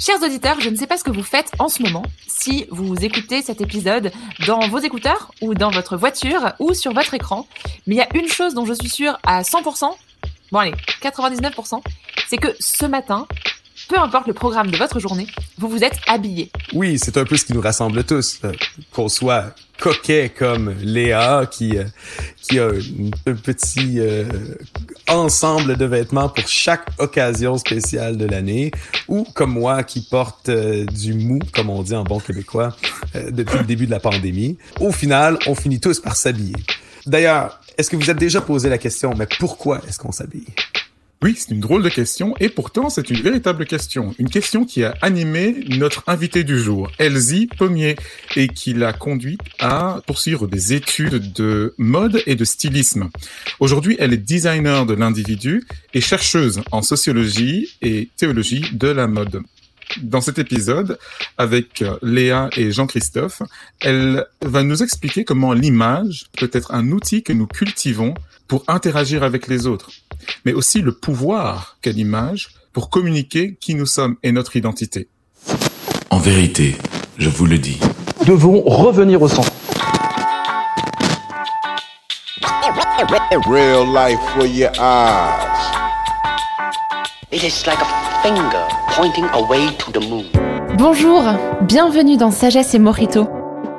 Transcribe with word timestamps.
Chers 0.00 0.22
auditeurs, 0.22 0.58
je 0.60 0.70
ne 0.70 0.76
sais 0.76 0.86
pas 0.86 0.96
ce 0.96 1.04
que 1.04 1.10
vous 1.10 1.22
faites 1.22 1.52
en 1.58 1.68
ce 1.68 1.82
moment, 1.82 2.04
si 2.26 2.66
vous 2.70 3.04
écoutez 3.04 3.42
cet 3.42 3.60
épisode 3.60 4.10
dans 4.46 4.66
vos 4.66 4.78
écouteurs 4.78 5.30
ou 5.42 5.52
dans 5.52 5.70
votre 5.70 5.98
voiture 5.98 6.54
ou 6.58 6.72
sur 6.72 6.94
votre 6.94 7.12
écran, 7.12 7.46
mais 7.86 7.96
il 7.96 7.98
y 7.98 8.00
a 8.00 8.08
une 8.14 8.26
chose 8.26 8.54
dont 8.54 8.64
je 8.64 8.72
suis 8.72 8.88
sûre 8.88 9.18
à 9.24 9.42
100%, 9.42 9.90
bon 10.52 10.58
allez, 10.58 10.72
99%, 11.02 11.82
c'est 12.28 12.38
que 12.38 12.48
ce 12.58 12.86
matin, 12.86 13.28
peu 13.88 13.98
importe 13.98 14.26
le 14.26 14.34
programme 14.34 14.70
de 14.70 14.76
votre 14.76 15.00
journée, 15.00 15.26
vous 15.58 15.68
vous 15.68 15.84
êtes 15.84 15.98
habillé. 16.06 16.50
Oui, 16.72 16.98
c'est 16.98 17.16
un 17.16 17.24
peu 17.24 17.36
ce 17.36 17.44
qui 17.44 17.52
nous 17.52 17.60
rassemble 17.60 18.04
tous. 18.04 18.40
Euh, 18.44 18.52
qu'on 18.92 19.08
soit 19.08 19.54
coquet 19.78 20.30
comme 20.36 20.74
Léa 20.82 21.46
qui 21.50 21.78
euh, 21.78 21.84
qui 22.40 22.58
a 22.58 22.68
un, 22.68 23.34
petit 23.34 23.98
euh, 23.98 24.24
ensemble 25.08 25.76
de 25.76 25.84
vêtements 25.84 26.28
pour 26.28 26.46
chaque 26.48 26.86
occasion 26.98 27.56
spéciale 27.56 28.16
de 28.16 28.26
l'année 28.26 28.70
ou 29.08 29.24
comme 29.34 29.52
moi 29.52 29.82
qui 29.82 30.02
porte 30.02 30.50
du 30.50 31.14
mou 31.14 31.38
comme 31.54 31.70
on 31.70 31.82
dit 31.82 31.94
en 31.94 32.04
bon 32.04 32.20
québécois 32.20 32.76
depuis 33.14 33.58
le 33.58 33.64
début 33.64 33.86
de 33.86 33.90
la 33.90 34.00
pandémie. 34.00 34.58
Au 34.80 34.92
final, 34.92 35.38
on 35.46 35.54
finit 35.54 35.80
tous 35.80 36.00
par 36.00 36.16
s'habiller. 36.16 36.56
D'ailleurs, 37.06 37.60
est-ce 37.78 37.88
que 37.90 37.96
vous 37.96 38.10
êtes 38.10 38.18
déjà 38.18 38.40
posé 38.40 38.68
la 38.68 38.78
question 38.78 39.14
mais 39.16 39.26
pourquoi 39.38 39.80
est-ce 39.88 39.98
qu'on 39.98 40.12
s'habille? 40.12 40.46
Oui, 41.22 41.34
c'est 41.36 41.50
une 41.50 41.60
drôle 41.60 41.82
de 41.82 41.90
question, 41.90 42.34
et 42.40 42.48
pourtant 42.48 42.88
c'est 42.88 43.10
une 43.10 43.20
véritable 43.20 43.66
question. 43.66 44.14
Une 44.18 44.30
question 44.30 44.64
qui 44.64 44.84
a 44.84 44.94
animé 45.02 45.54
notre 45.68 46.02
invité 46.06 46.44
du 46.44 46.58
jour, 46.58 46.90
Elsie 46.98 47.46
Pommier, 47.46 47.96
et 48.36 48.48
qui 48.48 48.72
l'a 48.72 48.94
conduite 48.94 49.42
à 49.58 50.00
poursuivre 50.06 50.46
des 50.46 50.72
études 50.72 51.34
de 51.34 51.74
mode 51.76 52.22
et 52.24 52.36
de 52.36 52.44
stylisme. 52.46 53.10
Aujourd'hui, 53.58 53.96
elle 53.98 54.14
est 54.14 54.16
designer 54.16 54.86
de 54.86 54.94
l'individu 54.94 55.66
et 55.92 56.00
chercheuse 56.00 56.62
en 56.72 56.80
sociologie 56.80 57.76
et 57.82 58.08
théologie 58.16 58.64
de 58.72 58.88
la 58.88 59.06
mode. 59.06 59.42
Dans 60.00 60.22
cet 60.22 60.38
épisode, 60.38 60.98
avec 61.36 61.84
Léa 62.00 62.48
et 62.56 62.72
Jean-Christophe, 62.72 63.42
elle 63.82 64.24
va 64.40 64.62
nous 64.62 64.82
expliquer 64.82 65.24
comment 65.24 65.52
l'image 65.52 66.28
peut 66.38 66.50
être 66.54 66.72
un 66.72 66.92
outil 66.92 67.22
que 67.22 67.34
nous 67.34 67.46
cultivons 67.46 68.14
pour 68.48 68.64
interagir 68.68 69.22
avec 69.22 69.48
les 69.48 69.66
autres 69.66 69.90
mais 70.44 70.52
aussi 70.52 70.80
le 70.80 70.92
pouvoir 70.92 71.78
qu'a 71.82 71.92
l'image 71.92 72.50
pour 72.72 72.90
communiquer 72.90 73.56
qui 73.60 73.74
nous 73.74 73.86
sommes 73.86 74.16
et 74.22 74.32
notre 74.32 74.56
identité. 74.56 75.08
En 76.10 76.18
vérité, 76.18 76.76
je 77.18 77.28
vous 77.28 77.46
le 77.46 77.58
dis. 77.58 77.78
Devons 78.26 78.62
revenir 78.62 79.22
au 79.22 79.28
centre. 79.28 79.50
Real 83.48 83.86
life 83.86 84.18
for 84.34 84.46
your 84.46 84.70
eyes. 84.78 85.50
It 87.32 87.42
is 87.42 87.64
like 87.66 87.78
a 87.80 88.22
finger 88.22 88.66
pointing 88.94 89.24
away 89.32 89.68
to 89.78 89.92
the 89.92 90.08
moon. 90.08 90.24
Bonjour, 90.76 91.22
bienvenue 91.62 92.16
dans 92.16 92.30
Sagesse 92.30 92.74
et 92.74 92.78
Morito, 92.78 93.28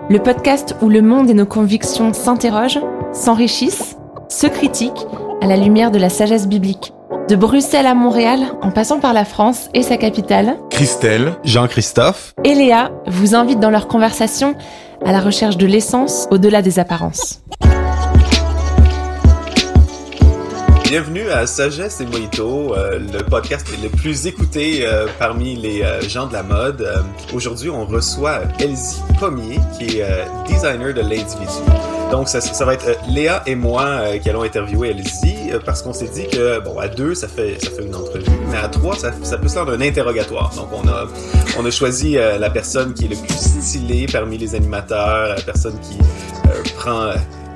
le 0.09 0.19
podcast 0.19 0.75
où 0.81 0.89
le 0.89 1.01
monde 1.01 1.29
et 1.29 1.33
nos 1.33 1.45
convictions 1.45 2.13
s'interrogent, 2.13 2.81
s'enrichissent, 3.13 3.97
se 4.29 4.47
critiquent 4.47 5.05
à 5.41 5.47
la 5.47 5.57
lumière 5.57 5.91
de 5.91 5.97
la 5.97 6.09
sagesse 6.09 6.47
biblique. 6.47 6.93
De 7.27 7.35
Bruxelles 7.35 7.87
à 7.87 7.95
Montréal, 7.95 8.39
en 8.61 8.71
passant 8.71 8.99
par 8.99 9.13
la 9.13 9.25
France 9.25 9.69
et 9.73 9.81
sa 9.81 9.97
capitale, 9.97 10.57
Christelle, 10.69 11.33
Jean-Christophe 11.43 12.33
et 12.43 12.53
Léa 12.53 12.91
vous 13.07 13.35
invitent 13.35 13.59
dans 13.59 13.69
leur 13.71 13.87
conversation 13.87 14.55
à 15.03 15.11
la 15.11 15.19
recherche 15.19 15.57
de 15.57 15.65
l'essence 15.65 16.27
au-delà 16.29 16.61
des 16.61 16.77
apparences. 16.77 17.41
Bienvenue 20.83 21.29
à 21.29 21.47
Sagesse 21.47 22.01
et 22.01 22.05
Mojito, 22.05 22.75
euh, 22.75 22.99
le 22.99 23.23
podcast 23.23 23.65
le 23.81 23.87
plus 23.87 24.27
écouté 24.27 24.85
euh, 24.85 25.07
parmi 25.17 25.55
les 25.55 25.81
euh, 25.83 26.01
gens 26.01 26.27
de 26.27 26.33
la 26.33 26.43
mode. 26.43 26.85
Aujourd'hui, 27.33 27.69
on 27.69 27.85
reçoit 27.85 28.41
Elsie 28.59 29.01
Pommier, 29.17 29.59
qui 29.79 29.99
est 29.99 30.25
designer 30.47 30.93
de 30.93 30.99
l'individu. 30.99 31.61
Donc, 32.11 32.27
ça, 32.27 32.65
va 32.65 32.73
être 32.73 32.85
Léa 33.09 33.41
et 33.45 33.55
moi 33.55 34.17
qui 34.21 34.29
allons 34.29 34.43
interviewer 34.43 34.89
Elsie, 34.89 35.51
parce 35.65 35.81
qu'on 35.81 35.93
s'est 35.93 36.09
dit 36.09 36.27
que, 36.27 36.59
bon, 36.59 36.77
à 36.77 36.87
deux, 36.87 37.15
ça 37.15 37.27
fait, 37.27 37.57
ça 37.63 37.71
fait 37.71 37.83
une 37.83 37.95
entrevue, 37.95 38.25
mais 38.49 38.57
à 38.57 38.67
trois, 38.67 38.95
ça, 38.95 39.11
ça 39.23 39.37
peut 39.37 39.47
se 39.47 39.53
faire 39.53 39.67
un 39.67 39.81
interrogatoire. 39.81 40.51
Donc, 40.55 40.67
on 40.73 40.87
a, 40.87 41.07
on 41.57 41.65
a 41.65 41.71
choisi 41.71 42.13
la 42.13 42.49
personne 42.49 42.93
qui 42.93 43.05
est 43.05 43.09
le 43.09 43.15
plus 43.15 43.61
stylée 43.61 44.07
parmi 44.11 44.37
les 44.37 44.55
animateurs, 44.55 45.35
la 45.35 45.41
personne 45.41 45.77
qui 45.79 45.97
prend 46.75 47.11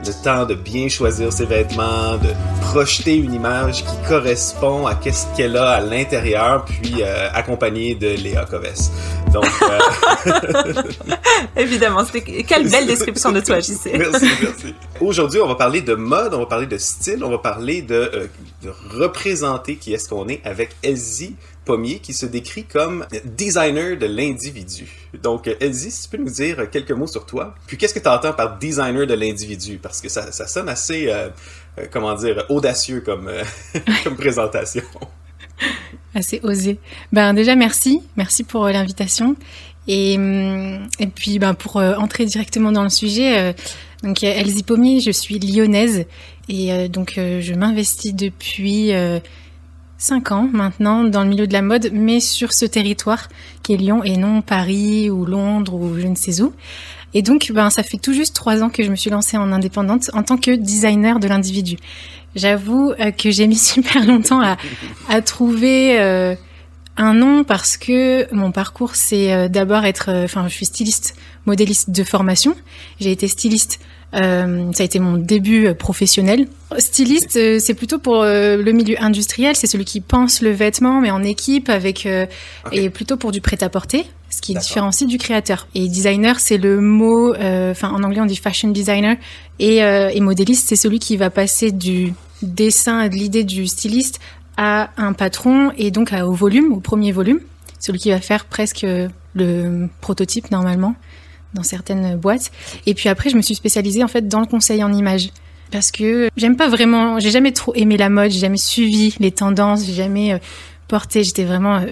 le 0.06 0.24
temps 0.24 0.46
de 0.46 0.54
bien 0.54 0.88
choisir 0.88 1.32
ses 1.32 1.46
vêtements, 1.46 2.18
de 2.18 2.30
projeter 2.62 3.16
une 3.16 3.34
image 3.34 3.84
qui 3.84 3.96
correspond 4.08 4.86
à 4.86 4.96
qu'est-ce 4.96 5.26
qu'elle 5.36 5.58
a 5.58 5.72
à 5.72 5.82
l'intérieur, 5.82 6.66
puis 6.66 7.02
euh, 7.02 7.30
accompagné 7.34 7.96
de 7.96 8.08
Léa 8.10 8.46
Coves. 8.46 8.90
Donc, 9.34 9.46
euh... 9.64 10.74
évidemment, 11.58 12.06
quelle 12.48 12.70
belle 12.70 12.88
description 12.88 13.32
de 13.32 13.42
toi, 13.42 13.60
JC. 13.60 13.92
merci, 13.98 14.26
merci. 14.42 14.76
Aujourd'hui, 15.02 15.42
on 15.42 15.48
va 15.48 15.56
parler 15.56 15.82
de 15.82 15.96
mode, 15.96 16.34
on 16.34 16.40
va 16.40 16.46
parler 16.46 16.68
de 16.68 16.78
style, 16.78 17.24
on 17.24 17.30
va 17.30 17.40
parler 17.40 17.82
de, 17.82 17.96
euh, 17.96 18.28
de 18.64 18.72
représenter 18.98 19.76
qui 19.76 19.94
est-ce 19.94 20.10
qu'on 20.10 20.28
est 20.28 20.42
avec 20.46 20.76
Elsie 20.84 21.36
Pommier 21.66 22.00
qui 22.00 22.14
se 22.14 22.26
décrit 22.26 22.64
comme 22.64 23.06
designer 23.26 23.98
de 23.98 24.06
l'individu. 24.06 24.88
Donc, 25.22 25.50
Elsie, 25.60 25.92
si 25.92 26.04
tu 26.04 26.10
peux 26.10 26.24
nous 26.24 26.30
dire 26.30 26.70
quelques 26.70 26.92
mots 26.92 27.08
sur 27.08 27.26
toi. 27.26 27.56
Puis, 27.68 27.78
qu'est-ce 27.78 27.94
que 27.94 28.00
tu 28.00 28.08
entends 28.08 28.34
par 28.34 28.58
designer 28.58 29.06
de 29.06 29.14
l'individu? 29.16 29.80
Parce 29.82 30.00
que 30.00 30.08
ça, 30.08 30.32
ça 30.32 30.48
sonne 30.48 30.70
assez, 30.70 31.08
euh, 31.08 31.30
euh, 31.80 31.88
comment 31.92 32.14
dire, 32.14 32.46
audacieux 32.50 33.02
comme, 33.02 33.28
euh, 33.28 33.44
comme 34.04 34.16
présentation. 34.16 34.84
Assez 36.14 36.40
osé. 36.44 36.80
Ben, 37.12 37.34
déjà, 37.34 37.56
merci. 37.56 38.02
Merci 38.16 38.44
pour 38.44 38.68
l'invitation. 38.68 39.36
Et, 39.88 40.16
hum, 40.18 40.88
et 41.00 41.08
puis, 41.08 41.40
ben, 41.40 41.56
pour 41.56 41.78
entrer 41.78 42.26
directement 42.26 42.72
dans 42.72 42.84
le 42.84 42.90
sujet, 42.90 43.56
donc, 44.04 44.24
Elsie 44.24 44.64
Pommier, 44.64 45.00
je 45.00 45.12
suis 45.12 45.40
lyonnaise. 45.40 46.06
Et 46.48 46.90
donc, 46.90 47.14
je 47.16 47.54
m'investis 47.54 48.14
depuis 48.14 48.92
cinq 50.06 50.32
ans 50.32 50.48
maintenant 50.54 51.04
dans 51.04 51.24
le 51.24 51.30
milieu 51.30 51.48
de 51.48 51.54
la 51.54 51.64
mode, 51.64 51.90
mais 51.92 52.20
sur 52.20 52.54
ce 52.54 52.66
territoire 52.66 53.28
qui 53.64 53.74
est 53.74 53.78
Lyon 53.78 54.04
et 54.04 54.18
non 54.18 54.44
Paris 54.44 55.10
ou 55.10 55.26
Londres 55.26 55.74
ou 55.74 56.00
je 56.00 56.06
ne 56.06 56.16
sais 56.16 56.42
où. 56.42 56.54
Et 57.16 57.24
donc, 57.24 57.52
ben, 57.52 57.72
ça 57.72 57.82
fait 57.82 57.98
tout 57.98 58.14
juste 58.14 58.36
trois 58.36 58.62
ans 58.62 58.70
que 58.70 58.84
je 58.84 58.92
me 58.92 58.96
suis 58.96 59.10
lancée 59.10 59.38
en 59.38 59.52
indépendante 59.52 60.12
en 60.14 60.22
tant 60.22 60.38
que 60.38 60.52
designer 60.52 61.20
de 61.20 61.28
l'individu. 61.28 61.78
J'avoue 62.36 62.92
euh, 63.00 63.10
que 63.12 63.32
j'ai 63.32 63.48
mis 63.48 63.58
super 63.74 64.06
longtemps 64.06 64.42
à, 65.10 65.22
trouver 65.22 66.00
euh, 66.00 66.36
un 66.98 67.14
nom 67.16 67.44
parce 67.44 67.76
que 67.76 68.32
mon 68.32 68.52
parcours, 68.52 68.96
c'est 68.96 69.34
euh, 69.34 69.48
d'abord 69.48 69.86
être, 69.86 70.12
enfin, 70.24 70.48
je 70.48 70.54
suis 70.54 70.68
styliste, 70.68 71.16
modéliste 71.48 71.90
de 71.90 72.04
formation. 72.04 72.56
J'ai 73.00 73.12
été 73.12 73.28
styliste 73.28 73.80
euh, 74.16 74.72
ça 74.74 74.84
a 74.84 74.86
été 74.86 75.00
mon 75.00 75.18
début 75.18 75.68
euh, 75.68 75.74
professionnel. 75.74 76.48
Styliste, 76.78 77.36
euh, 77.36 77.60
c'est 77.60 77.74
plutôt 77.74 78.00
pour 78.00 78.24
le 78.24 78.72
milieu 78.72 78.96
industriel, 79.02 79.56
c'est 79.56 79.68
celui 79.68 79.86
qui 79.86 80.02
pense 80.02 80.42
le 80.42 80.52
vêtement, 80.52 81.02
mais 81.02 81.12
en 81.12 81.24
équipe, 81.24 81.70
avec 81.70 82.08
et 82.72 82.90
plutôt 82.90 83.18
pour 83.18 83.32
du 83.32 83.42
prêt-à-porter, 83.42 84.06
ce 84.30 84.42
qui 84.42 84.54
différencie 84.54 85.08
du 85.08 85.18
créateur. 85.18 85.68
Et 85.76 85.88
designer, 85.88 86.40
c'est 86.40 86.58
le 86.58 86.82
mot, 86.82 87.34
enfin 87.34 87.90
en 87.90 88.04
anglais 88.04 88.22
on 88.22 88.26
dit 88.26 88.36
fashion 88.36 88.70
designer, 88.70 89.18
et, 89.60 89.78
et 89.78 90.20
modéliste, 90.20 90.68
c'est 90.68 90.76
celui 90.76 91.00
qui 91.00 91.18
va 91.18 91.30
passer 91.30 91.72
du 91.72 92.14
dessin, 92.42 93.08
de 93.08 93.14
l'idée 93.14 93.44
du 93.44 93.68
styliste 93.68 94.20
à 94.58 94.90
un 94.98 95.14
patron 95.14 95.72
et 95.78 95.92
donc 95.92 96.14
au 96.14 96.34
volume, 96.34 96.74
au 96.74 96.80
premier 96.80 97.12
volume, 97.12 97.40
celui 97.80 98.00
qui 98.00 98.10
va 98.10 98.20
faire 98.20 98.46
presque 98.46 98.86
le 99.36 99.88
prototype 100.02 100.52
normalement 100.52 100.96
dans 101.56 101.64
certaines 101.64 102.16
boîtes. 102.16 102.52
Et 102.86 102.94
puis 102.94 103.10
après, 103.10 103.32
je 103.32 103.36
me 103.36 103.42
suis 103.42 103.56
spécialisée 103.56 104.04
en 104.04 104.08
fait 104.08 104.28
dans 104.28 104.42
le 104.42 104.46
conseil 104.46 104.84
en 104.84 104.94
images 104.94 105.30
parce 105.72 105.92
que 105.92 106.30
j'aime 106.38 106.56
pas 106.56 106.70
vraiment, 106.70 107.20
j'ai 107.20 107.32
jamais 107.32 107.52
trop 107.52 107.74
aimé 107.76 107.98
la 107.98 108.10
mode, 108.10 108.32
j'ai 108.32 108.40
jamais 108.40 108.58
suivi 108.58 109.16
les 109.20 109.32
tendances, 109.32 109.86
j'ai 109.86 109.94
jamais 109.94 110.34
euh, 110.34 110.38
porté, 110.88 111.24
j'étais 111.24 111.44
vraiment 111.44 111.78
euh, 111.78 111.92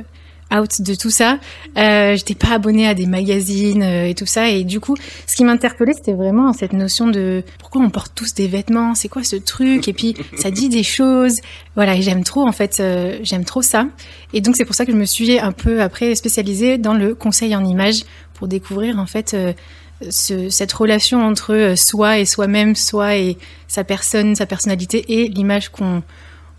out 0.57 0.81
de 0.81 0.93
tout 0.93 1.09
ça. 1.09 1.39
Euh, 1.77 2.15
j'étais 2.15 2.35
pas 2.35 2.51
abonnée 2.51 2.87
à 2.87 2.93
des 2.93 3.07
magazines 3.07 3.81
et 3.81 4.13
tout 4.13 4.27
ça. 4.27 4.49
Et 4.49 4.63
du 4.63 4.79
coup, 4.79 4.95
ce 5.25 5.35
qui 5.35 5.43
m'interpellait, 5.43 5.93
c'était 5.93 6.13
vraiment 6.13 6.53
cette 6.53 6.73
notion 6.73 7.07
de 7.07 7.43
pourquoi 7.57 7.81
on 7.81 7.89
porte 7.89 8.13
tous 8.13 8.35
des 8.35 8.47
vêtements, 8.47 8.93
c'est 8.93 9.09
quoi 9.09 9.23
ce 9.23 9.35
truc? 9.35 9.87
Et 9.87 9.93
puis, 9.93 10.15
ça 10.37 10.51
dit 10.51 10.69
des 10.69 10.83
choses. 10.83 11.39
Voilà, 11.75 11.95
et 11.95 12.03
j'aime 12.03 12.23
trop, 12.23 12.47
en 12.47 12.51
fait, 12.51 12.83
j'aime 13.23 13.45
trop 13.45 13.63
ça. 13.63 13.87
Et 14.31 14.41
donc, 14.41 14.55
c'est 14.55 14.65
pour 14.65 14.75
ça 14.75 14.85
que 14.85 14.91
je 14.91 14.97
me 14.97 15.05
suis 15.05 15.39
un 15.39 15.51
peu 15.51 15.81
après 15.81 16.13
spécialisée 16.13 16.77
dans 16.77 16.93
le 16.93 17.15
conseil 17.15 17.55
en 17.55 17.65
images 17.65 18.03
pour 18.33 18.47
découvrir, 18.47 18.99
en 18.99 19.05
fait, 19.05 19.35
ce, 20.09 20.49
cette 20.49 20.73
relation 20.73 21.21
entre 21.25 21.73
soi 21.77 22.19
et 22.19 22.25
soi-même, 22.25 22.75
soi 22.75 23.15
et 23.15 23.37
sa 23.67 23.83
personne, 23.83 24.35
sa 24.35 24.45
personnalité 24.45 25.21
et 25.21 25.27
l'image 25.27 25.69
qu'on 25.69 26.03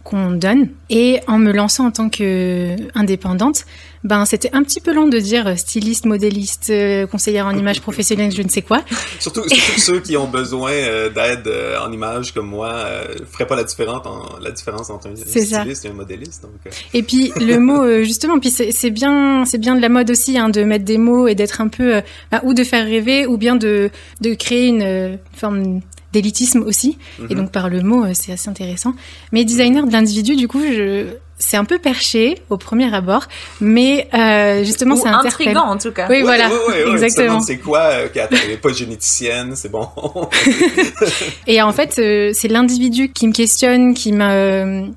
qu'on 0.04 0.30
donne. 0.30 0.68
Et 0.90 1.20
en 1.26 1.38
me 1.38 1.50
lançant 1.50 1.86
en 1.86 1.90
tant 1.90 2.08
qu'indépendante, 2.08 3.64
ben 4.04 4.26
c'était 4.26 4.50
un 4.52 4.62
petit 4.62 4.80
peu 4.82 4.92
long 4.92 5.08
de 5.08 5.18
dire 5.18 5.58
styliste, 5.58 6.04
modéliste, 6.04 6.68
euh, 6.68 7.06
conseillère 7.06 7.46
en 7.46 7.56
image 7.56 7.80
professionnelle, 7.80 8.30
je 8.32 8.42
ne 8.42 8.48
sais 8.50 8.60
quoi. 8.60 8.82
Surtout, 9.18 9.48
surtout 9.48 9.80
ceux 9.80 10.00
qui 10.00 10.16
ont 10.18 10.28
besoin 10.28 10.72
euh, 10.72 11.08
d'aide 11.08 11.46
euh, 11.46 11.78
en 11.80 11.90
image 11.90 12.34
comme 12.34 12.46
moi 12.46 12.68
euh, 12.68 13.14
feraient 13.32 13.46
pas 13.46 13.56
la 13.56 13.64
différence, 13.64 14.06
en, 14.06 14.38
la 14.42 14.50
différence 14.50 14.90
entre 14.90 15.08
un 15.08 15.16
ça. 15.16 15.60
styliste 15.60 15.86
et 15.86 15.88
un 15.88 15.94
modéliste. 15.94 16.42
Donc, 16.42 16.52
euh, 16.66 16.70
Et 16.92 17.02
puis 17.02 17.32
le 17.40 17.58
mot 17.58 17.82
euh, 17.82 18.02
justement, 18.04 18.38
puis 18.38 18.50
c'est 18.50 18.90
bien, 18.90 19.44
c'est 19.46 19.58
bien 19.58 19.74
de 19.74 19.80
la 19.80 19.88
mode 19.88 20.10
aussi 20.10 20.36
hein, 20.36 20.50
de 20.50 20.62
mettre 20.64 20.84
des 20.84 20.98
mots 20.98 21.26
et 21.26 21.34
d'être 21.34 21.62
un 21.62 21.68
peu 21.68 21.96
euh, 21.96 22.00
bah, 22.30 22.42
ou 22.44 22.52
de 22.52 22.62
faire 22.62 22.84
rêver 22.84 23.26
ou 23.26 23.38
bien 23.38 23.56
de 23.56 23.90
de 24.20 24.34
créer 24.34 24.66
une 24.66 24.82
euh, 24.82 25.16
forme 25.32 25.80
d'élitisme 26.14 26.62
aussi. 26.62 26.96
Et 27.18 27.34
mhm. 27.34 27.42
donc 27.42 27.52
par 27.52 27.68
le 27.68 27.82
mot, 27.82 28.04
euh, 28.04 28.12
c'est 28.14 28.32
assez 28.32 28.48
intéressant. 28.48 28.94
Mais 29.32 29.44
designer 29.44 29.86
de 29.86 29.92
l'individu, 29.92 30.36
du 30.36 30.48
coup, 30.48 30.62
je 30.62 31.08
c'est 31.38 31.56
un 31.56 31.64
peu 31.64 31.78
perché 31.78 32.38
au 32.48 32.56
premier 32.56 32.92
abord, 32.94 33.26
mais 33.60 34.08
euh, 34.14 34.64
justement 34.64 34.94
interpelle. 34.94 35.26
intriguant 35.26 35.64
en 35.64 35.76
tout 35.76 35.90
cas. 35.90 36.06
Oui, 36.08 36.22
voilà, 36.22 36.48
exactement. 36.92 37.40
C'est 37.40 37.58
quoi 37.58 37.80
euh, 37.80 38.08
qui 38.08 38.20
attends, 38.20 38.36
elle 38.48 38.60
pas 38.60 38.72
généticienne, 38.72 39.54
c'est 39.56 39.70
bon. 39.70 39.88
Et 41.46 41.60
en 41.60 41.72
fait, 41.72 41.98
euh, 41.98 42.30
c'est 42.32 42.48
l'individu 42.48 43.12
qui 43.12 43.26
me 43.26 43.32
questionne, 43.32 43.94
qui 43.94 44.12
me... 44.12 44.88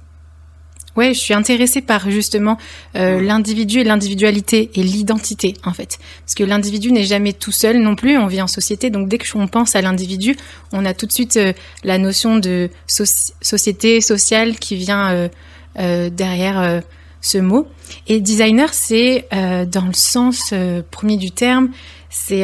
Ouais, 0.97 1.13
je 1.13 1.19
suis 1.19 1.35
intéressée 1.35 1.81
par 1.81 2.09
justement 2.09 2.57
euh, 2.95 3.21
l'individu 3.21 3.79
et 3.79 3.83
l'individualité 3.83 4.71
et 4.73 4.81
l'identité 4.81 5.53
en 5.63 5.71
fait, 5.71 5.99
parce 6.21 6.33
que 6.33 6.43
l'individu 6.43 6.91
n'est 6.91 7.03
jamais 7.03 7.33
tout 7.33 7.51
seul 7.51 7.77
non 7.77 7.95
plus. 7.95 8.17
On 8.17 8.25
vit 8.25 8.41
en 8.41 8.47
société, 8.47 8.89
donc 8.89 9.07
dès 9.07 9.19
que 9.19 9.27
on 9.35 9.47
pense 9.47 9.75
à 9.75 9.81
l'individu, 9.81 10.35
on 10.73 10.83
a 10.85 10.95
tout 10.95 11.05
de 11.05 11.11
suite 11.11 11.37
euh, 11.37 11.53
la 11.83 11.99
notion 11.99 12.37
de 12.39 12.71
soci- 12.89 13.33
société 13.41 14.01
sociale 14.01 14.57
qui 14.57 14.75
vient 14.75 15.29
euh, 15.77 16.09
derrière 16.09 16.81
ce 17.21 17.37
mot. 17.37 17.67
Et 18.07 18.19
designer, 18.19 18.73
c'est 18.73 19.27
dans 19.31 19.85
le 19.85 19.93
sens 19.93 20.51
premier 20.89 21.17
du 21.17 21.29
terme, 21.29 21.69
c'est 22.09 22.43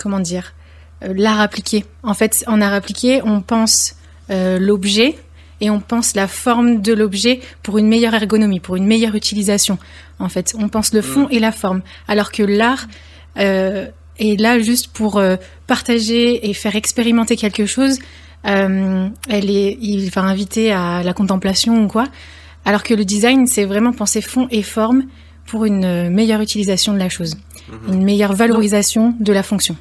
comment 0.00 0.18
dire 0.18 0.54
l'art 1.00 1.40
appliqué. 1.40 1.84
En 2.02 2.14
fait, 2.14 2.42
en 2.48 2.60
art 2.60 2.72
appliqué, 2.72 3.20
on 3.24 3.40
pense 3.40 3.94
l'objet 4.28 5.14
et 5.60 5.70
on 5.70 5.80
pense 5.80 6.14
la 6.14 6.28
forme 6.28 6.80
de 6.82 6.92
l'objet 6.92 7.40
pour 7.62 7.78
une 7.78 7.88
meilleure 7.88 8.14
ergonomie, 8.14 8.60
pour 8.60 8.76
une 8.76 8.86
meilleure 8.86 9.14
utilisation. 9.14 9.78
En 10.18 10.28
fait, 10.28 10.54
on 10.58 10.68
pense 10.68 10.92
le 10.92 11.02
fond 11.02 11.28
et 11.30 11.38
la 11.38 11.52
forme, 11.52 11.82
alors 12.06 12.30
que 12.32 12.42
l'art 12.42 12.86
euh, 13.38 13.86
est 14.18 14.40
là 14.40 14.58
juste 14.58 14.88
pour 14.88 15.18
euh, 15.18 15.36
partager 15.66 16.48
et 16.48 16.54
faire 16.54 16.76
expérimenter 16.76 17.36
quelque 17.36 17.66
chose. 17.66 17.98
Euh, 18.46 19.08
elle 19.28 19.50
est, 19.50 19.76
il 19.80 20.10
va 20.10 20.22
inviter 20.22 20.72
à 20.72 21.02
la 21.02 21.12
contemplation 21.12 21.84
ou 21.84 21.88
quoi. 21.88 22.06
Alors 22.64 22.82
que 22.82 22.94
le 22.94 23.04
design, 23.04 23.46
c'est 23.46 23.64
vraiment 23.64 23.92
penser 23.92 24.20
fond 24.20 24.46
et 24.50 24.62
forme 24.62 25.04
pour 25.46 25.64
une 25.64 25.84
euh, 25.84 26.10
meilleure 26.10 26.40
utilisation 26.40 26.92
de 26.92 26.98
la 26.98 27.08
chose, 27.08 27.36
Mhm. 27.68 27.94
une 27.94 28.04
meilleure 28.04 28.32
valorisation 28.34 29.14
de 29.18 29.32
la 29.32 29.42
fonction. 29.42 29.76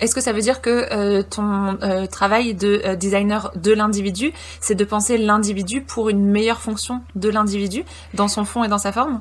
Est-ce 0.00 0.14
que 0.14 0.20
ça 0.22 0.32
veut 0.32 0.40
dire 0.40 0.62
que 0.62 0.86
euh, 0.92 1.22
ton 1.22 1.78
euh, 1.82 2.06
travail 2.06 2.54
de 2.54 2.80
euh, 2.84 2.96
designer 2.96 3.52
de 3.54 3.72
l'individu, 3.72 4.32
c'est 4.60 4.74
de 4.74 4.84
penser 4.84 5.18
l'individu 5.18 5.82
pour 5.82 6.08
une 6.08 6.24
meilleure 6.24 6.60
fonction 6.60 7.02
de 7.14 7.28
l'individu 7.28 7.84
dans 8.14 8.26
son 8.28 8.46
fond 8.46 8.64
et 8.64 8.68
dans 8.68 8.78
sa 8.78 8.92
forme? 8.92 9.20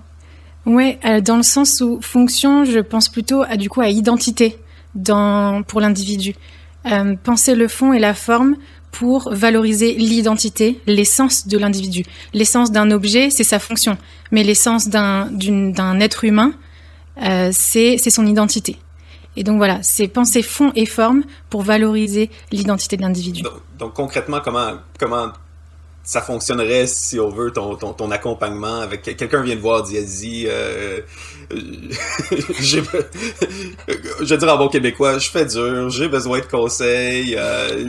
Euh, 0.68 1.22
dans 1.22 1.36
le 1.36 1.44
sens 1.44 1.82
où 1.82 2.00
fonction, 2.02 2.64
je 2.64 2.80
pense 2.80 3.10
plutôt 3.10 3.44
à 3.44 3.58
du 3.58 3.70
coup 3.70 3.82
à 3.82 3.90
identité 3.90 4.58
pour 5.68 5.82
l'individu. 5.82 6.36
Penser 7.24 7.56
le 7.56 7.68
fond 7.68 7.94
et 7.94 8.00
la 8.00 8.14
forme 8.14 8.56
pour 8.92 9.32
valoriser 9.32 9.94
l'identité, 9.94 10.80
l'essence 10.88 11.48
de 11.48 11.58
l'individu. 11.58 12.04
L'essence 12.34 12.72
d'un 12.72 12.90
objet, 12.90 13.30
c'est 13.30 13.44
sa 13.44 13.60
fonction, 13.60 13.98
mais 14.32 14.44
l'essence 14.44 14.88
d'un 14.90 16.00
être 16.00 16.24
humain, 16.24 16.54
c'est 17.52 17.98
son 18.10 18.26
identité. 18.26 18.78
Et 19.40 19.44
donc 19.44 19.56
voilà, 19.56 19.80
c'est 19.84 20.10
penser 20.10 20.44
fond 20.44 20.74
et 20.76 20.86
forme 20.86 21.24
pour 21.50 21.62
valoriser 21.62 22.30
l'identité 22.52 22.98
de 22.98 23.02
l'individu. 23.02 23.42
donc, 23.80 23.94
concrètement, 23.94 24.42
comment, 24.44 24.74
comment 25.00 25.32
ça 26.04 26.22
fonctionnerait 26.22 26.88
si 26.88 27.20
on 27.20 27.30
veut 27.30 27.52
ton, 27.52 27.76
ton, 27.76 28.12
accompagnement 28.12 28.82
avec 28.82 29.04
quelqu'un 29.04 29.42
vient 29.44 29.56
te 29.56 29.62
voir 29.62 29.84
dit 29.84 29.98
Aziz, 29.98 30.48
euh, 30.50 31.02
euh, 31.52 31.56
je 32.60 32.80
vais 34.26 34.38
dire 34.38 34.54
en 34.54 34.58
bon 34.58 34.70
québécois 34.70 35.20
je 35.20 35.30
fais 35.30 35.46
dur 35.46 35.90
j'ai 35.92 36.08
besoin 36.08 36.40
de 36.40 36.46
conseils 36.46 37.36
euh, 37.38 37.88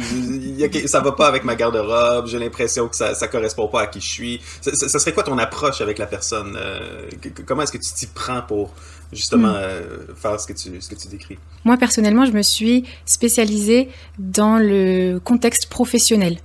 ça 0.85 1.01
va 1.01 1.13
pas 1.13 1.29
avec 1.29 1.45
ma 1.45 1.55
garde-robe 1.55 2.27
j'ai 2.27 2.39
l'impression 2.39 2.89
que 2.89 2.97
ça 2.97 3.15
ça 3.15 3.27
correspond 3.27 3.69
pas 3.69 3.83
à 3.83 3.87
qui 3.87 4.03
je 4.03 4.09
suis 4.09 4.41
ça, 4.61 4.99
serait 4.99 5.15
quoi 5.15 5.23
ton 5.23 5.39
approche 5.39 5.81
avec 5.81 5.97
la 5.97 6.07
personne 6.07 6.59
euh, 6.61 7.09
comment 7.47 7.63
est-ce 7.63 7.73
que 7.73 7.79
tu 7.79 7.93
t'y 7.95 8.07
prends 8.07 8.43
pour 8.43 8.75
justement 9.13 9.53
euh, 9.55 9.99
faire 10.15 10.39
ce 10.41 10.47
que 10.47 10.53
tu 10.53 10.81
ce 10.81 10.89
que 10.89 10.95
tu 10.95 11.09
décris 11.09 11.39
Moi 11.65 11.77
personnellement, 11.77 12.25
je 12.25 12.33
me 12.33 12.43
suis 12.43 12.85
spécialisée 13.05 13.89
dans 14.19 14.59
le 14.59 15.19
contexte 15.19 15.69
professionnel. 15.69 16.39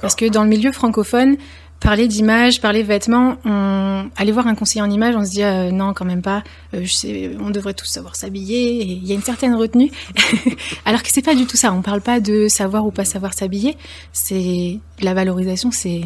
Parce 0.00 0.16
que 0.16 0.28
dans 0.28 0.42
le 0.42 0.48
milieu 0.48 0.72
francophone, 0.72 1.36
parler 1.80 2.08
d'image, 2.08 2.60
parler 2.60 2.82
vêtements, 2.82 3.36
on... 3.44 4.08
aller 4.16 4.32
voir 4.32 4.46
un 4.46 4.54
conseiller 4.54 4.82
en 4.82 4.90
image, 4.90 5.14
on 5.16 5.24
se 5.24 5.30
dit 5.30 5.42
euh, 5.42 5.70
non, 5.70 5.92
quand 5.92 6.04
même 6.04 6.22
pas. 6.22 6.42
euh, 6.74 6.80
je 6.82 6.92
sais, 6.92 7.30
on 7.40 7.50
devrait 7.50 7.74
tous 7.74 7.86
savoir 7.86 8.16
s'habiller. 8.16 8.82
Il 8.82 9.06
y 9.06 9.12
a 9.12 9.14
une 9.14 9.22
certaine 9.22 9.54
retenue, 9.54 9.90
alors 10.84 11.02
que 11.02 11.08
c'est 11.10 11.24
pas 11.24 11.34
du 11.34 11.46
tout 11.46 11.56
ça. 11.56 11.72
On 11.72 11.82
parle 11.82 12.00
pas 12.00 12.20
de 12.20 12.48
savoir 12.48 12.86
ou 12.86 12.90
pas 12.90 13.04
savoir 13.04 13.34
s'habiller. 13.34 13.76
C'est 14.12 14.80
la 15.00 15.14
valorisation, 15.14 15.70
c'est 15.70 16.02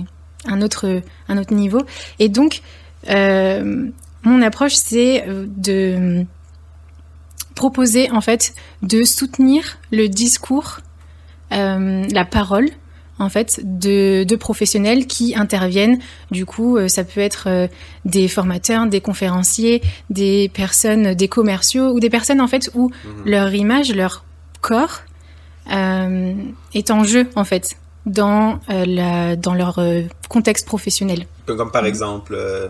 un 0.46 0.60
autre 0.62 1.00
un 1.28 1.38
autre 1.38 1.54
niveau. 1.54 1.82
Et 2.18 2.28
donc, 2.28 2.62
euh, 3.08 3.90
mon 4.22 4.43
approche, 4.43 4.75
c'est 4.75 5.25
euh, 5.28 5.46
de 5.49 6.25
proposer 7.55 8.11
en 8.11 8.20
fait 8.20 8.55
de 8.82 9.05
soutenir 9.05 9.78
le 9.90 10.08
discours, 10.08 10.78
euh, 11.52 12.05
la 12.11 12.25
parole 12.25 12.69
en 13.19 13.28
fait 13.28 13.61
de, 13.62 14.25
de 14.25 14.37
professionnels 14.37 15.06
qui 15.06 15.34
interviennent. 15.37 15.99
Du 16.31 16.46
coup, 16.46 16.78
euh, 16.78 16.88
ça 16.88 17.05
peut 17.05 17.20
être 17.20 17.49
euh, 17.49 17.67
des 18.06 18.28
formateurs, 18.28 18.87
des 18.87 19.02
conférenciers, 19.02 19.82
des 20.08 20.50
personnes, 20.55 21.12
des 21.14 21.28
commerciaux 21.28 21.90
ou 21.93 22.00
des 22.00 22.08
personnes 22.08 22.40
en 22.40 22.49
fait 22.49 22.70
où 22.75 22.90
Mhm. 23.05 23.22
leur 23.31 23.55
image, 23.55 23.94
leur 23.94 24.25
corps 24.62 25.00
euh, 25.70 26.32
est 26.72 26.90
en 26.90 27.05
jeu 27.05 27.28
en 27.37 27.44
fait 27.44 27.76
dans 28.06 28.58
euh, 28.70 28.87
la 28.87 29.37
dans 29.37 29.52
leur 29.55 29.78
euh, 29.78 30.02
contexte 30.31 30.67
professionnel. 30.67 31.26
comme, 31.46 31.70
par 31.70 31.84
exemple 31.84 32.34
euh, 32.34 32.69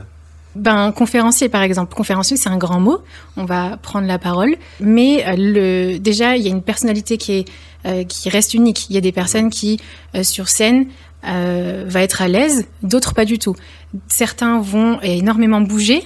Ben, 0.56 0.93
conférencier, 0.93 1.49
par 1.49 1.62
exemple. 1.62 1.94
Conférencier, 1.94 2.37
c'est 2.37 2.49
un 2.49 2.58
grand 2.58 2.81
mot. 2.81 2.99
On 3.37 3.44
va 3.44 3.76
prendre 3.76 4.06
la 4.06 4.19
parole. 4.19 4.56
Mais 4.81 5.25
euh, 5.26 5.35
le, 5.37 5.99
déjà, 5.99 6.37
il 6.37 6.43
y 6.43 6.49
a 6.49 6.50
une 6.50 6.62
personnalité 6.62 7.17
qui, 7.19 7.32
est, 7.32 7.49
euh, 7.87 8.05
qui 8.05 8.29
reste 8.29 8.55
unique. 8.55 8.88
Il 8.91 8.94
y 8.94 8.99
a 8.99 9.00
des 9.00 9.12
personnes 9.12 9.50
qui, 9.50 9.81
euh, 10.14 10.23
sur 10.23 10.49
scène, 10.49 10.87
euh, 11.26 11.85
va 11.87 12.02
être 12.02 12.23
à 12.23 12.29
l'aise, 12.29 12.67
d'autres 12.82 13.14
pas 13.14 13.25
du 13.25 13.38
tout. 13.38 13.55
Certains 14.08 14.61
vont 14.61 15.00
énormément 15.02 15.61
bouger, 15.61 16.02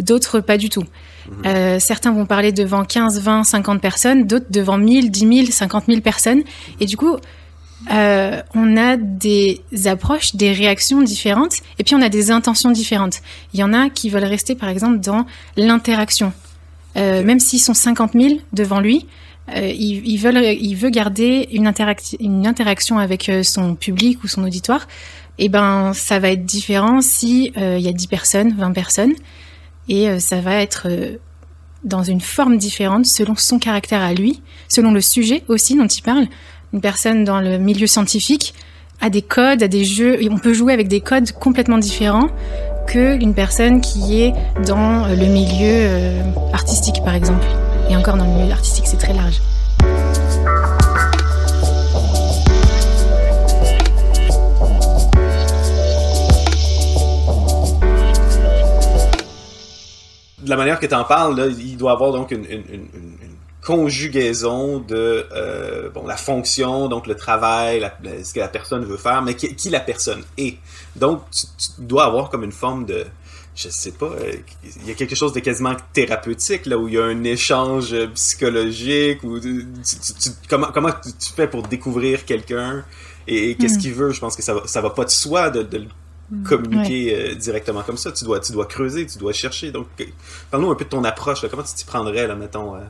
d'autres 0.00 0.40
pas 0.40 0.58
du 0.58 0.68
tout. 0.68 0.84
Euh, 1.44 1.78
certains 1.78 2.12
vont 2.12 2.26
parler 2.26 2.52
devant 2.52 2.84
15, 2.84 3.20
20, 3.20 3.44
50 3.44 3.80
personnes, 3.80 4.26
d'autres 4.26 4.46
devant 4.50 4.78
1000, 4.78 5.10
10 5.10 5.20
000, 5.20 5.46
50 5.50 5.84
000 5.86 6.00
personnes. 6.00 6.42
Et 6.80 6.86
du 6.86 6.96
coup, 6.96 7.16
euh, 7.92 8.42
on 8.54 8.76
a 8.76 8.96
des 8.96 9.60
approches, 9.84 10.34
des 10.34 10.52
réactions 10.52 11.02
différentes, 11.02 11.56
et 11.78 11.84
puis 11.84 11.94
on 11.94 12.02
a 12.02 12.08
des 12.08 12.30
intentions 12.30 12.70
différentes. 12.70 13.20
Il 13.52 13.60
y 13.60 13.62
en 13.62 13.72
a 13.72 13.90
qui 13.90 14.10
veulent 14.10 14.24
rester, 14.24 14.54
par 14.54 14.68
exemple, 14.68 14.98
dans 15.00 15.26
l'interaction. 15.56 16.32
Euh, 16.96 17.22
Même 17.22 17.40
s'ils 17.40 17.60
sont 17.60 17.74
50 17.74 18.12
000 18.14 18.36
devant 18.52 18.80
lui, 18.80 19.06
euh, 19.54 19.68
il, 19.68 20.06
il, 20.06 20.16
veulent, 20.16 20.42
il 20.60 20.74
veut 20.74 20.90
garder 20.90 21.48
une, 21.52 21.68
interac- 21.68 22.16
une 22.18 22.46
interaction 22.46 22.98
avec 22.98 23.30
son 23.42 23.74
public 23.74 24.24
ou 24.24 24.28
son 24.28 24.42
auditoire. 24.44 24.88
Et 25.38 25.48
ben, 25.48 25.92
ça 25.92 26.18
va 26.18 26.30
être 26.30 26.46
différent 26.46 27.02
si 27.02 27.52
il 27.54 27.80
y 27.80 27.88
a 27.88 27.92
10 27.92 28.06
personnes, 28.06 28.54
20 28.56 28.72
personnes, 28.72 29.12
et 29.88 30.18
ça 30.18 30.40
va 30.40 30.54
être 30.62 30.88
dans 31.84 32.02
une 32.02 32.22
forme 32.22 32.56
différente 32.56 33.04
selon 33.06 33.36
son 33.36 33.58
caractère 33.58 34.00
à 34.02 34.14
lui, 34.14 34.42
selon 34.68 34.92
le 34.92 35.00
sujet 35.02 35.44
aussi 35.48 35.76
dont 35.76 35.86
il 35.86 36.02
parle. 36.02 36.26
Une 36.76 36.82
personne 36.82 37.24
dans 37.24 37.40
le 37.40 37.56
milieu 37.56 37.86
scientifique 37.86 38.52
a 39.00 39.08
des 39.08 39.22
codes, 39.22 39.62
a 39.62 39.66
des 39.66 39.82
jeux, 39.82 40.18
on 40.30 40.36
peut 40.36 40.52
jouer 40.52 40.74
avec 40.74 40.88
des 40.88 41.00
codes 41.00 41.32
complètement 41.32 41.78
différents 41.78 42.28
que 42.86 43.18
une 43.18 43.32
personne 43.32 43.80
qui 43.80 44.20
est 44.20 44.34
dans 44.66 45.06
le 45.06 45.24
milieu 45.24 45.72
euh, 45.72 46.22
artistique, 46.52 47.02
par 47.02 47.14
exemple. 47.14 47.46
Et 47.88 47.96
encore 47.96 48.18
dans 48.18 48.26
le 48.26 48.42
milieu 48.42 48.52
artistique, 48.52 48.86
c'est 48.86 48.98
très 48.98 49.14
large. 49.14 49.40
de 60.44 60.50
la 60.50 60.56
manière 60.56 60.78
que 60.78 60.86
tu 60.86 60.94
en 60.94 61.04
parles, 61.04 61.52
il 61.58 61.76
doit 61.76 61.92
avoir 61.92 62.12
donc 62.12 62.30
une 62.30 62.44
conjugaison 63.66 64.78
de 64.78 65.26
euh, 65.32 65.90
bon 65.90 66.06
la 66.06 66.16
fonction, 66.16 66.88
donc 66.88 67.08
le 67.08 67.16
travail, 67.16 67.80
la, 67.80 67.92
ce 68.22 68.32
que 68.32 68.38
la 68.38 68.46
personne 68.46 68.84
veut 68.84 68.96
faire, 68.96 69.22
mais 69.22 69.34
qui, 69.34 69.56
qui 69.56 69.70
la 69.70 69.80
personne 69.80 70.22
est. 70.38 70.56
Donc 70.94 71.28
tu, 71.32 71.46
tu, 71.58 71.70
dois 71.78 72.04
avoir 72.04 72.30
comme 72.30 72.44
une 72.44 72.52
forme 72.52 72.86
de 72.86 73.04
je 73.56 73.68
sais 73.68 73.90
pas, 73.90 74.06
euh, 74.06 74.34
il 74.82 74.86
y 74.86 74.92
a 74.92 74.94
quelque 74.94 75.16
chose 75.16 75.32
de 75.32 75.40
quasiment 75.40 75.74
thérapeutique 75.92 76.66
là 76.66 76.78
où 76.78 76.86
il 76.86 76.94
y 76.94 76.98
a 76.98 77.04
un 77.04 77.24
échange 77.24 77.96
psychologique 78.14 79.24
ou 79.24 79.40
tu, 79.40 79.66
tu, 79.82 80.30
comment 80.48 80.68
comment 80.72 80.92
tu 80.92 81.32
fais 81.34 81.48
pour 81.48 81.62
découvrir 81.62 82.24
quelqu'un 82.24 82.84
et, 83.26 83.50
et 83.50 83.54
qu'est-ce 83.56 83.78
mm. 83.78 83.80
qu'il 83.80 83.94
veut? 83.94 84.12
Je 84.12 84.20
pense 84.20 84.36
que 84.36 84.42
ça 84.42 84.54
va 84.54 84.62
ça 84.66 84.80
va 84.80 84.90
pas 84.90 85.04
de 85.04 85.10
soi 85.10 85.50
de, 85.50 85.62
de 85.62 85.86
mm. 86.30 86.42
communiquer 86.44 87.06
ouais. 87.06 87.30
euh, 87.32 87.34
directement 87.34 87.82
comme 87.82 87.96
ça. 87.96 88.12
Tu 88.12 88.24
dois 88.24 88.38
tu 88.38 88.52
dois 88.52 88.66
creuser, 88.66 89.06
tu 89.06 89.18
dois 89.18 89.32
chercher. 89.32 89.72
Donc 89.72 89.88
parle-nous 90.52 90.70
un 90.70 90.76
peu 90.76 90.84
de 90.84 90.90
ton 90.90 91.02
approche. 91.02 91.42
Là. 91.42 91.48
Comment 91.48 91.64
tu 91.64 91.74
t'y 91.74 91.84
prendrais 91.84 92.28
là, 92.28 92.36
mettons. 92.36 92.76
Euh, 92.76 92.80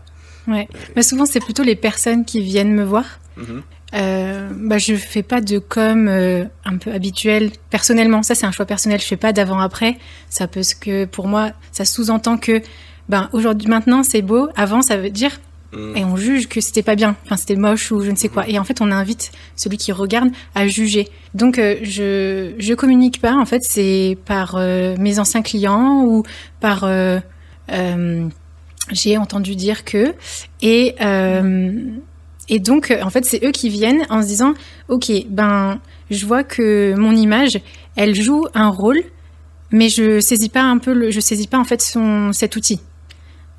Ouais. 0.49 0.69
Mais 0.95 1.03
souvent, 1.03 1.27
c'est 1.27 1.41
plutôt 1.41 1.63
les 1.63 1.77
personnes 1.77 2.25
qui 2.25 2.41
viennent 2.41 2.73
me 2.73 2.85
voir. 2.85 3.05
Mm 3.37 3.43
-hmm. 3.43 3.63
euh, 3.95 4.51
bah, 4.69 4.79
je 4.79 4.95
fais 4.95 5.23
pas 5.23 5.41
de 5.41 5.59
com 5.59 6.09
euh, 6.09 6.45
un 6.65 6.79
peu 6.79 6.93
habituel 6.93 7.51
personnellement. 7.71 8.23
Ça, 8.23 8.35
c'est 8.35 8.47
un 8.47 8.53
choix 8.53 8.67
personnel. 8.67 9.01
Je 9.01 9.07
fais 9.07 9.17
pas 9.17 9.33
d'avant-après. 9.33 9.99
Ça 10.29 10.47
parce 10.47 10.75
que 10.75 11.05
pour 11.05 11.27
moi, 11.29 11.53
ça 11.73 11.85
sous-entend 11.85 12.39
que 12.39 12.63
ben 13.09 13.29
aujourd'hui, 13.33 13.69
maintenant, 13.69 14.03
c'est 14.03 14.23
beau. 14.23 14.49
Avant, 14.57 14.83
ça 14.83 14.97
veut 14.97 15.11
dire 15.11 15.33
mm. 15.73 15.97
et 15.97 16.05
on 16.05 16.17
juge 16.17 16.49
que 16.49 16.61
c'était 16.61 16.83
pas 16.83 16.97
bien. 16.97 17.17
Enfin, 17.25 17.37
c'était 17.37 17.57
moche 17.57 17.93
ou 17.93 18.01
je 18.03 18.11
ne 18.11 18.17
sais 18.17 18.29
quoi. 18.29 18.49
Et 18.49 18.59
en 18.59 18.65
fait, 18.65 18.81
on 18.81 18.91
invite 18.91 19.33
celui 19.57 19.77
qui 19.77 19.93
regarde 19.93 20.31
à 20.55 20.67
juger. 20.67 21.09
Donc, 21.35 21.59
euh, 21.59 21.77
je 21.83 22.55
je 22.59 22.75
communique 22.75 23.21
pas. 23.21 23.35
En 23.35 23.47
fait, 23.47 23.63
c'est 23.63 24.17
par 24.25 24.57
mes 24.99 25.19
anciens 25.19 25.43
clients 25.43 26.05
ou 26.05 26.23
par 26.61 26.79
j'ai 28.91 29.19
entendu 29.19 29.57
dire 29.57 29.85
que 29.85 30.15
et 30.63 30.95
euh, 31.01 31.73
et 32.49 32.59
donc 32.61 32.97
en 33.03 33.11
fait 33.11 33.25
c'est 33.25 33.45
eux 33.45 33.51
qui 33.51 33.69
viennent 33.69 34.07
en 34.11 34.23
se 34.23 34.29
disant 34.29 34.55
ok 34.89 35.11
ben 35.29 35.81
je 36.11 36.25
vois 36.27 36.45
que 36.45 36.95
mon 36.97 37.15
image 37.15 37.61
elle 37.97 38.15
joue 38.15 38.47
un 38.55 38.69
rôle 38.69 39.03
mais 39.73 39.89
je 39.89 40.21
saisis 40.21 40.49
pas 40.49 40.63
un 40.63 40.79
peu 40.79 40.93
le, 40.93 41.11
je 41.11 41.21
saisis 41.21 41.49
pas 41.49 41.59
en 41.59 41.65
fait 41.65 41.83
son 41.83 42.33
cet 42.33 42.57
outil. 42.57 42.81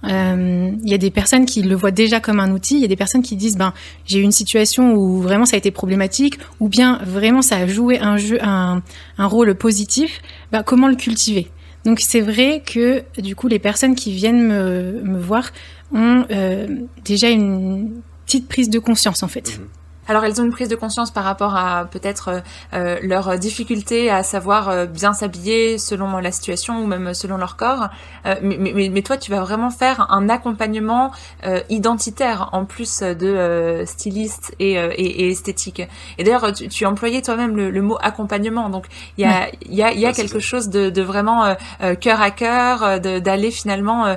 Il 0.03 0.11
euh, 0.13 0.71
y 0.83 0.93
a 0.93 0.97
des 0.99 1.09
personnes 1.09 1.45
qui 1.45 1.63
le 1.63 1.75
voient 1.75 1.91
déjà 1.91 2.19
comme 2.19 2.39
un 2.39 2.51
outil. 2.51 2.75
Il 2.75 2.81
y 2.81 2.85
a 2.85 2.87
des 2.87 2.95
personnes 2.95 3.23
qui 3.23 3.35
disent 3.35 3.57
ben 3.57 3.73
j'ai 4.05 4.19
eu 4.19 4.21
une 4.21 4.31
situation 4.31 4.93
où 4.93 5.21
vraiment 5.21 5.45
ça 5.45 5.55
a 5.55 5.57
été 5.57 5.71
problématique 5.71 6.35
ou 6.59 6.69
bien 6.69 6.99
vraiment 7.03 7.41
ça 7.41 7.57
a 7.57 7.67
joué 7.67 7.99
un 7.99 8.15
jeu 8.17 8.37
un, 8.41 8.83
un 9.17 9.25
rôle 9.25 9.55
positif. 9.55 10.21
Ben 10.51 10.63
comment 10.63 10.87
le 10.87 10.95
cultiver? 10.95 11.49
Donc 11.85 11.99
c'est 11.99 12.21
vrai 12.21 12.61
que 12.65 13.03
du 13.17 13.35
coup 13.35 13.47
les 13.47 13.59
personnes 13.59 13.95
qui 13.95 14.11
viennent 14.11 14.47
me, 14.47 15.19
voir 15.19 15.51
ont 15.93 16.25
euh, 16.31 16.67
déjà 17.05 17.29
une 17.29 18.01
petite 18.25 18.47
prise 18.47 18.69
de 18.69 18.79
conscience 18.79 19.23
en 19.23 19.27
fait. 19.27 19.57
Mmh. 19.57 19.76
Alors 20.07 20.23
elles 20.23 20.39
ont 20.41 20.45
une 20.45 20.51
prise 20.51 20.69
de 20.69 20.75
conscience 20.75 21.11
par 21.11 21.23
rapport 21.23 21.55
à 21.55 21.85
peut-être 21.85 22.41
euh, 22.73 22.97
leur 23.01 23.37
difficulté 23.37 24.09
à 24.09 24.23
savoir 24.23 24.69
euh, 24.69 24.85
bien 24.85 25.13
s'habiller 25.13 25.77
selon 25.77 26.17
la 26.17 26.31
situation 26.31 26.81
ou 26.81 26.87
même 26.87 27.13
selon 27.13 27.37
leur 27.37 27.57
corps. 27.57 27.89
Euh, 28.25 28.35
mais, 28.41 28.57
mais, 28.57 28.89
mais, 28.89 29.01
toi, 29.01 29.17
tu 29.17 29.31
vas 29.31 29.41
vraiment 29.41 29.69
faire 29.69 30.07
un 30.11 30.29
accompagnement 30.29 31.11
euh, 31.45 31.59
identitaire 31.69 32.49
en 32.53 32.65
plus 32.65 33.01
de 33.01 33.27
euh, 33.27 33.85
styliste 33.85 34.55
et, 34.59 34.73
et, 34.73 35.25
et, 35.25 35.29
esthétique. 35.29 35.81
Et 36.17 36.23
d'ailleurs, 36.23 36.51
tu, 36.53 36.67
tu 36.67 36.85
employais 36.85 37.21
toi-même 37.21 37.55
le, 37.55 37.69
le, 37.69 37.81
mot 37.81 37.97
accompagnement. 38.01 38.69
Donc 38.69 38.85
il 39.17 39.21
y 39.21 39.25
a, 39.25 39.41
ouais. 39.41 39.51
y 39.69 39.83
a, 39.83 39.93
y 39.93 40.05
a 40.05 40.13
quelque 40.13 40.39
chose 40.39 40.69
de, 40.69 40.89
de 40.89 41.01
vraiment 41.01 41.55
cœur 42.01 42.21
à 42.21 42.31
cœur, 42.31 42.99
d'aller 42.99 43.51
finalement 43.51 44.15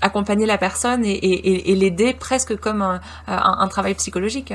accompagner 0.00 0.46
la 0.46 0.58
personne 0.58 1.04
et, 1.04 1.70
et 1.70 1.74
l'aider 1.76 2.12
presque 2.14 2.56
comme 2.56 2.82
un, 2.82 3.00
un, 3.28 3.56
un 3.60 3.68
travail 3.68 3.94
psychologique. 3.94 4.52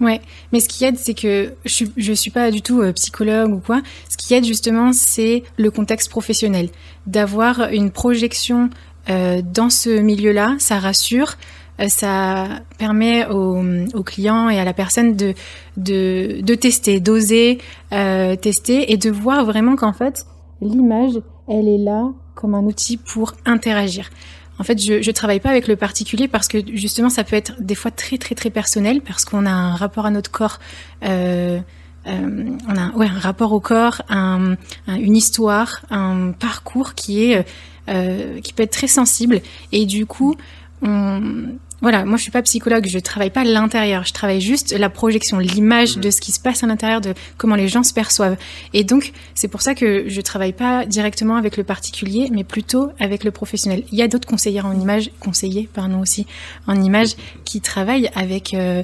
Ouais, 0.00 0.20
mais 0.52 0.60
ce 0.60 0.68
qui 0.68 0.84
aide, 0.84 0.96
c'est 0.96 1.14
que 1.14 1.54
je 1.64 1.84
je 1.96 2.12
suis 2.12 2.30
pas 2.30 2.50
du 2.50 2.62
tout 2.62 2.80
euh, 2.80 2.92
psychologue 2.92 3.52
ou 3.52 3.58
quoi. 3.58 3.82
Ce 4.08 4.16
qui 4.16 4.34
aide 4.34 4.44
justement, 4.44 4.92
c'est 4.92 5.42
le 5.56 5.70
contexte 5.70 6.08
professionnel, 6.08 6.68
d'avoir 7.06 7.68
une 7.72 7.90
projection 7.90 8.70
euh, 9.10 9.42
dans 9.42 9.70
ce 9.70 10.00
milieu-là, 10.00 10.56
ça 10.58 10.78
rassure, 10.78 11.34
euh, 11.80 11.88
ça 11.88 12.48
permet 12.78 13.26
aux, 13.26 13.62
aux, 13.94 14.02
clients 14.02 14.48
et 14.50 14.58
à 14.58 14.64
la 14.64 14.74
personne 14.74 15.16
de 15.16 15.34
de, 15.76 16.40
de 16.42 16.54
tester, 16.54 17.00
d'oser 17.00 17.58
euh, 17.92 18.36
tester 18.36 18.92
et 18.92 18.96
de 18.96 19.10
voir 19.10 19.44
vraiment 19.44 19.76
qu'en 19.76 19.92
fait 19.92 20.26
l'image, 20.60 21.20
elle 21.48 21.68
est 21.68 21.78
là 21.78 22.10
comme 22.34 22.54
un 22.54 22.64
outil 22.64 22.98
pour 22.98 23.34
interagir. 23.46 24.10
En 24.58 24.64
fait, 24.64 24.82
je, 24.82 25.02
je 25.02 25.10
travaille 25.10 25.40
pas 25.40 25.50
avec 25.50 25.68
le 25.68 25.76
particulier 25.76 26.28
parce 26.28 26.48
que 26.48 26.58
justement, 26.74 27.10
ça 27.10 27.24
peut 27.24 27.36
être 27.36 27.54
des 27.60 27.74
fois 27.74 27.90
très 27.90 28.18
très 28.18 28.34
très 28.34 28.50
personnel 28.50 29.00
parce 29.00 29.24
qu'on 29.24 29.46
a 29.46 29.50
un 29.50 29.74
rapport 29.74 30.06
à 30.06 30.10
notre 30.10 30.30
corps. 30.30 30.58
Euh, 31.04 31.60
euh, 32.06 32.50
on 32.68 32.76
a 32.76 32.90
ouais, 32.96 33.06
un 33.06 33.18
rapport 33.18 33.52
au 33.52 33.60
corps, 33.60 34.02
un, 34.08 34.56
un, 34.86 34.96
une 34.96 35.16
histoire, 35.16 35.82
un 35.90 36.32
parcours 36.32 36.94
qui 36.94 37.24
est 37.24 37.46
euh, 37.88 38.40
qui 38.40 38.52
peut 38.52 38.62
être 38.62 38.72
très 38.72 38.86
sensible 38.86 39.40
et 39.72 39.86
du 39.86 40.06
coup, 40.06 40.36
on, 40.82 41.56
voilà, 41.80 42.04
moi 42.04 42.16
je 42.16 42.22
suis 42.22 42.32
pas 42.32 42.42
psychologue, 42.42 42.86
je 42.88 42.98
travaille 42.98 43.30
pas 43.30 43.44
l'intérieur, 43.44 44.04
je 44.04 44.12
travaille 44.12 44.40
juste 44.40 44.72
la 44.76 44.90
projection, 44.90 45.38
l'image 45.38 45.96
de 45.96 46.10
ce 46.10 46.20
qui 46.20 46.32
se 46.32 46.40
passe 46.40 46.64
à 46.64 46.66
l'intérieur, 46.66 47.00
de 47.00 47.14
comment 47.36 47.54
les 47.54 47.68
gens 47.68 47.84
se 47.84 47.92
perçoivent. 47.92 48.36
Et 48.72 48.82
donc 48.82 49.12
c'est 49.34 49.48
pour 49.48 49.62
ça 49.62 49.74
que 49.74 50.08
je 50.08 50.20
travaille 50.20 50.52
pas 50.52 50.86
directement 50.86 51.36
avec 51.36 51.56
le 51.56 51.62
particulier, 51.62 52.30
mais 52.32 52.42
plutôt 52.42 52.90
avec 52.98 53.22
le 53.22 53.30
professionnel. 53.30 53.84
Il 53.92 53.98
y 53.98 54.02
a 54.02 54.08
d'autres 54.08 54.26
conseillères 54.26 54.66
en 54.66 54.78
image, 54.78 55.10
conseillers 55.20 55.68
pardon 55.72 56.00
aussi 56.00 56.26
en 56.66 56.82
image, 56.82 57.14
qui 57.44 57.60
travaillent 57.60 58.10
avec 58.14 58.54
euh, 58.54 58.82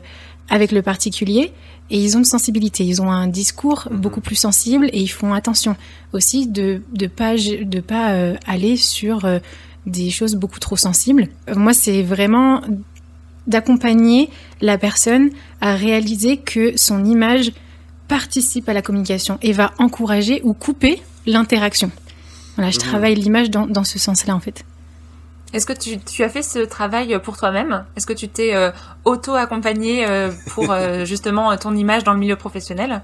avec 0.48 0.72
le 0.72 0.82
particulier 0.82 1.52
et 1.90 1.98
ils 1.98 2.16
ont 2.16 2.20
une 2.20 2.24
sensibilité, 2.24 2.84
ils 2.84 3.02
ont 3.02 3.10
un 3.10 3.26
discours 3.26 3.88
beaucoup 3.90 4.20
plus 4.20 4.36
sensible 4.36 4.88
et 4.92 5.00
ils 5.00 5.08
font 5.08 5.34
attention 5.34 5.76
aussi 6.12 6.46
de 6.46 6.82
de 6.92 7.06
pas 7.06 7.34
de 7.34 7.80
pas 7.80 8.12
euh, 8.12 8.36
aller 8.46 8.76
sur 8.76 9.24
euh, 9.24 9.38
des 9.86 10.10
choses 10.10 10.34
beaucoup 10.34 10.60
trop 10.60 10.76
sensibles. 10.76 11.28
Moi, 11.54 11.74
c'est 11.74 12.02
vraiment 12.02 12.62
d'accompagner 13.46 14.30
la 14.60 14.78
personne 14.78 15.30
à 15.60 15.74
réaliser 15.74 16.38
que 16.38 16.72
son 16.76 17.04
image 17.04 17.52
participe 18.08 18.68
à 18.68 18.72
la 18.72 18.82
communication 18.82 19.38
et 19.42 19.52
va 19.52 19.72
encourager 19.78 20.40
ou 20.44 20.54
couper 20.54 21.02
l'interaction. 21.26 21.90
Voilà, 22.56 22.70
je 22.70 22.76
mmh. 22.76 22.80
travaille 22.80 23.14
l'image 23.14 23.50
dans, 23.50 23.66
dans, 23.66 23.84
ce 23.84 23.98
sens-là, 23.98 24.34
en 24.34 24.40
fait. 24.40 24.64
Est-ce 25.52 25.66
que 25.66 25.72
tu, 25.72 25.98
tu, 25.98 26.22
as 26.22 26.28
fait 26.28 26.42
ce 26.42 26.58
travail 26.60 27.18
pour 27.22 27.36
toi-même? 27.36 27.84
Est-ce 27.96 28.06
que 28.06 28.12
tu 28.12 28.28
t'es 28.28 28.54
euh, 28.54 28.70
auto-accompagné 29.04 30.06
euh, 30.06 30.30
pour 30.48 30.70
euh, 30.70 31.04
justement 31.06 31.56
ton 31.56 31.74
image 31.76 32.04
dans 32.04 32.12
le 32.12 32.18
milieu 32.18 32.36
professionnel? 32.36 33.02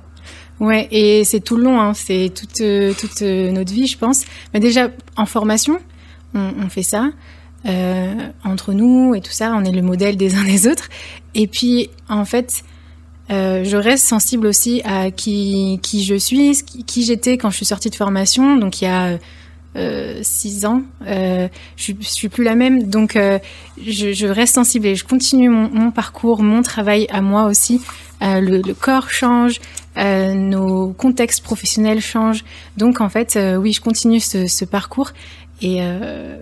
Ouais, 0.58 0.88
et 0.90 1.24
c'est 1.24 1.40
tout 1.40 1.56
le 1.56 1.64
long, 1.64 1.80
hein, 1.80 1.94
c'est 1.94 2.30
toute, 2.34 2.62
toute 2.98 3.22
notre 3.22 3.72
vie, 3.72 3.86
je 3.86 3.96
pense. 3.96 4.24
Mais 4.52 4.60
déjà, 4.60 4.88
en 5.16 5.24
formation, 5.24 5.78
on, 6.34 6.52
on 6.64 6.68
fait 6.68 6.82
ça 6.82 7.10
euh, 7.66 8.14
entre 8.44 8.72
nous 8.72 9.14
et 9.14 9.20
tout 9.20 9.32
ça. 9.32 9.52
On 9.54 9.64
est 9.64 9.72
le 9.72 9.82
modèle 9.82 10.16
des 10.16 10.34
uns 10.34 10.44
des 10.44 10.66
autres. 10.66 10.88
Et 11.34 11.46
puis, 11.46 11.90
en 12.08 12.24
fait, 12.24 12.62
euh, 13.30 13.64
je 13.64 13.76
reste 13.76 14.06
sensible 14.06 14.46
aussi 14.46 14.82
à 14.84 15.10
qui, 15.10 15.78
qui 15.82 16.04
je 16.04 16.14
suis, 16.16 16.62
qui, 16.64 16.84
qui 16.84 17.04
j'étais 17.04 17.38
quand 17.38 17.50
je 17.50 17.56
suis 17.56 17.66
sortie 17.66 17.90
de 17.90 17.94
formation. 17.94 18.56
Donc, 18.56 18.80
il 18.80 18.84
y 18.84 18.88
a 18.88 19.18
euh, 19.76 20.18
six 20.22 20.66
ans, 20.66 20.82
euh, 21.06 21.46
je, 21.76 21.92
suis 22.00 22.28
plus 22.28 22.42
la 22.42 22.56
même. 22.56 22.84
Donc, 22.84 23.14
euh, 23.14 23.38
je, 23.80 24.12
je, 24.12 24.26
reste 24.26 24.56
sensible 24.56 24.86
et 24.86 24.96
je 24.96 25.04
continue 25.04 25.48
mon, 25.48 25.70
mon, 25.70 25.90
parcours, 25.92 26.42
mon 26.42 26.62
travail 26.62 27.06
à 27.10 27.20
moi 27.20 27.44
aussi. 27.44 27.80
Euh, 28.22 28.40
le, 28.40 28.60
le, 28.60 28.74
corps 28.74 29.10
change, 29.10 29.60
nos 29.96 30.92
contextes 30.92 31.42
professionnels 31.42 32.00
changent. 32.00 32.44
Donc, 32.76 33.00
en 33.00 33.08
fait, 33.08 33.38
oui, 33.58 33.72
je 33.72 33.80
continue 33.80 34.20
ce, 34.20 34.46
ce 34.46 34.64
parcours. 34.64 35.12
Et 35.62 35.78
euh, 35.80 36.36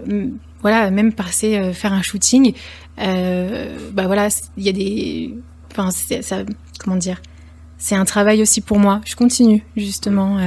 voilà, 0.63 0.91
même 0.91 1.13
passer 1.13 1.57
euh, 1.57 1.73
faire 1.73 1.93
un 1.93 2.03
shooting, 2.03 2.55
euh, 2.99 3.77
bah 3.93 4.07
voilà, 4.07 4.29
il 4.57 4.65
y 4.65 4.69
a 4.69 4.73
des, 4.73 5.35
enfin, 5.71 5.91
ça, 5.91 6.45
comment 6.79 6.97
dire, 6.97 7.21
c'est 7.79 7.95
un 7.95 8.05
travail 8.05 8.43
aussi 8.43 8.61
pour 8.61 8.79
moi. 8.79 9.01
Je 9.05 9.17
continue 9.17 9.65
justement 9.77 10.39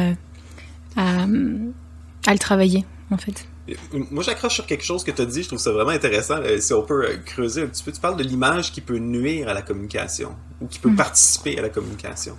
à, 0.96 1.24
à 1.24 2.34
le 2.34 2.40
travailler 2.40 2.86
en 3.10 3.18
fait. 3.18 3.48
Moi, 3.94 4.24
j'accroche 4.24 4.56
sur 4.56 4.66
quelque 4.66 4.84
chose 4.84 5.04
que 5.04 5.12
tu 5.12 5.22
as 5.22 5.26
dit, 5.26 5.44
je 5.44 5.48
trouve 5.48 5.60
ça 5.60 5.72
vraiment 5.72 5.92
intéressant. 5.92 6.38
Si 6.60 6.74
on 6.74 6.82
peut 6.82 7.08
creuser 7.26 7.62
un 7.64 7.68
petit 7.68 7.84
peu, 7.84 7.92
tu 7.92 8.02
parles 8.02 8.18
de 8.18 8.24
l'image 8.24 8.72
qui 8.72 8.82
peut 8.82 8.98
nuire 8.98 9.48
à 9.48 9.54
la 9.54 9.62
communication 9.62 10.36
ou 10.60 10.68
qui 10.68 10.80
peut 10.80 10.90
mmh. 10.90 10.96
participer 10.96 11.58
à 11.60 11.62
la 11.62 11.70
communication. 11.70 12.36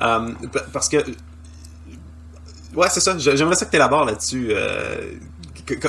Euh, 0.00 0.32
parce 0.72 0.88
que, 0.88 0.96
ouais, 2.74 2.88
c'est 2.90 3.00
ça, 3.00 3.16
j'aimerais 3.18 3.54
ça 3.54 3.66
que 3.66 3.70
tu 3.70 3.76
élabores 3.76 4.04
là-dessus. 4.04 4.48
Euh, 4.50 5.12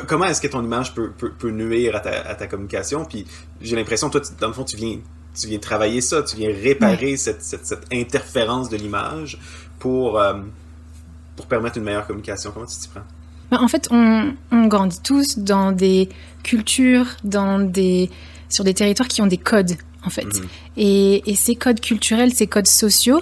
comment 0.08 0.26
est-ce 0.26 0.42
que 0.42 0.48
ton 0.48 0.64
image 0.64 0.94
peut, 0.94 1.12
peut, 1.12 1.32
peut 1.32 1.52
nuire 1.52 1.96
à 1.96 2.00
ta, 2.00 2.22
à 2.22 2.36
ta, 2.36 2.48
communication? 2.48 3.06
Puis 3.06 3.26
j'ai 3.62 3.76
l'impression, 3.76 4.10
toi, 4.10 4.22
tu, 4.22 4.30
dans 4.40 4.48
le 4.48 4.54
fond, 4.54 4.64
tu 4.64 4.78
viens, 4.78 5.00
tu 5.40 5.48
viens 5.48 5.60
travailler 5.60 6.02
ça, 6.02 6.24
tu 6.24 6.36
viens 6.38 6.50
réparer 6.54 7.18
cette, 7.18 7.42
cette, 7.44 7.66
cette, 7.66 7.86
interférence 7.92 8.70
de 8.70 8.78
l'image 8.78 9.40
pour, 9.80 10.20
euh, 10.20 10.34
pour 11.36 11.46
permettre 11.48 11.78
une 11.78 11.84
meilleure 11.84 12.08
communication. 12.08 12.52
Comment 12.54 12.66
tu 12.66 12.78
t'y 12.78 12.88
prends? 12.88 13.04
En 13.52 13.68
fait, 13.68 13.88
on, 13.92 14.34
on, 14.52 14.66
grandit 14.66 15.02
tous 15.02 15.38
dans 15.38 15.72
des 15.72 16.10
cultures, 16.44 17.08
dans 17.24 17.60
des 17.60 18.10
sur 18.50 18.64
des 18.64 18.74
territoires 18.74 19.08
qui 19.08 19.22
ont 19.22 19.28
des 19.28 19.38
codes, 19.38 19.74
en 20.04 20.10
fait. 20.10 20.26
Mhm. 20.26 20.48
Et, 20.78 21.32
et 21.32 21.36
ces 21.36 21.56
codes 21.56 21.80
culturels, 21.80 22.34
ces 22.34 22.48
codes 22.48 22.68
sociaux 22.68 23.22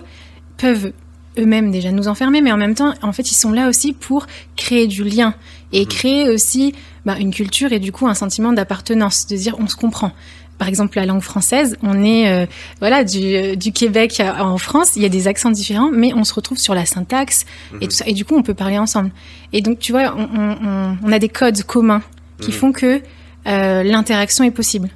peuvent 0.57 0.91
eux-mêmes 1.39 1.71
déjà 1.71 1.91
nous 1.91 2.07
enfermer, 2.07 2.41
mais 2.41 2.51
en 2.51 2.57
même 2.57 2.75
temps, 2.75 2.93
en 3.01 3.11
fait, 3.13 3.29
ils 3.31 3.35
sont 3.35 3.51
là 3.51 3.69
aussi 3.69 3.93
pour 3.93 4.27
créer 4.55 4.87
du 4.87 5.03
lien 5.03 5.33
et 5.71 5.81
Mhm. 5.81 5.87
créer 5.87 6.29
aussi 6.29 6.73
bah, 7.05 7.15
une 7.19 7.33
culture 7.33 7.71
et 7.71 7.79
du 7.79 7.91
coup 7.91 8.07
un 8.07 8.13
sentiment 8.13 8.53
d'appartenance, 8.53 9.25
de 9.27 9.35
dire 9.35 9.55
on 9.59 9.67
se 9.67 9.75
comprend. 9.75 10.11
Par 10.59 10.67
exemple, 10.67 10.97
la 10.99 11.07
langue 11.07 11.21
française, 11.23 11.75
on 11.81 12.03
est 12.03 12.29
euh, 12.29 12.45
voilà 12.79 13.03
du, 13.03 13.17
euh, 13.35 13.55
du 13.55 13.71
Québec 13.71 14.19
à- 14.19 14.45
en 14.45 14.57
France, 14.59 14.91
il 14.95 15.01
y 15.01 15.05
a 15.05 15.09
des 15.09 15.27
accents 15.27 15.49
différents, 15.49 15.89
mais 15.91 16.13
on 16.13 16.23
se 16.23 16.33
retrouve 16.35 16.59
sur 16.59 16.75
la 16.75 16.85
syntaxe 16.85 17.45
et 17.71 17.75
Mhm. 17.75 17.79
tout 17.81 17.89
ça, 17.91 18.05
et 18.05 18.13
du 18.13 18.25
coup 18.25 18.35
on 18.35 18.43
peut 18.43 18.53
parler 18.53 18.77
ensemble. 18.77 19.09
Et 19.53 19.61
donc 19.61 19.79
tu 19.79 19.91
vois, 19.93 20.13
on, 20.15 20.29
on- 20.39 20.57
on- 20.63 20.97
on 21.03 21.11
a 21.11 21.17
des 21.17 21.29
codes 21.29 21.63
communs 21.63 22.03
qui 22.39 22.49
Mhm. 22.51 22.53
font 22.57 22.71
que 22.73 23.01
euh, 23.47 23.81
l'interaction 23.83 24.43
est 24.43 24.51
possible. 24.51 24.89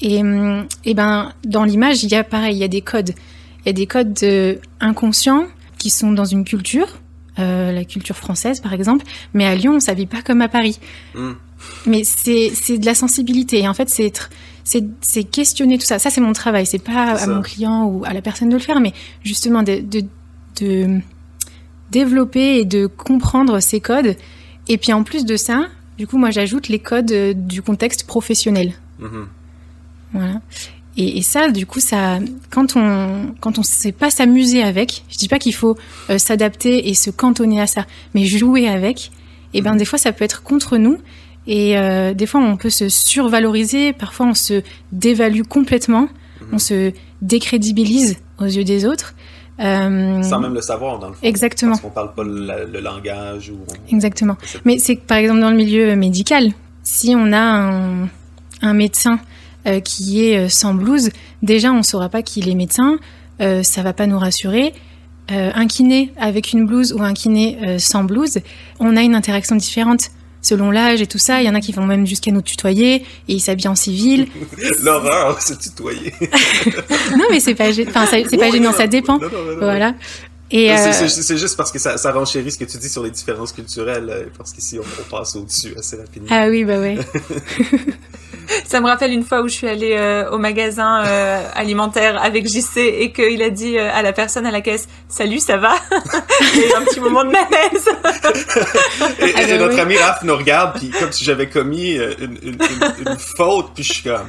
Et, 0.00 0.20
hum, 0.22 0.66
et 0.84 0.94
ben 0.94 1.32
dans 1.44 1.62
l'image, 1.64 2.02
il 2.02 2.10
y 2.10 2.16
a 2.16 2.24
pareil, 2.24 2.56
il 2.56 2.58
y 2.58 2.64
a 2.64 2.68
des 2.68 2.80
codes. 2.80 3.12
Il 3.64 3.68
y 3.68 3.70
a 3.70 3.72
des 3.72 3.86
codes 3.86 4.18
inconscients 4.80 5.46
qui 5.78 5.90
sont 5.90 6.12
dans 6.12 6.24
une 6.24 6.44
culture, 6.44 6.88
euh, 7.38 7.72
la 7.72 7.84
culture 7.84 8.16
française 8.16 8.60
par 8.60 8.72
exemple, 8.72 9.04
mais 9.32 9.44
à 9.44 9.54
Lyon 9.54 9.74
on 9.76 9.80
s'habille 9.80 10.06
pas 10.06 10.22
comme 10.22 10.40
à 10.40 10.48
Paris. 10.48 10.78
Mhm. 11.14 11.36
Mais 11.86 12.04
c'est 12.04 12.78
de 12.78 12.86
la 12.86 12.94
sensibilité. 12.94 13.60
Et 13.60 13.68
en 13.68 13.74
fait, 13.74 13.88
c'est 13.88 14.12
c'est 14.64 15.24
questionner 15.24 15.78
tout 15.78 15.86
ça. 15.86 15.98
Ça 15.98 16.10
c'est 16.10 16.20
mon 16.20 16.32
travail. 16.32 16.66
C'est 16.66 16.78
pas 16.78 17.12
à 17.12 17.26
mon 17.26 17.42
client 17.42 17.86
ou 17.86 18.04
à 18.04 18.12
la 18.12 18.22
personne 18.22 18.48
de 18.48 18.54
le 18.54 18.60
faire, 18.60 18.80
mais 18.80 18.92
justement 19.22 19.62
de 19.62 19.80
de, 19.80 20.02
de 20.60 21.00
développer 21.90 22.58
et 22.58 22.64
de 22.64 22.86
comprendre 22.86 23.60
ces 23.60 23.80
codes. 23.80 24.16
Et 24.68 24.78
puis 24.78 24.92
en 24.92 25.04
plus 25.04 25.24
de 25.24 25.36
ça, 25.36 25.66
du 25.98 26.06
coup, 26.06 26.18
moi 26.18 26.30
j'ajoute 26.30 26.68
les 26.68 26.78
codes 26.78 27.12
euh, 27.12 27.34
du 27.34 27.62
contexte 27.62 28.06
professionnel. 28.06 28.74
Mhm. 28.98 29.26
Voilà. 30.12 30.40
Et, 30.96 31.18
et 31.18 31.22
ça, 31.22 31.50
du 31.50 31.66
coup, 31.66 31.80
ça, 31.80 32.18
quand 32.50 32.76
on, 32.76 33.34
quand 33.40 33.58
on 33.58 33.62
sait 33.62 33.90
pas 33.92 34.10
s'amuser 34.10 34.62
avec, 34.62 35.04
je 35.10 35.16
dis 35.18 35.28
pas 35.28 35.38
qu'il 35.38 35.54
faut 35.54 35.76
euh, 36.10 36.18
s'adapter 36.18 36.88
et 36.88 36.94
se 36.94 37.10
cantonner 37.10 37.60
à 37.60 37.66
ça, 37.66 37.84
mais 38.14 38.24
jouer 38.26 38.68
avec, 38.68 39.10
et 39.54 39.60
ben 39.62 39.74
des 39.76 39.84
fois 39.84 39.98
ça 39.98 40.12
peut 40.12 40.24
être 40.24 40.42
contre 40.42 40.76
nous. 40.78 40.98
Et 41.46 41.76
euh, 41.76 42.14
des 42.14 42.26
fois 42.26 42.40
on 42.40 42.56
peut 42.56 42.70
se 42.70 42.88
survaloriser, 42.88 43.92
parfois 43.92 44.26
on 44.26 44.34
se 44.34 44.62
dévalue 44.92 45.42
complètement, 45.42 46.08
on 46.52 46.58
se 46.58 46.92
décrédibilise 47.22 48.16
aux 48.38 48.44
yeux 48.44 48.64
des 48.64 48.86
autres. 48.86 49.14
Euh, 49.60 50.22
Sans 50.22 50.40
même 50.40 50.54
le 50.54 50.60
savoir, 50.60 50.98
dans 50.98 51.08
le 51.08 51.14
fond. 51.14 51.20
Exactement. 51.22 51.72
Parce 51.72 51.82
qu'on 51.82 51.90
parle 51.90 52.14
pas 52.14 52.24
le, 52.24 52.66
le 52.72 52.80
langage 52.80 53.50
ou... 53.50 53.58
on- 53.68 53.94
Exactement. 53.94 54.36
Mais 54.64 54.78
c'est 54.78 54.96
que 54.96 55.02
par 55.06 55.18
exemple 55.18 55.40
dans 55.40 55.50
le 55.50 55.56
milieu 55.56 55.94
médical, 55.96 56.50
si 56.82 57.14
on 57.16 57.32
a 57.32 57.38
un, 57.40 58.08
un 58.62 58.74
médecin 58.74 59.18
euh, 59.66 59.80
qui 59.80 60.24
est 60.26 60.38
euh, 60.38 60.48
sans 60.48 60.74
blouse, 60.74 61.10
déjà 61.42 61.72
on 61.72 61.82
saura 61.82 62.08
pas 62.08 62.22
qu'il 62.22 62.48
est 62.48 62.54
médecin, 62.54 62.98
euh, 63.40 63.62
ça 63.62 63.82
va 63.82 63.92
pas 63.92 64.06
nous 64.06 64.18
rassurer. 64.18 64.72
Euh, 65.32 65.50
un 65.54 65.66
kiné 65.66 66.12
avec 66.18 66.52
une 66.52 66.66
blouse 66.66 66.92
ou 66.92 67.02
un 67.02 67.14
kiné 67.14 67.78
sans 67.78 68.04
blouse, 68.04 68.38
on 68.78 68.94
a 68.96 69.02
une 69.02 69.14
interaction 69.14 69.56
différente 69.56 70.10
selon 70.42 70.70
l'âge 70.70 71.00
et 71.00 71.06
tout 71.06 71.16
ça. 71.16 71.40
Il 71.40 71.46
y 71.46 71.48
en 71.48 71.54
a 71.54 71.60
qui 71.60 71.72
vont 71.72 71.86
même 71.86 72.06
jusqu'à 72.06 72.30
nous 72.30 72.42
tutoyer 72.42 72.96
et 72.96 73.04
ils 73.28 73.40
s'habillent 73.40 73.68
en 73.68 73.74
civil. 73.74 74.26
L'horreur, 74.82 75.40
c'est 75.40 75.58
tutoyer. 75.58 76.12
non 77.16 77.24
mais 77.30 77.40
c'est 77.40 77.54
pas, 77.54 77.70
gê- 77.70 77.86
enfin 77.88 78.04
ça- 78.04 78.18
c'est 78.28 78.36
pas 78.36 78.50
gênant, 78.50 78.72
ça 78.72 78.86
dépend. 78.86 79.18
non, 79.18 79.28
non. 79.30 79.56
Voilà. 79.60 79.94
Et 80.56 80.76
C'est- 80.76 81.04
euh, 81.04 81.08
C'est 81.08 81.36
juste 81.38 81.56
parce 81.56 81.72
que 81.72 81.78
ça, 81.80 81.96
ça 81.98 82.12
renchérit 82.12 82.50
ce 82.52 82.58
que 82.58 82.64
tu 82.64 82.76
dis 82.78 82.88
sur 82.88 83.02
les 83.02 83.10
différences 83.10 83.52
culturelles, 83.52 84.08
euh, 84.08 84.24
parce 84.38 84.52
qu'ici, 84.52 84.78
on, 84.78 84.82
on 84.82 85.16
passe 85.16 85.34
au-dessus 85.34 85.74
assez 85.78 85.96
rapidement. 85.96 86.28
ah 86.30 86.46
oui 86.48 86.64
bah 86.64 86.78
ouais. 86.78 86.96
Ça 88.68 88.80
me 88.80 88.86
rappelle 88.86 89.10
une 89.12 89.24
fois 89.24 89.40
où 89.40 89.48
je 89.48 89.54
suis 89.54 89.66
allée 89.68 89.94
euh, 89.98 90.30
au 90.30 90.36
magasin 90.38 91.02
euh, 91.06 91.42
alimentaire 91.54 92.22
avec 92.22 92.46
JC 92.46 92.76
et 92.78 93.10
qu'il 93.10 93.42
a 93.42 93.48
dit 93.48 93.78
euh, 93.78 93.90
à 93.92 94.02
la 94.02 94.12
personne 94.12 94.44
à 94.44 94.50
la 94.50 94.60
caisse 94.60 94.86
Salut, 95.08 95.38
ça 95.38 95.56
va 95.56 95.74
Il 96.54 96.60
y 96.60 96.64
a 96.64 96.66
eu 96.68 96.72
un 96.76 96.84
petit 96.84 97.00
moment 97.00 97.24
de 97.24 97.30
malaise. 97.30 97.88
Et, 99.20 99.32
Ah 99.34 99.42
et 99.42 99.46
ben 99.46 99.58
notre 99.60 99.74
oui. 99.74 99.80
ami 99.80 99.96
Raph 99.96 100.22
nous 100.24 100.36
regarde, 100.36 100.78
puis 100.78 100.90
comme 100.90 101.10
si 101.10 101.24
j'avais 101.24 101.48
commis 101.48 101.92
une, 101.94 102.38
une, 102.42 102.58
une- 102.60 103.08
une 103.12 103.18
faute, 103.18 103.70
puis 103.74 103.82
je 103.82 103.92
suis 103.94 104.02
comme... 104.02 104.26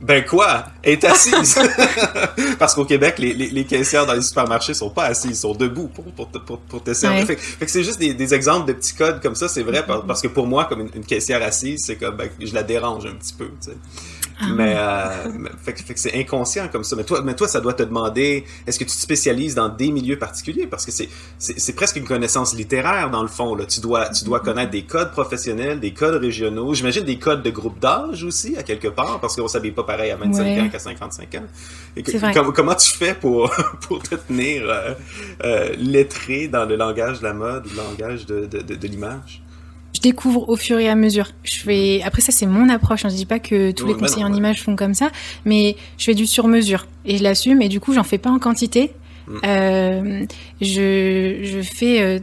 Ben 0.00 0.24
quoi? 0.24 0.64
Elle 0.82 0.92
est 0.92 1.04
assise! 1.04 1.58
Parce 2.58 2.74
qu'au 2.74 2.84
Québec, 2.84 3.16
les, 3.18 3.34
les, 3.34 3.48
les 3.50 3.64
caissières 3.64 4.06
dans 4.06 4.12
les 4.14 4.22
supermarchés 4.22 4.74
sont 4.74 4.90
pas 4.90 5.04
assises, 5.06 5.30
ils 5.30 5.36
sont 5.36 5.54
debout 5.54 5.88
pour, 5.88 6.04
pour, 6.04 6.28
pour, 6.28 6.58
pour 6.60 6.82
te 6.84 6.94
servir. 6.94 7.20
Ouais. 7.20 7.26
Fait, 7.26 7.36
que- 7.36 7.42
fait 7.42 7.64
que 7.64 7.70
c'est 7.70 7.82
juste 7.82 7.98
des, 7.98 8.14
des 8.14 8.32
exemples 8.34 8.68
de 8.68 8.74
petits 8.74 8.94
codes 8.94 9.20
comme 9.20 9.34
ça, 9.34 9.48
c'est 9.48 9.62
vrai, 9.64 9.84
par- 9.84 10.04
parce 10.06 10.22
que 10.22 10.28
pour 10.28 10.46
moi, 10.46 10.66
comme 10.66 10.80
une, 10.82 10.90
une 10.94 11.04
caissière 11.04 11.42
assise, 11.42 11.82
c'est 11.84 11.96
comme, 11.96 12.16
ben, 12.16 12.28
je 12.40 12.54
la 12.54 12.62
dérange 12.62 13.06
un 13.06 13.14
petit 13.14 13.32
peu, 13.34 13.46
tu 13.46 13.70
sais. 13.72 13.76
Ah 13.76 14.17
mais, 14.54 14.74
euh, 14.76 15.08
fait, 15.64 15.78
fait 15.80 15.94
que 15.94 16.00
c'est 16.00 16.14
inconscient 16.18 16.68
comme 16.68 16.84
ça. 16.84 16.94
Mais 16.96 17.04
toi, 17.04 17.22
mais 17.24 17.34
toi, 17.34 17.48
ça 17.48 17.60
doit 17.60 17.74
te 17.74 17.82
demander, 17.82 18.44
est-ce 18.66 18.78
que 18.78 18.84
tu 18.84 18.90
te 18.90 19.00
spécialises 19.00 19.54
dans 19.54 19.68
des 19.68 19.90
milieux 19.90 20.18
particuliers? 20.18 20.66
Parce 20.66 20.86
que 20.86 20.92
c'est, 20.92 21.08
c'est, 21.38 21.72
presque 21.74 21.96
une 21.96 22.04
connaissance 22.04 22.54
littéraire, 22.54 23.10
dans 23.10 23.22
le 23.22 23.28
fond, 23.28 23.54
là. 23.54 23.64
Tu 23.66 23.80
dois, 23.80 24.08
tu 24.10 24.24
dois 24.24 24.40
connaître 24.40 24.70
des 24.70 24.82
codes 24.84 25.10
professionnels, 25.12 25.80
des 25.80 25.92
codes 25.92 26.20
régionaux, 26.20 26.74
j'imagine 26.74 27.04
des 27.04 27.18
codes 27.18 27.42
de 27.42 27.50
groupe 27.50 27.78
d'âge 27.80 28.22
aussi, 28.24 28.56
à 28.56 28.62
quelque 28.62 28.88
part, 28.88 29.20
parce 29.20 29.34
qu'on 29.36 29.48
s'habille 29.48 29.72
pas 29.72 29.84
pareil 29.84 30.10
à 30.10 30.16
25 30.16 30.42
Ouais. 30.42 30.60
ans 30.60 30.68
qu'à 30.68 30.78
55 30.78 31.34
ans. 31.34 31.44
Et 31.96 32.02
que- 32.02 32.12
C'est 32.12 32.18
vrai. 32.18 32.32
com- 32.32 32.52
comment 32.54 32.74
tu 32.74 32.90
fais 32.90 33.14
pour, 33.14 33.50
pour 33.88 34.02
te 34.02 34.14
tenir 34.14 34.62
euh, 34.68 34.94
euh, 35.44 35.74
lettré 35.78 36.48
dans 36.48 36.64
le 36.64 36.76
langage 36.76 37.18
de 37.18 37.24
la 37.24 37.32
mode, 37.34 37.64
le 37.70 37.76
langage 37.76 38.24
de, 38.26 38.46
de, 38.46 38.58
de, 38.62 38.74
de 38.76 38.86
l'image? 38.86 39.42
Je 39.94 40.00
découvre 40.00 40.48
au 40.48 40.56
fur 40.56 40.78
et 40.78 40.88
à 40.88 40.94
mesure. 40.94 41.28
Je 41.42 41.56
fais 41.56 42.02
après 42.04 42.20
ça 42.22 42.30
c'est 42.32 42.46
mon 42.46 42.68
approche. 42.68 43.04
hein. 43.04 43.08
Je 43.08 43.16
dis 43.16 43.26
pas 43.26 43.38
que 43.38 43.70
tous 43.72 43.84
Ouais, 43.84 43.88
les 43.90 43.94
bah 43.94 44.00
conseillers 44.06 44.24
non, 44.24 44.30
en 44.30 44.34
image 44.36 44.62
font 44.62 44.76
comme 44.76 44.94
ça, 44.94 45.10
mais 45.44 45.76
je 45.98 46.04
fais 46.04 46.14
du 46.14 46.26
sur 46.26 46.46
mesure 46.48 46.86
et 47.04 47.16
je 47.18 47.22
l'assume 47.22 47.62
et 47.62 47.68
du 47.68 47.80
coup 47.80 47.92
j'en 47.94 48.04
fais 48.04 48.18
pas 48.18 48.30
en 48.30 48.38
quantité. 48.38 48.92
Mm. 49.26 49.36
Euh, 49.44 50.24
je 50.60 51.40
je 51.42 51.62
fais 51.62 52.00
euh, 52.02 52.18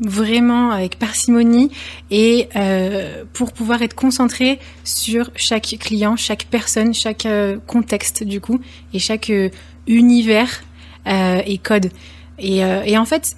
vraiment 0.00 0.70
avec 0.70 0.98
parcimonie 0.98 1.70
et 2.10 2.48
euh, 2.56 3.24
pour 3.32 3.52
pouvoir 3.52 3.82
être 3.82 3.94
concentré 3.94 4.58
sur 4.84 5.30
chaque 5.36 5.76
client, 5.80 6.16
chaque 6.16 6.46
personne, 6.50 6.94
chaque 6.94 7.26
euh, 7.26 7.58
contexte 7.66 8.22
du 8.24 8.40
coup 8.40 8.60
et 8.94 8.98
chaque 8.98 9.28
euh, 9.30 9.50
univers 9.86 10.62
euh, 11.06 11.42
et 11.46 11.58
code. 11.58 11.90
Et, 12.38 12.64
euh, 12.64 12.82
et 12.84 12.96
en 12.98 13.04
fait, 13.04 13.36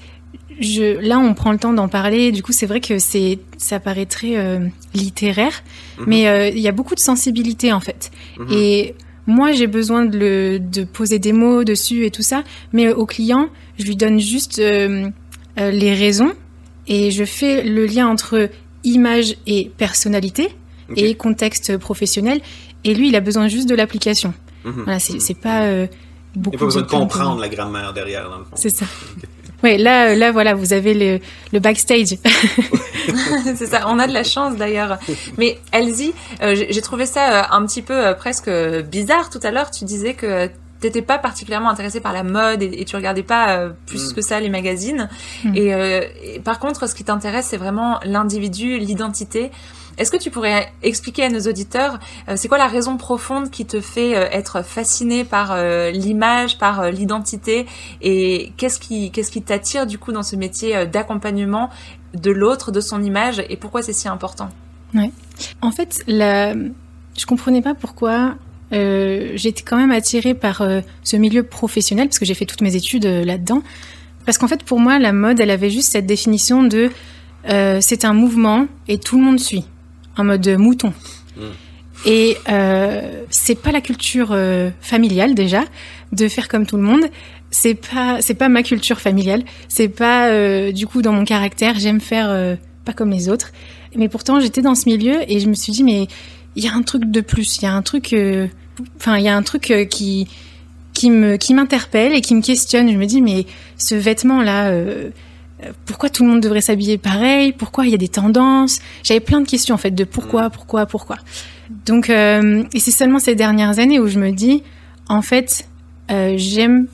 je, 0.61 0.99
là, 1.01 1.19
on 1.19 1.35
prend 1.35 1.53
le 1.53 1.59
temps 1.59 1.73
d'en 1.73 1.89
parler. 1.89 2.33
Du 2.33 2.43
coup, 2.43 2.53
c'est 2.53 2.67
vrai 2.67 2.81
que 2.81 2.99
c'est, 2.99 3.39
ça 3.59 3.81
paraît 3.81 4.07
très 4.07 4.37
euh, 4.37 4.67
littéraire, 4.95 5.63
Mhm. 5.99 6.05
mais 6.07 6.29
euh, 6.29 6.49
il 6.49 6.59
y 6.61 6.69
a 6.69 6.73
beaucoup 6.73 6.95
de 6.95 7.01
sensibilité 7.01 7.73
en 7.73 7.81
fait. 7.81 8.11
Mhm. 8.39 8.49
Et 8.53 8.95
moi, 9.27 9.53
j'ai 9.53 9.67
besoin 9.67 10.05
de, 10.05 10.19
le, 10.19 10.59
de 10.59 10.85
poser 10.85 11.19
des 11.19 11.33
mots 11.33 11.65
dessus 11.65 12.05
et 12.05 12.11
tout 12.11 12.23
ça, 12.23 12.45
mais 12.73 12.93
au 12.93 13.07
client, 13.07 13.49
je 13.79 13.85
lui 13.85 13.97
donne 13.97 14.21
juste 14.21 14.59
euh, 14.59 15.09
euh, 15.59 15.71
les 15.71 15.95
raisons 15.95 16.33
et 16.87 17.11
je 17.11 17.25
fais 17.25 17.63
le 17.65 17.87
lien 17.87 18.07
entre 18.09 18.51
image 18.85 19.37
et 19.47 19.71
personnalité 19.79 20.49
et 20.97 21.15
contexte 21.15 21.79
professionnel. 21.79 22.41
Et 22.85 22.93
lui, 22.95 23.09
il 23.09 23.17
a 23.17 23.21
besoin 23.21 23.49
juste 23.49 23.67
de 23.69 23.75
l'application. 23.75 24.35
Mhm. 24.65 24.83
Voilà, 24.85 24.99
c'est, 24.99 25.35
pas 25.41 25.63
euh, 25.63 25.87
Il 26.37 26.43
beaucoup. 26.43 26.51
n'y 26.51 26.57
a 26.57 26.59
pas 26.61 26.65
besoin 26.67 26.83
de 26.83 26.87
comprendre 26.89 27.41
la 27.41 27.49
grammaire 27.49 27.95
derrière, 27.95 28.29
dans 28.29 28.39
le 28.39 28.45
fond. 28.45 28.51
C'est 28.57 28.69
ça. 28.69 28.85
Ouais, 29.65 29.79
là, 29.79 30.11
euh, 30.11 30.15
là, 30.15 30.31
voilà, 30.31 30.55
vous 30.55 30.73
avez 30.73 30.95
le, 30.95 31.19
le 31.53 31.59
backstage. 31.59 32.17
c'est 33.57 33.67
ça, 33.67 33.85
on 33.89 33.99
a 33.99 34.07
de 34.07 34.13
la 34.13 34.25
chance 34.25 34.57
d'ailleurs. 34.57 34.99
Mais 35.39 35.59
Elsie, 35.73 36.15
euh, 36.43 36.55
j'ai 36.69 36.81
trouvé 36.83 37.07
ça 37.07 37.41
euh, 37.41 37.43
un 37.51 37.65
petit 37.67 37.83
peu 37.83 37.95
euh, 37.95 38.15
presque 38.15 38.51
bizarre 38.91 39.31
tout 39.31 39.41
à 39.43 39.51
l'heure. 39.51 39.71
Tu 39.71 39.85
disais 39.85 40.15
que 40.15 40.49
t'étais 40.81 41.03
pas 41.03 41.17
particulièrement 41.19 41.71
intéressée 41.71 42.01
par 42.01 42.13
la 42.13 42.23
mode 42.23 42.63
et, 42.63 42.81
et 42.81 42.85
tu 42.85 42.95
regardais 42.97 43.23
pas 43.23 43.57
euh, 43.57 43.71
plus 43.87 44.11
Mm. 44.11 44.15
que 44.15 44.21
ça 44.21 44.39
les 44.41 44.51
magazines. 44.51 45.09
Mm. 45.45 45.57
Et, 45.57 45.75
euh, 45.75 46.03
et 46.23 46.41
par 46.41 46.59
contre, 46.59 46.87
ce 46.89 46.95
qui 46.95 47.05
t'intéresse, 47.05 47.47
c'est 47.47 47.57
vraiment 47.57 48.01
l'individu, 48.05 48.79
l'identité. 48.79 49.51
Est-ce 49.97 50.11
que 50.11 50.17
tu 50.17 50.31
pourrais 50.31 50.73
expliquer 50.83 51.25
à 51.25 51.29
nos 51.29 51.41
auditeurs, 51.41 52.01
euh, 52.29 52.35
c'est 52.37 52.49
quoi 52.49 52.59
la 52.59 52.67
raison 52.67 52.97
profonde 52.97 53.51
qui 53.51 53.65
te 53.65 53.81
fait 53.81 54.17
euh, 54.17 54.27
être 54.33 54.65
fasciné 54.65 55.25
par 55.25 55.53
euh, 55.53 55.91
l'image, 55.91 56.59
par 56.59 56.91
l'identité, 56.91 57.67
et 58.03 58.53
qu'est-ce 58.57 58.79
qui, 58.79 59.11
qu'est-ce 59.13 59.31
qui 59.31 59.43
t'attire 59.43 59.87
du 59.87 59.99
coup 59.99 60.13
dans 60.13 60.23
ce 60.23 60.37
métier 60.37 60.87
d'accompagnement 60.87 61.71
de 62.15 62.31
l'autre, 62.31 62.73
de 62.73 62.81
son 62.81 63.03
image, 63.03 63.43
et 63.49 63.57
pourquoi 63.57 63.83
c'est 63.83 63.93
si 63.93 64.09
important? 64.09 64.49
En 65.63 65.71
fait, 65.71 66.03
la... 66.07 66.55
je 66.55 67.27
comprenais 67.27 67.63
pas 67.63 67.75
pourquoi 67.75 68.35
j'étais 68.71 69.63
quand 69.63 69.77
même 69.77 69.93
attirée 69.93 70.35
par 70.35 70.67
ce 71.05 71.17
milieu 71.17 71.45
professionnel, 71.45 72.09
parce 72.09 72.19
que 72.19 72.25
j'ai 72.25 72.35
fait 72.35 72.45
toutes 72.45 72.61
mes 72.61 72.75
études 72.75 73.07
là-dedans. 73.07 73.63
Parce 74.27 74.39
qu'en 74.39 74.49
fait, 74.49 74.65
pour 74.65 74.81
moi, 74.81 74.99
la 74.99 75.13
mode, 75.13 75.39
elle 75.39 75.51
avait 75.51 75.71
juste 75.71 75.93
cette 75.93 76.07
définition 76.07 76.65
de 76.65 76.91
c'est 77.81 78.05
un 78.05 78.15
mouvement 78.15 78.67
et 78.89 78.99
tout 78.99 79.19
le 79.19 79.25
monde 79.25 79.39
suit, 79.39 79.65
en 80.17 80.25
mode 80.25 80.49
mouton. 80.59 80.93
Mm. 81.37 81.43
Et 82.07 82.37
euh, 82.51 83.23
c'est 83.31 83.55
pas 83.55 83.73
la 83.73 83.81
culture 83.81 84.29
euh, 84.33 84.71
familiale 84.81 85.35
déjà 85.35 85.65
de 86.13 86.29
faire 86.29 86.49
comme 86.49 86.67
tout 86.67 86.77
le 86.77 86.83
monde. 86.83 87.05
C'est 87.51 87.75
pas 87.75 88.21
c'est 88.21 88.35
pas 88.35 88.49
ma 88.49 88.63
culture 88.63 89.01
familiale. 89.01 89.43
C'est 89.69 89.89
pas 89.89 90.29
euh, 90.29 90.73
du 90.73 90.87
coup 90.87 91.03
dans 91.03 91.13
mon 91.13 91.25
caractère. 91.25 91.79
J'aime 91.79 92.01
faire 92.01 92.29
euh, 92.29 92.57
pas 92.85 92.93
comme 92.93 93.11
les 93.11 93.29
autres. 93.29 93.53
Mais 93.97 94.09
pourtant 94.09 94.41
j'étais 94.41 94.61
dans 94.61 94.75
ce 94.75 94.89
milieu 94.89 95.21
et 95.29 95.41
je 95.41 95.49
me 95.49 95.55
suis 95.55 95.73
dit 95.73 95.85
mais 95.85 96.09
il 96.57 96.65
y 96.65 96.69
a 96.69 96.75
un 96.75 96.83
truc 96.83 97.05
de 97.05 97.21
plus, 97.21 97.59
il 97.59 97.65
y 97.65 97.67
a 97.67 97.73
un 97.73 97.83
truc, 97.83 98.13
euh, 98.13 98.47
enfin, 98.97 99.19
il 99.19 99.25
y 99.25 99.29
a 99.29 99.37
un 99.37 99.43
truc 99.43 99.71
euh, 99.71 99.85
qui 99.85 100.29
qui 100.93 101.11
me 101.11 101.37
qui 101.37 101.55
m'interpelle 101.55 102.15
et 102.15 102.21
qui 102.21 102.35
me 102.35 102.43
questionne. 102.43 102.91
Je 102.91 102.97
me 102.97 103.07
dis 103.07 103.21
mais 103.21 103.47
ce 103.77 103.95
vêtement 103.95 104.43
là, 104.43 104.69
euh, 104.69 105.11
pourquoi 105.87 106.09
tout 106.09 106.25
le 106.25 106.31
monde 106.31 106.41
devrait 106.41 106.61
s'habiller 106.61 106.99
pareil? 106.99 107.53
Pourquoi 107.53 107.87
il 107.87 107.91
y 107.91 107.95
a 107.95 107.99
des 107.99 108.09
tendances? 108.09 108.81
J'avais 109.03 109.21
plein 109.21 109.41
de 109.41 109.47
questions 109.47 109.75
en 109.75 109.79
fait 109.79 109.91
de 109.91 110.05
pourquoi, 110.05 110.51
pourquoi, 110.51 110.87
pourquoi. 110.87 111.17
Donc 111.87 112.11
euh, 112.11 112.65
et 112.73 112.81
c'est 112.81 112.91
seulement 112.91 113.19
ces 113.19 113.35
dernières 113.35 113.79
années 113.79 113.99
où 113.99 114.07
je 114.07 114.19
me 114.19 114.31
dis 114.31 114.63
en 115.09 115.23
fait 115.23 115.67
euh, 116.11 116.35
j'aime 116.37 116.87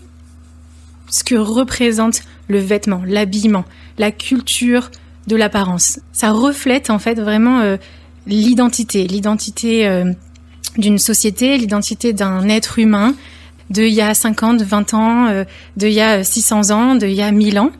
ce 1.09 1.25
que 1.25 1.35
représente 1.35 2.23
le 2.49 2.59
vêtement, 2.59 3.03
l'habillement, 3.05 3.65
la 3.99 4.11
culture 4.11 4.91
de 5.27 5.37
l'apparence. 5.37 6.01
Ça 6.13 6.31
reflète 6.31 6.91
en 6.91 6.99
fait 6.99 7.19
vraiment 7.21 7.61
euh, 7.61 7.77
l'identité, 8.27 9.07
l'identité 9.07 10.05
d'une 10.77 10.99
société, 10.99 11.57
l'identité 11.59 12.13
d'un 12.13 12.49
être 12.49 12.79
humain 12.79 13.15
de 13.71 13.83
il 13.83 13.95
y 13.95 14.01
a 14.01 14.15
50, 14.15 14.63
20 14.63 14.95
ans, 14.95 15.45
de 15.77 15.87
il 15.87 15.93
y 15.93 16.01
a 16.01 16.25
600 16.25 16.71
ans, 16.71 16.95
de 16.97 17.07
il 17.07 17.15
y 17.15 17.23
a 17.23 17.31
1000 17.31 17.59
ans, 17.61 17.71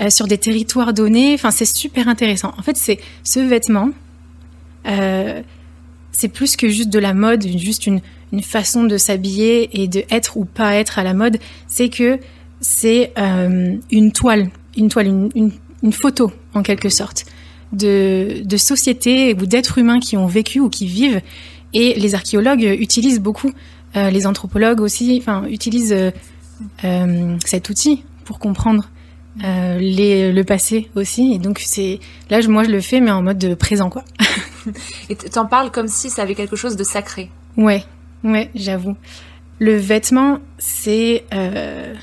euh, 0.00 0.08
sur 0.08 0.26
des 0.26 0.38
territoires 0.38 0.94
donnés. 0.94 1.34
Enfin, 1.34 1.50
c'est 1.50 1.66
super 1.66 2.08
intéressant. 2.08 2.54
En 2.56 2.62
fait, 2.62 2.78
c'est 2.78 2.98
ce 3.24 3.40
vêtement, 3.40 3.90
euh, 4.88 5.42
c'est 6.12 6.28
plus 6.28 6.56
que 6.56 6.66
juste 6.68 6.88
de 6.88 6.98
la 6.98 7.12
mode, 7.12 7.46
juste 7.58 7.86
une, 7.86 8.00
façon 8.42 8.84
de 8.84 8.96
s'habiller 8.96 9.82
et 9.82 9.88
de 9.88 10.04
être 10.10 10.38
ou 10.38 10.46
pas 10.46 10.76
être 10.76 10.98
à 10.98 11.02
la 11.02 11.12
mode. 11.12 11.36
C'est 11.66 11.90
que 11.90 12.18
c'est 12.62 13.12
euh, 13.18 13.76
une 13.90 14.12
toile, 14.12 14.48
une 14.78 14.88
toile, 14.88 15.28
une, 15.34 15.92
photo 15.92 16.32
en 16.54 16.62
quelque 16.62 16.88
sorte 16.88 17.26
de, 17.74 18.40
de 18.42 18.56
sociétés 18.56 19.34
ou 19.34 19.44
d'êtres 19.44 19.76
humains 19.76 20.00
qui 20.00 20.16
ont 20.16 20.26
vécu 20.26 20.60
ou 20.60 20.70
qui 20.70 20.86
vivent. 20.86 21.20
Et 21.74 21.92
les 22.00 22.14
archéologues 22.14 22.62
utilisent 22.62 23.20
beaucoup, 23.20 23.52
les 23.94 24.26
anthropologues 24.26 24.80
aussi, 24.80 25.18
enfin 25.20 25.44
utilisent 25.48 25.96
cet 27.44 27.68
outil 27.68 28.04
pour 28.24 28.38
comprendre 28.38 28.88
euh, 29.44 29.78
les, 29.78 30.32
le 30.32 30.44
passé 30.44 30.90
aussi. 30.94 31.32
Et 31.34 31.38
donc 31.38 31.60
c'est 31.64 32.00
là, 32.30 32.40
je- 32.40 32.48
moi, 32.48 32.64
je 32.64 32.70
le 32.70 32.80
fais, 32.80 33.00
mais 33.00 33.10
en 33.10 33.22
mode 33.22 33.54
présent, 33.56 33.88
quoi. 33.90 34.04
Et 35.10 35.16
t'en 35.16 35.46
parles 35.46 35.70
comme 35.70 35.88
si 35.88 36.10
ça 36.10 36.22
avait 36.22 36.34
quelque 36.34 36.56
chose 36.56 36.76
de 36.76 36.84
sacré. 36.84 37.30
Ouais, 37.56 37.84
ouais, 38.24 38.50
j'avoue. 38.54 38.96
Le 39.58 39.76
vêtement, 39.76 40.38
c'est 40.58 41.24
euh, 41.34 41.94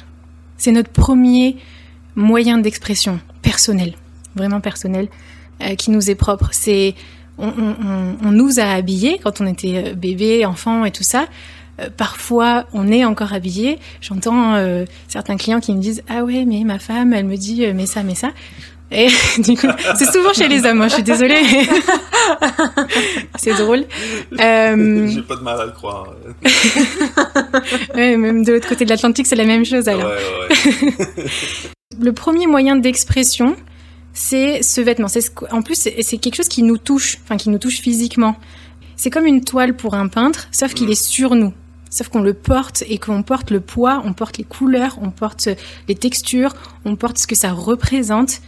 c'est 0.57 0.71
notre 0.71 0.89
premier 0.91 1.57
moyen 2.15 2.57
d'expression 2.57 3.19
personnel, 3.41 3.93
vraiment 4.35 4.59
personnel, 4.61 5.07
euh, 5.61 5.75
qui 5.75 5.91
nous 5.91 6.09
est 6.09 6.15
propre. 6.15 6.49
C'est 6.51 6.95
on, 7.37 7.47
on- 8.25 8.31
nous 8.31 8.59
a 8.59 8.63
habillés 8.65 9.19
quand 9.23 9.39
on 9.41 9.47
était 9.47 9.83
euh, 9.91 9.93
bébé, 9.93 10.45
enfant 10.45 10.83
et 10.85 10.91
tout 10.91 11.03
ça. 11.03 11.27
Euh, 11.79 11.89
parfois, 11.95 12.65
on 12.73 12.91
est 12.91 13.05
encore 13.05 13.33
habillé. 13.33 13.79
J'entends 14.01 14.55
euh, 14.55 14.85
certains 15.07 15.37
clients 15.37 15.59
qui 15.59 15.73
me 15.73 15.81
disent 15.81 16.03
ah 16.09 16.23
ouais, 16.23 16.45
mais 16.45 16.63
ma 16.63 16.79
femme, 16.79 17.13
elle 17.13 17.25
me 17.25 17.37
dit 17.37 17.65
euh, 17.65 17.73
mais 17.75 17.85
ça, 17.85 18.03
mais 18.03 18.15
ça. 18.15 18.31
Et 18.91 19.07
du 19.37 19.55
coup, 19.55 19.67
c'est 19.95 20.11
souvent 20.11 20.33
chez 20.33 20.47
les 20.47 20.65
hommes. 20.65 20.81
hein, 20.81 20.87
je 20.87 20.95
suis 20.95 21.03
désolée. 21.03 21.41
c'est 23.35 23.53
drôle. 23.53 23.85
Euh, 24.39 25.07
J'ai 25.07 25.21
pas 25.21 25.35
de 25.35 25.41
mal 25.41 25.59
à 25.61 25.65
le 25.65 25.71
croire. 25.71 26.07
Ouais, 27.95 28.17
même 28.17 28.43
de 28.43 28.53
l'autre 28.53 28.67
côté 28.67 28.85
de 28.85 28.89
l'Atlantique, 28.89 29.27
c'est 29.27 29.35
la 29.35 29.45
même 29.45 29.65
chose 29.65 29.87
alors. 29.87 30.05
ouais, 30.09 30.17
ouais. 31.19 31.25
Le 32.01 32.13
premier 32.13 32.47
moyen 32.47 32.75
d'expression, 32.75 33.55
c'est 34.13 34.61
ce 34.63 34.81
vêtement. 34.81 35.07
C'est 35.07 35.21
ce 35.21 35.29
en 35.51 35.61
plus, 35.61 35.75
c'est 35.75 36.01
c'est 36.01 36.17
quelque 36.17 36.35
chose 36.35 36.47
qui 36.47 36.63
nous 36.63 36.77
touche, 36.77 37.17
enfin 37.23 37.37
qui 37.37 37.49
nous 37.49 37.57
touche 37.57 37.79
physiquement. 37.79 38.35
C'est 38.95 39.09
comme 39.09 39.25
une 39.25 39.43
toile 39.43 39.75
pour 39.75 39.93
un 39.95 40.07
peintre, 40.07 40.47
sauf 40.51 40.73
qu'il 40.73 40.87
Mm. 40.87 40.91
est 40.91 41.03
sur 41.05 41.35
nous. 41.35 41.53
Sauf 41.89 42.09
qu'on 42.09 42.21
le 42.21 42.33
porte 42.33 42.83
et 42.87 42.97
qu'on 42.99 43.23
porte 43.23 43.51
le 43.51 43.59
poids, 43.59 44.01
on 44.05 44.13
porte 44.13 44.37
les 44.37 44.43
couleurs, 44.43 44.97
on 45.01 45.09
porte 45.09 45.49
les 45.87 45.95
textures, 45.95 46.53
on 46.85 46.95
porte 46.95 47.17
ce 47.17 47.27
que 47.27 47.35
ça 47.35 47.51
représente. 47.51 48.41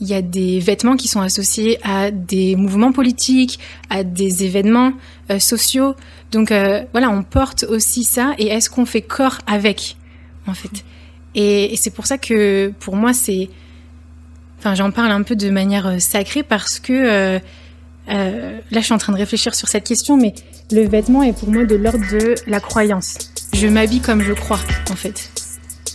Il 0.00 0.08
y 0.08 0.14
a 0.14 0.22
des 0.22 0.60
vêtements 0.60 0.96
qui 0.96 1.08
sont 1.08 1.20
associés 1.20 1.78
à 1.82 2.10
des 2.10 2.56
mouvements 2.56 2.92
politiques, 2.92 3.58
à 3.90 4.02
des 4.02 4.44
événements 4.44 4.92
euh, 5.30 5.38
sociaux. 5.38 5.94
Donc 6.32 6.52
euh, 6.52 6.84
voilà, 6.92 7.10
on 7.10 7.22
porte 7.22 7.64
aussi 7.64 8.04
ça. 8.04 8.34
Et 8.38 8.48
est-ce 8.48 8.68
qu'on 8.70 8.86
fait 8.86 9.02
corps 9.02 9.38
avec, 9.46 9.96
en 10.46 10.54
fait? 10.54 10.84
Et, 11.34 11.72
et 11.72 11.76
c'est 11.76 11.90
pour 11.90 12.06
ça 12.06 12.18
que 12.18 12.72
pour 12.80 12.96
moi 12.96 13.12
c'est, 13.12 13.50
enfin 14.58 14.74
j'en 14.74 14.90
parle 14.90 15.12
un 15.12 15.22
peu 15.22 15.36
de 15.36 15.50
manière 15.50 15.86
euh, 15.86 15.98
sacrée 15.98 16.42
parce 16.42 16.80
que 16.80 16.92
euh, 16.92 17.38
euh, 18.08 18.58
là 18.70 18.80
je 18.80 18.84
suis 18.84 18.94
en 18.94 18.98
train 18.98 19.12
de 19.12 19.18
réfléchir 19.18 19.54
sur 19.54 19.68
cette 19.68 19.84
question, 19.84 20.16
mais 20.16 20.34
le 20.70 20.86
vêtement 20.88 21.22
est 21.22 21.32
pour 21.32 21.50
moi 21.50 21.64
de 21.64 21.74
l'ordre 21.74 22.04
de 22.10 22.34
la 22.46 22.60
croyance. 22.60 23.18
Je 23.52 23.68
m'habille 23.68 24.00
comme 24.00 24.22
je 24.22 24.32
crois, 24.32 24.60
en 24.90 24.96
fait. 24.96 25.30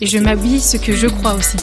Et 0.02 0.08
je 0.08 0.18
m'habille 0.18 0.60
ce 0.60 0.78
que 0.78 0.94
je 0.94 1.08
crois 1.08 1.36
aussi. 1.36 1.58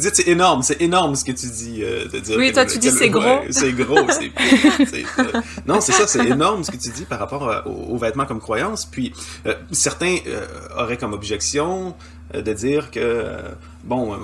Dites 0.00 0.16
c'est 0.16 0.28
énorme, 0.28 0.62
c'est 0.62 0.80
énorme 0.82 1.14
ce 1.14 1.24
que 1.24 1.32
tu 1.32 1.46
dis. 1.46 1.82
euh, 1.82 2.06
de 2.08 2.18
dire 2.18 2.36
Oui, 2.38 2.52
toi, 2.52 2.66
tu 2.66 2.78
dis 2.78 2.90
c'est 2.90 3.08
gros. 3.08 3.22
ouais, 3.22 3.46
c'est 3.50 3.72
gros, 3.72 3.98
c'est. 4.08 4.32
euh, 5.20 5.40
non, 5.66 5.80
c'est 5.80 5.92
ça, 5.92 6.06
c'est 6.06 6.26
énorme 6.26 6.64
ce 6.64 6.70
que 6.70 6.76
tu 6.76 6.90
dis 6.90 7.04
par 7.04 7.18
rapport 7.18 7.48
euh, 7.48 7.60
aux, 7.66 7.94
aux 7.94 7.98
vêtements 7.98 8.26
comme 8.26 8.40
croyance. 8.40 8.84
Puis 8.86 9.12
euh, 9.46 9.54
certains 9.72 10.16
auraient 10.76 10.96
comme 10.96 11.12
objection 11.12 11.94
de 12.34 12.52
dire 12.52 12.90
que 12.90 13.26
bon, 13.84 14.12
euh, 14.14 14.16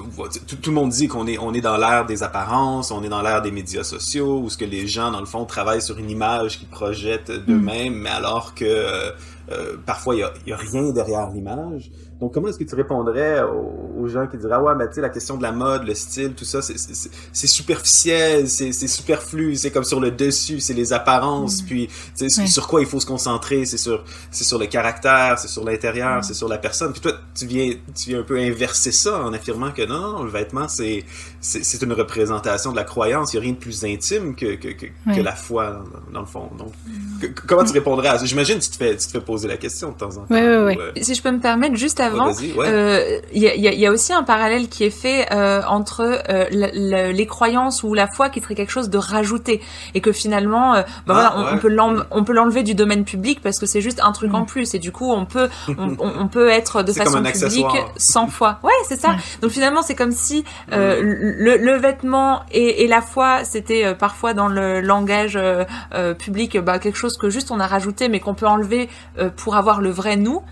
tout, 0.47 0.57
tout 0.57 0.71
le 0.71 0.75
monde 0.77 0.91
dit 0.91 1.09
qu'on 1.09 1.27
est 1.27 1.39
on 1.39 1.53
est 1.55 1.61
dans 1.61 1.77
l'ère 1.77 2.07
des 2.07 2.23
apparences, 2.23 2.91
on 2.91 3.03
est 3.03 3.09
dans 3.09 3.23
l'ère 3.23 3.43
des 3.43 3.51
médias 3.51 3.85
sociaux 3.85 4.41
où 4.41 4.51
ce 4.51 4.57
que 4.57 4.65
les 4.65 4.87
gens 4.87 5.11
dans 5.11 5.21
le 5.21 5.27
fond 5.27 5.45
travaillent 5.45 5.83
sur 5.83 5.99
une 5.99 6.11
image 6.11 6.59
qu'ils 6.59 6.69
projettent 6.69 7.31
d'eux-mêmes, 7.31 7.95
mais 7.95 8.11
alors 8.11 8.55
que 8.55 8.65
euh, 8.65 9.11
euh, 9.53 9.77
parfois 9.87 10.15
il 10.17 10.19
y 10.19 10.23
a, 10.25 10.33
il 10.47 10.51
y 10.51 10.53
a 10.53 10.57
rien 10.57 10.91
derrière 10.91 11.31
l'image. 11.31 11.91
Donc, 12.19 12.33
comment 12.33 12.49
est-ce 12.49 12.57
que 12.57 12.65
tu 12.65 12.75
répondrais 12.75 13.43
aux, 13.43 14.01
aux 14.03 14.09
gens 14.09 14.27
qui 14.27 14.39
diraient, 14.39 14.55
ah 14.55 14.63
ouais, 14.63 14.75
mais 14.75 14.89
tu 14.89 14.95
sais, 14.95 15.01
la 15.03 15.11
question 15.11 15.37
de 15.37 15.43
la 15.43 15.53
mode, 15.53 15.87
le 15.87 15.95
style, 15.95 16.33
tout 16.33 16.47
ça, 16.47 16.63
c'est- 16.63 17.47
superficiel, 17.47 18.49
c'est 18.49 18.73
c'est 18.73 18.87
superflu, 18.89 19.55
c'est 19.57 19.71
comme 19.71 19.85
sur 19.85 20.01
le 20.01 20.11
dessus, 20.11 20.61
c'est 20.61 20.73
les 20.73 20.95
apparences, 20.95 21.61
puis 21.61 21.89
tu 22.17 22.29
sais, 22.31 22.41
Ouais. 22.41 22.47
sur 22.47 22.69
quoi 22.69 22.81
il 22.81 22.87
faut 22.87 23.01
se 23.01 23.07
concentrer, 23.07 23.67
c'est 23.67 23.77
sur, 23.77 24.03
c'est 24.31 24.45
sur 24.45 24.59
le 24.59 24.65
caractère, 24.67 25.39
c'est 25.39 25.49
sur 25.49 25.63
l'intérieur, 25.65 26.25
c'est 26.25 26.33
sur 26.35 26.49
la 26.49 26.57
personne. 26.59 26.93
Puis 26.93 27.03
toi, 27.03 27.13
tu 27.35 27.47
viens, 27.47 27.75
tu 27.95 28.11
viens 28.11 28.21
un 28.21 28.25
peu 28.25 28.39
inverser 28.39 28.93
ça 28.93 29.21
en 29.23 29.35
que 29.71 29.87
non, 29.87 30.23
le 30.23 30.31
vêtement, 30.31 30.69
c'est 30.69 31.05
c'est 31.47 31.65
c'est 31.65 31.83
une 31.83 31.93
représentation 31.93 32.73
de 32.73 32.77
la 32.77 32.85
croyance, 32.85 33.33
il 33.33 33.37
n'y 33.37 33.41
a 33.41 33.45
rien 33.45 33.53
de 33.53 33.59
plus 33.59 33.85
intime 33.85 34.35
que, 34.35 34.57
que, 34.57 34.69
que, 34.69 34.87
que 35.15 35.21
la 35.21 35.33
foi, 35.35 35.83
dans, 36.11 36.13
dans 36.15 36.21
le 36.21 36.27
fond. 36.27 36.51
Donc, 36.59 36.73
que- 37.21 37.41
comment 37.47 37.65
tu 37.65 37.73
répondrais 37.73 38.09
à 38.09 38.19
ça? 38.19 38.25
J'imagine 38.25 38.59
que 38.59 38.65
tu 38.65 38.71
te 38.71 38.77
fais, 38.77 38.97
tu 38.97 39.07
te 39.07 39.13
fais 39.13 39.21
poser 39.21 39.47
la 39.49 39.57
question 39.57 39.91
de 39.91 39.95
temps 39.95 40.09
en 40.17 40.27
temps. 40.27 40.35
Ouais, 40.35 40.41
ouais, 40.43 40.65
ouais. 40.65 40.77
ou, 40.77 40.81
euh, 40.81 40.93
Si 41.03 41.15
je 41.15 41.23
peux 41.23 41.31
me 41.31 41.39
permettre, 41.41 41.77
juste 41.77 42.01
avant, 42.01 42.27
ouais, 42.29 42.33
vas-y, 42.33 42.53
ouais. 42.53 42.67
euh, 42.69 43.21
il 43.33 43.43
y, 43.43 43.49
a, 43.49 43.55
il 43.55 43.61
y 43.63 43.69
a- 43.69 43.73
y 43.75 43.87
a 43.87 43.93
aussi 43.93 44.13
un 44.13 44.23
parallèle 44.25 44.69
qui 44.69 44.85
est 44.85 44.91
fait 44.91 45.27
euh, 45.33 45.63
entre 45.69 46.01
euh, 46.29 46.47
la- 46.51 46.71
la- 46.73 47.13
les 47.13 47.27
croyances 47.27 47.83
ou 47.85 47.95
la 47.95 48.07
foi 48.09 48.29
qui 48.29 48.41
serait 48.41 48.55
quelque 48.55 48.73
chose 48.73 48.91
de 48.91 48.99
rajouté 48.99 49.61
et 49.95 50.01
que 50.01 50.13
finalement, 50.13 50.75
Ah, 50.75 50.85
voilà, 51.07 51.35
on, 51.37 51.45
ouais. 51.45 51.79
on 51.81 52.05
on 52.11 52.25
peut 52.25 52.33
l'enlever 52.33 52.63
du 52.63 52.75
domaine 52.75 53.05
public 53.05 53.41
parce 53.43 53.59
que 53.59 53.67
c'est 53.67 53.81
juste 53.81 54.01
un 54.03 54.13
truc 54.13 54.35
en 54.35 54.45
plus 54.45 54.75
et 54.75 54.79
du 54.79 54.91
coup 54.93 55.13
on 55.13 55.27
peut 55.27 55.49
on, 55.79 56.29
peut 56.29 56.49
être 56.49 56.83
de 56.83 56.93
façon 56.93 57.23
publique 57.23 57.67
sans 57.97 58.27
foi. 58.27 58.59
Ouais, 58.63 58.73
c'est 58.89 58.99
ça. 59.01 59.11
Ouais. 59.11 59.17
Donc 59.43 59.51
finalement 59.53 59.83
c'est 59.83 59.95
comme 59.95 60.13
si 60.13 60.45
euh, 60.73 61.35
le, 61.37 61.77
vêtement 61.77 62.43
et, 62.51 62.87
la 62.87 63.03
foi 63.03 63.45
c'était 63.45 63.85
euh, 63.85 63.95
parfois 63.95 64.35
dans 64.35 64.49
le 64.49 64.81
langage 64.81 65.37
euh, 65.37 65.65
euh, 65.95 66.15
public 66.15 66.57
bah, 66.59 66.79
quelque 66.79 66.97
chose 66.97 67.17
que 67.17 67.31
juste 67.31 67.51
on 67.51 67.61
a 67.61 67.67
rajouté 67.67 68.09
mais 68.09 68.21
qu'on 68.21 68.35
peut 68.35 68.47
enlever 68.47 68.89
pour 69.37 69.57
avoir 69.57 69.81
le 69.81 69.91
vrai 69.91 70.17
nous. 70.17 70.43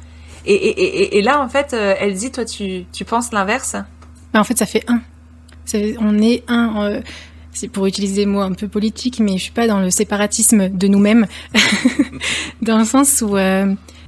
Et, 0.46 1.22
là, 1.22 1.40
en 1.40 1.48
fait, 1.48 1.72
elle 1.72 2.12
dit, 2.12 2.30
toi, 2.30 2.44
tu, 2.44 2.84
penses 3.06 3.32
l'inverse? 3.32 3.76
Bah, 4.34 4.40
en 4.40 4.44
fait, 4.44 4.58
ça 4.58 4.66
fait 4.66 4.84
un. 4.88 5.00
On 6.00 6.18
est 6.18 6.44
un. 6.48 7.00
c'est 7.50 7.68
pour 7.68 7.86
utiliser 7.86 8.24
des 8.24 8.26
mots 8.26 8.42
un 8.42 8.52
peu 8.52 8.68
politiques, 8.68 9.20
mais 9.20 9.38
je 9.38 9.44
suis 9.44 9.52
pas 9.52 9.66
dans 9.66 9.80
le 9.80 9.88
séparatisme 9.88 10.68
de 10.68 10.86
nous-mêmes, 10.86 11.26
dans 12.62 12.76
le 12.76 12.84
sens 12.84 13.22
où 13.22 13.38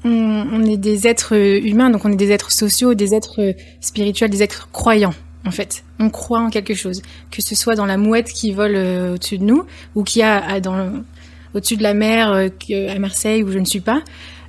on 0.05 0.65
est 0.65 0.77
des 0.77 1.07
êtres 1.07 1.35
humains, 1.35 1.89
donc 1.89 2.05
on 2.05 2.13
est 2.13 2.17
des 2.17 2.33
êtres 2.33 2.53
sociaux, 2.53 2.93
des 2.93 3.15
êtres 3.15 3.55
spirituels, 3.81 4.29
des 4.29 4.43
êtres 4.43 4.69
croyants. 4.73 5.15
En 5.47 5.51
fait, 5.53 5.85
on 6.01 6.11
croit 6.11 6.41
en 6.41 6.51
quelque 6.51 6.75
chose, 6.75 7.03
que 7.31 7.41
ce 7.41 7.55
soit 7.55 7.75
dans 7.77 7.87
la 7.87 7.97
mouette 7.97 8.33
qui 8.33 8.53
vole 8.53 8.75
euh, 8.75 9.15
au-dessus 9.15 9.39
de 9.39 9.45
nous 9.45 9.65
ou 9.95 10.03
qui 10.03 10.23
a 10.23 10.45
à- 10.45 10.61
dans 10.61 10.77
le- 10.77 11.05
au-dessus 11.55 11.77
de 11.77 11.83
la 11.83 11.95
mer 11.95 12.31
euh, 12.33 12.49
à 12.95 12.99
Marseille 12.99 13.43
où 13.43 13.51
je 13.53 13.59
ne 13.59 13.65
suis 13.65 13.81
pas. 13.81 14.03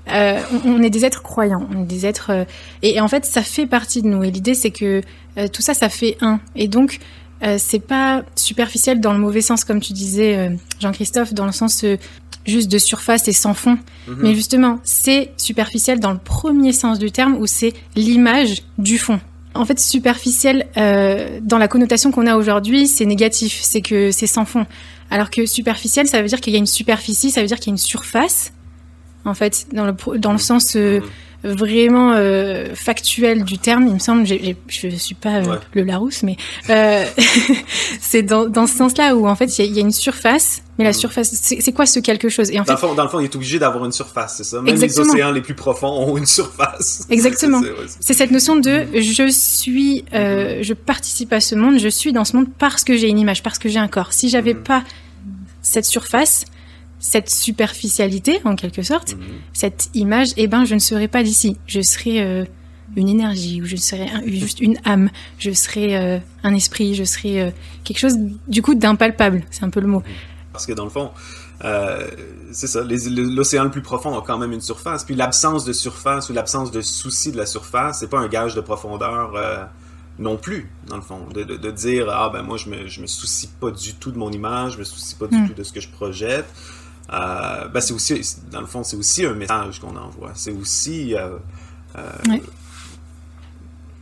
Euh, 0.10 0.40
on, 0.66 0.72
on 0.72 0.82
est 0.84 0.90
des 0.90 1.04
êtres 1.06 1.22
croyants, 1.22 1.68
on 1.74 1.84
est 1.84 1.86
des 1.86 2.06
êtres 2.06 2.30
euh, 2.32 2.44
et, 2.82 2.96
et 2.96 3.02
en 3.02 3.08
fait 3.10 3.26
ça 3.26 3.44
fait 3.44 3.68
partie 3.68 4.02
de 4.02 4.08
nous. 4.08 4.24
Et 4.24 4.32
l'idée 4.32 4.54
c'est 4.56 4.72
que 4.72 5.02
euh, 5.38 5.48
tout 5.48 5.62
ça, 5.62 5.74
ça 5.74 5.90
fait 5.90 6.18
un. 6.22 6.40
Et 6.56 6.68
donc, 6.68 7.00
euh, 7.44 7.58
c'est 7.60 7.80
pas 7.80 8.24
superficiel 8.36 9.00
dans 9.00 9.14
le 9.14 9.20
mauvais 9.20 9.42
sens, 9.42 9.64
comme 9.64 9.80
tu 9.80 9.94
disais, 9.94 10.36
euh, 10.36 10.50
Jean-Christophe, 10.80 11.34
dans 11.36 11.46
le 11.46 11.52
sens 11.52 11.84
euh, 11.84 11.98
juste 12.48 12.72
de 12.72 12.80
surface 12.80 13.28
et 13.28 13.34
sans 13.34 13.54
fond. 13.54 13.78
Mhm. 14.08 14.18
Mais 14.24 14.34
justement, 14.34 14.80
c'est 14.84 15.30
superficiel 15.38 16.00
dans 16.00 16.12
le 16.12 16.18
premier 16.18 16.72
sens 16.74 16.98
du 16.98 17.12
terme, 17.12 17.36
où 17.38 17.46
c'est 17.46 17.74
l'image 17.96 18.64
du 18.80 18.98
fond. 18.98 19.20
En 19.58 19.66
fait, 19.66 19.80
superficiel, 19.80 20.68
euh, 20.78 21.40
dans 21.42 21.58
la 21.58 21.68
connotation 21.68 22.12
qu'on 22.12 22.28
a 22.28 22.36
aujourd'hui, 22.36 22.88
c'est 22.88 23.06
négatif, 23.06 23.60
c'est 23.62 23.82
que 23.82 24.12
c'est 24.12 24.28
sans 24.28 24.46
fond. 24.46 24.66
Alors 25.10 25.30
que 25.30 25.46
superficiel, 25.46 26.08
ça 26.08 26.22
veut 26.22 26.28
dire 26.28 26.42
qu'il 26.42 26.54
y 26.54 26.56
a 26.56 26.60
une 26.60 26.66
superficie, 26.66 27.32
ça 27.32 27.42
veut 27.42 27.48
dire 27.48 27.58
qu'il 27.58 27.68
y 27.68 27.72
a 27.72 27.76
une 27.76 27.78
surface. 27.78 28.54
En 29.26 29.34
fait, 29.34 29.68
dans 29.74 29.86
le, 29.86 30.20
dans 30.20 30.32
le 30.32 30.38
sens 30.38 30.76
euh, 30.76 31.00
Mhm. 31.00 31.10
Vraiment 31.56 32.14
euh, 32.14 32.74
factuel 32.76 33.44
du 33.44 33.58
terme, 33.58 33.88
il 33.88 33.94
me 33.94 34.00
semble, 34.00 34.26
j'ai- 34.26 34.56
je 34.68 34.90
suis 34.90 35.16
pas 35.16 35.36
euh, 35.38 35.44
Ouais. 35.46 35.58
le 35.74 35.84
Larousse, 35.84 36.24
mais 36.24 36.38
euh, 36.70 37.06
c'est 38.00 38.24
dans, 38.24 38.48
dans 38.48 38.68
ce 38.68 38.76
sens-là 38.78 39.16
où 39.16 39.28
en 39.28 39.36
fait 39.36 39.58
il 39.58 39.66
y, 39.66 39.68
a- 39.68 39.70
il 39.72 39.76
y 39.76 39.80
a 39.80 39.82
une 39.82 39.92
surface, 39.92 40.62
mais 40.78 40.84
la 40.84 40.92
Mhm. 40.92 40.96
surface, 40.96 41.32
c'est 41.34 41.72
quoi 41.72 41.86
ce 41.86 42.00
quelque 42.00 42.30
chose? 42.30 42.52
Et 42.52 42.60
en 42.60 42.64
Dans 42.64 42.74
le, 42.74 42.80
fond, 42.80 42.94
dans 42.94 43.04
le 43.04 43.10
fond, 43.10 43.20
il 43.20 43.26
est 43.26 43.36
obligé 43.36 43.60
d'avoir 43.60 43.86
une 43.86 43.92
surface, 43.92 44.36
c'est 44.38 44.44
ça? 44.44 44.62
Même 44.62 44.74
Exactement. 44.76 45.06
les 45.14 45.20
océans 45.22 45.32
les 45.32 45.42
plus 45.42 45.56
profonds 45.56 45.88
ont 45.88 46.18
une 46.18 46.26
surface. 46.26 47.06
Exactement. 47.10 47.62
C'est- 48.00 48.14
cette 48.14 48.32
notion 48.32 48.56
de 48.56 48.86
je 48.94 49.28
suis, 49.32 50.04
euh, 50.14 50.60
je 50.62 50.74
participe 50.74 51.34
à 51.34 51.40
ce 51.42 51.56
monde, 51.56 51.80
je 51.80 51.88
suis 51.90 52.14
dans 52.14 52.26
ce 52.26 52.36
monde 52.36 52.48
parce 52.58 52.84
que 52.84 52.96
j'ai 52.98 53.08
une 53.10 53.20
image, 53.20 53.44
parce 53.44 53.60
que 53.60 53.70
j'ai 53.70 53.80
un 53.80 53.88
corps. 53.88 54.14
Si 54.14 54.30
j'avais 54.30 54.54
Mhm. 54.54 54.64
pas 54.64 54.84
cette 55.62 55.86
surface, 55.86 56.46
cette 57.00 57.30
superficialité 57.30 58.40
en 58.46 58.56
quelque 58.56 58.82
sorte, 58.82 59.14
Mhm. 59.16 59.24
cette 59.54 59.90
image, 59.94 60.30
eh 60.38 60.48
ben 60.48 60.66
je 60.66 60.74
ne 60.76 60.80
serais 60.80 61.08
pas 61.08 61.24
d'ici. 61.24 61.58
Je 61.68 61.82
serais 61.82 62.22
euh, 62.22 62.46
une 62.96 63.10
énergie, 63.10 63.62
ou 63.62 63.66
je 63.66 63.76
serais 63.76 64.10
un- 64.10 64.26
juste 64.26 64.60
une 64.60 64.78
âme, 64.86 65.10
je 65.38 65.52
serais 65.52 65.96
euh, 65.96 66.20
un 66.44 66.54
esprit, 66.56 66.96
je 66.96 67.04
serais 67.04 67.40
euh, 67.42 67.52
quelque 67.84 68.00
chose 68.00 68.16
du 68.48 68.62
coup 68.62 68.74
d'impalpable. 68.76 69.44
C'est 69.52 69.64
un 69.64 69.70
peu 69.70 69.80
le 69.82 69.88
mot. 69.88 70.02
Parce 70.54 70.66
que 70.66 70.74
dans 70.74 70.86
le 70.86 70.90
fond, 70.90 71.12
c'est 72.52 72.68
ça, 72.68 72.82
l'océan 72.84 73.64
le 73.66 73.72
plus 73.72 73.82
profond 73.82 74.18
a 74.18 74.22
quand 74.26 74.38
même 74.38 74.52
une 74.54 74.62
surface. 74.62 75.04
Puis 75.04 75.16
l'absence 75.16 75.66
de 75.66 75.74
surface 75.74 76.30
ou 76.30 76.34
l'absence 76.34 76.72
de 76.72 76.82
souci 76.82 77.32
de 77.32 77.38
la 77.38 77.46
surface, 77.46 78.00
c'est 78.00 78.10
pas 78.10 78.20
un 78.20 78.28
gage 78.28 78.56
de 78.56 78.62
profondeur 78.62 79.34
non 80.20 80.38
plus, 80.38 80.68
dans 80.88 80.96
le 80.96 81.02
fond. 81.04 81.20
De, 81.34 81.44
de- 81.44 81.58
de 81.58 81.72
dire, 81.72 82.08
ah 82.10 82.30
ben 82.34 82.42
moi, 82.42 82.58
je 82.58 82.70
me, 82.70 82.88
je 82.88 83.02
me 83.02 83.08
soucie 83.08 83.50
pas 83.60 83.70
du 83.70 83.94
tout 83.96 84.12
de 84.12 84.18
mon 84.18 84.32
image, 84.32 84.74
je 84.74 84.80
me 84.80 84.84
soucie 84.84 85.14
pas 85.16 85.28
du 85.28 85.38
Mm. 85.38 85.48
tout 85.50 85.54
de 85.54 85.64
ce 85.64 85.72
que 85.72 85.80
je 85.80 85.90
projette. 85.90 86.48
Euh, 87.14 87.68
ben 87.70 87.80
c'est 87.80 87.94
aussi, 87.94 88.22
dans 88.52 88.62
le 88.62 88.68
fond, 88.68 88.84
c'est 88.84 88.98
aussi 88.98 89.26
un 89.26 89.34
message 89.34 89.80
qu'on 89.80 89.96
envoie. 89.96 90.32
C'est 90.36 90.52
aussi. 90.52 91.16
euh, 91.16 91.38
euh. 91.98 92.02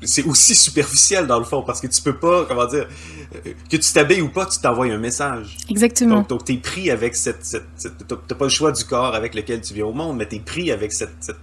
C'est 0.08 0.24
aussi 0.26 0.54
superficiel 0.54 1.26
dans 1.26 1.40
le 1.40 1.46
fond 1.46 1.64
parce 1.64 1.82
que 1.82 1.88
tu 1.88 2.00
peux 2.02 2.16
pas, 2.16 2.46
comment 2.46 2.66
dire, 2.68 2.88
euh, 3.34 3.54
que 3.72 3.78
tu 3.78 3.92
t'habilles 3.94 4.22
ou 4.22 4.30
pas, 4.30 4.46
tu 4.46 4.60
t'envoies 4.60 4.88
un 4.94 4.98
message. 5.00 5.58
Exactement. 5.70 6.18
Donc, 6.18 6.30
donc 6.30 6.46
t'es 6.46 6.58
pris 6.58 6.92
avec 6.92 7.16
cette, 7.16 7.44
cette, 7.44 7.66
cette- 7.76 8.06
t'as 8.08 8.36
pas 8.36 8.46
le 8.46 8.50
choix 8.50 8.72
du 8.72 8.84
corps 8.84 9.16
avec 9.16 9.34
lequel 9.34 9.62
tu 9.62 9.74
viens 9.74 9.86
au 9.86 9.94
monde, 9.94 10.18
mais 10.18 10.28
t'es 10.28 10.40
pris 10.40 10.72
avec 10.72 10.94
cette, 10.94 11.16
cette 11.22 11.38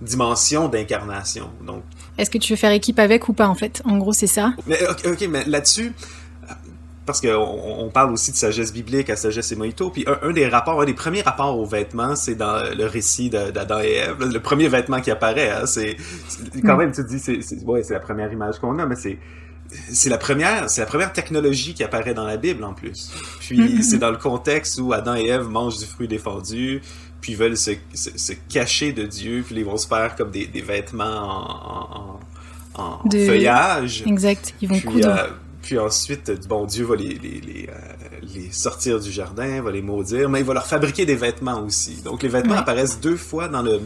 dimension 0.00 0.68
d'incarnation. 0.68 1.50
Donc, 1.66 1.82
Est-ce 2.18 2.30
que 2.30 2.38
tu 2.38 2.52
veux 2.52 2.56
faire 2.58 2.70
équipe 2.70 2.98
avec 3.00 3.28
ou 3.28 3.32
pas 3.32 3.48
en 3.48 3.54
fait? 3.56 3.82
En 3.86 3.96
gros, 3.96 4.12
c'est 4.12 4.26
ça. 4.28 4.52
mais 4.66 4.78
ok, 4.88 5.02
ok, 5.12 5.26
mais 5.28 5.44
là-dessus, 5.46 5.92
parce 7.06 7.20
qu'on 7.20 7.28
on 7.78 7.88
parle 7.88 8.12
aussi 8.12 8.32
de 8.32 8.36
sagesse 8.36 8.72
biblique 8.72 9.08
à 9.10 9.16
sagesse 9.16 9.52
et 9.52 9.56
mojito, 9.56 9.90
puis 9.90 10.04
un, 10.06 10.28
un 10.28 10.32
des 10.32 10.48
rapports, 10.48 10.80
un 10.82 10.84
des 10.84 10.92
premiers 10.94 11.22
rapports 11.22 11.58
aux 11.58 11.64
vêtements, 11.64 12.16
c'est 12.16 12.34
dans 12.34 12.62
le 12.76 12.84
récit 12.86 13.30
d'Adam 13.30 13.78
et 13.80 13.92
Ève, 13.92 14.16
le 14.24 14.40
premier 14.40 14.68
vêtement 14.68 15.00
qui 15.00 15.10
apparaît. 15.10 15.50
Hein, 15.50 15.66
c'est 15.66 15.96
quand 16.64 16.74
Mm. 16.74 16.78
même, 16.78 16.92
tu 16.92 17.02
te 17.04 17.08
dis, 17.08 17.18
c'est 17.18 17.62
ouais, 17.64 17.82
la 17.88 18.00
première 18.00 18.32
image 18.32 18.58
qu'on 18.58 18.78
a, 18.78 18.86
mais 18.86 18.96
c'est 18.96 19.18
c'est 19.92 20.10
la 20.10 20.18
première, 20.18 20.70
c'est 20.70 20.80
la 20.80 20.86
première 20.86 21.12
technologie 21.12 21.74
qui 21.74 21.82
apparaît 21.82 22.14
dans 22.14 22.24
la 22.26 22.36
Bible 22.36 22.62
en 22.62 22.72
plus. 22.72 23.10
Puis 23.40 23.58
Mhm. 23.58 23.82
c'est 23.82 23.98
dans 23.98 24.10
le 24.12 24.16
contexte 24.16 24.78
où 24.78 24.92
Adam 24.92 25.16
et 25.16 25.26
Ève 25.26 25.48
mangent 25.48 25.78
du 25.78 25.86
fruit 25.86 26.06
défendu, 26.06 26.80
puis 27.20 27.34
veulent 27.34 27.56
se, 27.56 27.72
se, 27.92 28.10
se 28.16 28.32
cacher 28.48 28.92
de 28.92 29.04
Dieu, 29.04 29.42
puis 29.44 29.56
ils 29.56 29.64
vont 29.64 29.76
se 29.76 29.88
faire 29.88 30.14
comme 30.14 30.30
des, 30.30 30.46
des 30.46 30.60
vêtements 30.60 31.04
en, 31.04 32.20
en, 32.78 32.80
en- 32.80 33.00
en 33.02 33.08
De- 33.08 33.18
feuillage. 33.26 34.04
Exact. 34.06 34.54
Ils 34.60 34.68
vont 34.68 34.76
Puis, 34.78 34.84
coudre. 34.84 35.08
euh, 35.08 35.26
puis 35.66 35.80
ensuite, 35.80 36.28
euh, 36.28 36.36
bon, 36.48 36.64
Dieu 36.64 36.84
va 36.84 36.94
les, 36.94 37.08
les, 37.14 37.40
les, 37.40 37.68
euh, 37.68 38.18
les 38.22 38.52
sortir 38.52 39.00
du 39.00 39.10
jardin, 39.10 39.60
va 39.62 39.72
les 39.72 39.82
maudire, 39.82 40.28
mais 40.28 40.38
il 40.38 40.46
va 40.46 40.54
leur 40.54 40.66
fabriquer 40.66 41.04
des 41.06 41.16
vêtements 41.16 41.60
aussi. 41.60 42.02
Donc 42.04 42.22
les 42.22 42.28
vêtements 42.28 42.54
apparaissent 42.54 43.00
deux 43.00 43.16
fois 43.16 43.48
dans 43.48 43.62
le, 43.62 43.80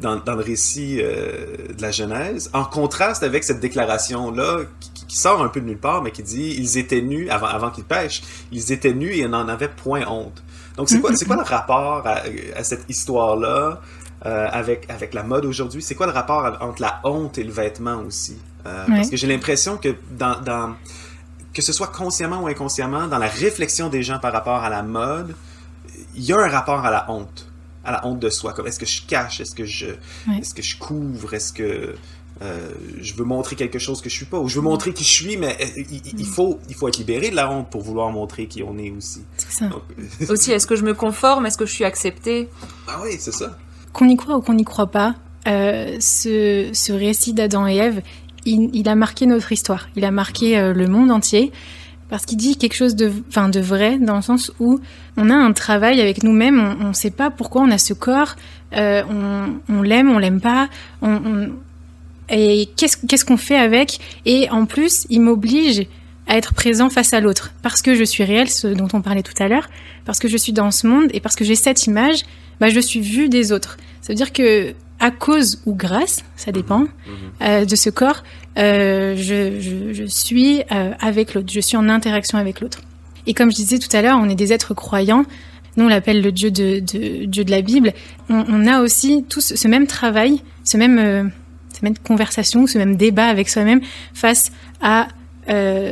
dans, 0.00 0.14
dans 0.20 0.36
le 0.36 0.42
récit 0.44 0.98
euh, 1.00 1.56
de 1.76 1.82
la 1.82 1.90
Genèse, 1.90 2.50
en 2.52 2.64
contraste 2.64 3.24
avec 3.24 3.42
cette 3.42 3.58
déclaration-là 3.58 4.60
qui, 5.08 5.16
sort 5.16 5.42
un 5.42 5.48
peu 5.48 5.60
de 5.60 5.66
nulle 5.66 5.78
part, 5.78 6.02
mais 6.02 6.12
qui 6.12 6.22
dit 6.22 6.54
ils 6.56 6.78
étaient 6.78 7.00
nus 7.00 7.28
avant, 7.30 7.46
avant 7.46 7.70
qu'ils 7.70 7.82
pêchent, 7.82 8.22
ils 8.52 8.70
étaient 8.70 8.92
nus 8.92 9.10
et 9.10 9.20
ils 9.20 9.26
n'en 9.26 9.48
avaient 9.48 9.66
point 9.66 10.06
honte. 10.06 10.44
Donc 10.76 10.88
c'est 10.88 11.00
quoi, 11.00 11.16
c'est 11.16 11.24
quoi 11.24 11.34
le 11.34 11.42
rapport 11.42 12.06
à, 12.06 12.20
à 12.54 12.62
cette 12.62 12.84
histoire-là 12.88 13.80
euh, 14.24 14.48
avec, 14.52 14.88
avec 14.88 15.14
la 15.14 15.24
mode 15.24 15.46
aujourd'hui? 15.46 15.82
C'est 15.82 15.96
quoi 15.96 16.06
le 16.06 16.12
rapport 16.12 16.58
entre 16.60 16.80
la 16.80 17.00
honte 17.02 17.38
et 17.38 17.42
le 17.42 17.50
vêtement 17.50 18.02
aussi? 18.06 18.36
Euh, 18.66 18.84
Parce 18.86 19.10
que 19.10 19.16
j'ai 19.16 19.26
l'impression 19.26 19.78
que 19.78 19.94
dans, 20.10 20.40
dans 20.40 20.74
que 21.58 21.64
ce 21.64 21.72
soit 21.72 21.88
consciemment 21.88 22.42
ou 22.42 22.46
inconsciemment, 22.46 23.08
dans 23.08 23.18
la 23.18 23.26
réflexion 23.26 23.88
des 23.88 24.02
gens 24.04 24.18
par 24.20 24.32
rapport 24.32 24.62
à 24.62 24.70
la 24.70 24.82
mode, 24.84 25.34
il 26.14 26.22
y 26.24 26.32
a 26.32 26.36
un 26.38 26.48
rapport 26.48 26.84
à 26.84 26.90
la 26.92 27.10
honte, 27.10 27.48
à 27.84 27.90
la 27.92 28.06
honte 28.06 28.20
de 28.20 28.30
soi. 28.30 28.52
Comme 28.52 28.66
est-ce 28.68 28.78
que 28.78 28.86
je 28.86 29.02
cache, 29.06 29.40
est-ce 29.40 29.54
que 29.56 29.64
je, 29.64 29.86
est-ce 30.38 30.54
que 30.54 30.62
je 30.62 30.78
couvre, 30.78 31.34
est-ce 31.34 31.52
que 31.52 31.96
euh, 32.42 32.70
je 33.00 33.14
veux 33.14 33.24
montrer 33.24 33.56
quelque 33.56 33.80
chose 33.80 34.00
que 34.00 34.08
je 34.08 34.14
suis 34.14 34.26
pas, 34.26 34.38
ou 34.38 34.46
je 34.48 34.54
veux 34.54 34.62
montrer 34.62 34.92
qui 34.92 35.02
je 35.02 35.08
suis, 35.10 35.36
mais 35.36 35.56
euh, 35.60 35.66
il, 35.90 35.96
il- 36.06 36.20
il 36.20 36.26
faut, 36.26 36.60
il 36.68 36.76
faut 36.76 36.86
être 36.86 36.98
libéré 36.98 37.30
de 37.30 37.34
la 37.36 37.50
honte 37.50 37.68
pour 37.70 37.82
vouloir 37.82 38.08
montrer 38.12 38.46
qui 38.46 38.62
on 38.62 38.78
est 38.78 38.92
aussi. 38.92 39.22
C'est 39.38 39.50
ça. 39.50 39.66
Donc, 39.66 39.82
Aussi, 40.30 40.52
est-ce 40.52 40.68
que 40.68 40.76
je 40.76 40.84
me 40.84 40.94
conforme 40.94 41.46
Est-ce 41.46 41.58
que 41.58 41.66
je 41.66 41.72
suis 41.72 41.84
acceptée 41.84 42.48
ah 42.86 43.00
oui, 43.02 43.16
c'est 43.18 43.32
ça. 43.34 43.58
Qu'on 43.92 44.08
y 44.08 44.16
croit 44.16 44.36
ou 44.36 44.40
qu'on 44.42 44.54
n'y 44.54 44.64
croit 44.64 44.86
pas, 44.92 45.16
euh, 45.48 45.96
ce, 45.98 46.70
ce 46.72 46.92
récit 46.92 47.32
d'Adam 47.32 47.66
et 47.66 47.74
Ève, 47.76 48.02
il, 48.44 48.88
a 48.88 48.94
marqué 48.94 49.26
notre 49.26 49.52
histoire. 49.52 49.88
Il 49.96 50.04
a 50.04 50.10
marqué 50.10 50.58
euh, 50.58 50.72
le 50.72 50.86
monde 50.86 51.10
entier 51.10 51.52
parce 52.08 52.24
qu'il 52.24 52.38
dit 52.38 52.56
quelque 52.56 52.74
chose 52.74 52.96
de, 52.96 53.08
de 53.08 53.60
vrai 53.60 53.98
dans 53.98 54.16
le 54.16 54.22
sens 54.22 54.50
où 54.60 54.80
on 55.16 55.28
a 55.28 55.34
un 55.34 55.52
travail 55.52 56.00
avec 56.00 56.22
nous-mêmes. 56.22 56.76
On 56.80 56.88
ne 56.88 56.92
sait 56.94 57.10
pas 57.10 57.30
pourquoi 57.30 57.62
on 57.62 57.70
a 57.70 57.78
ce 57.78 57.92
corps. 57.92 58.36
euh, 58.74 59.02
on 59.68 59.82
l'aime, 59.82 60.10
on 60.10 60.18
l'aime 60.18 60.40
pas. 60.40 60.68
Et 62.30 62.68
qu'est-ce 62.76 62.96
qu'est-ce 63.06 63.24
qu'on 63.24 63.36
fait 63.36 63.56
avec? 63.56 63.98
Et 64.26 64.48
en 64.50 64.66
plus, 64.66 65.06
il 65.10 65.20
m'oblige 65.20 65.86
à 66.26 66.36
être 66.36 66.54
présent 66.54 66.90
face 66.90 67.14
à 67.14 67.20
l'autre 67.20 67.52
parce 67.62 67.82
que 67.82 67.94
je 67.94 68.04
suis 68.04 68.24
réel, 68.24 68.50
ce 68.50 68.68
dont 68.68 68.88
on 68.92 69.00
parlait 69.00 69.22
tout 69.22 69.42
à 69.42 69.48
l'heure, 69.48 69.68
parce 70.04 70.18
que 70.18 70.28
je 70.28 70.36
suis 70.36 70.52
dans 70.52 70.70
ce 70.70 70.86
monde 70.86 71.08
et 71.12 71.20
parce 71.20 71.36
que 71.36 71.44
j'ai 71.44 71.54
cette 71.54 71.86
image 71.86 72.24
bah, 72.60 72.68
je 72.68 72.80
suis 72.80 73.00
vue 73.00 73.28
des 73.28 73.52
autres. 73.52 73.76
Ça 74.00 74.12
veut 74.12 74.16
dire 74.16 74.32
que 74.32 74.74
à 75.00 75.10
cause 75.10 75.62
ou 75.66 75.74
grâce, 75.74 76.24
ça 76.36 76.50
dépend, 76.52 76.80
Mhm. 76.80 76.88
euh, 77.42 77.64
de 77.64 77.76
ce 77.76 77.90
corps, 77.90 78.22
euh, 78.58 79.14
je, 79.16 79.60
je, 79.60 79.92
je 79.92 80.04
suis 80.04 80.62
euh, 80.72 80.92
avec 81.00 81.34
l'autre, 81.34 81.48
je 81.52 81.60
suis 81.60 81.76
en 81.76 81.88
interaction 81.88 82.38
avec 82.38 82.60
l'autre. 82.60 82.80
Et 83.26 83.34
comme 83.34 83.50
je 83.50 83.56
disais 83.56 83.78
tout 83.78 83.94
à 83.96 84.02
l'heure, 84.02 84.18
on 84.20 84.28
est 84.28 84.34
des 84.34 84.52
êtres 84.52 84.74
croyants. 84.74 85.24
Nous, 85.76 85.84
on 85.84 85.88
l'appelle 85.88 86.22
le 86.22 86.32
Dieu 86.32 86.50
de, 86.50 86.80
de, 86.80 87.24
Dieu 87.26 87.44
de 87.44 87.50
la 87.50 87.62
Bible. 87.62 87.92
On, 88.28 88.44
on 88.48 88.66
a 88.66 88.80
aussi 88.80 89.24
tout 89.28 89.40
ce, 89.40 89.54
ce 89.54 89.68
même 89.68 89.86
travail, 89.86 90.42
ce 90.64 90.76
même, 90.76 91.30
cette 91.72 91.82
même 91.82 91.96
conversation, 91.98 92.66
ce 92.66 92.78
même 92.78 92.96
débat 92.96 93.26
avec 93.28 93.48
soi-même 93.48 93.80
face 94.14 94.50
à 94.80 95.08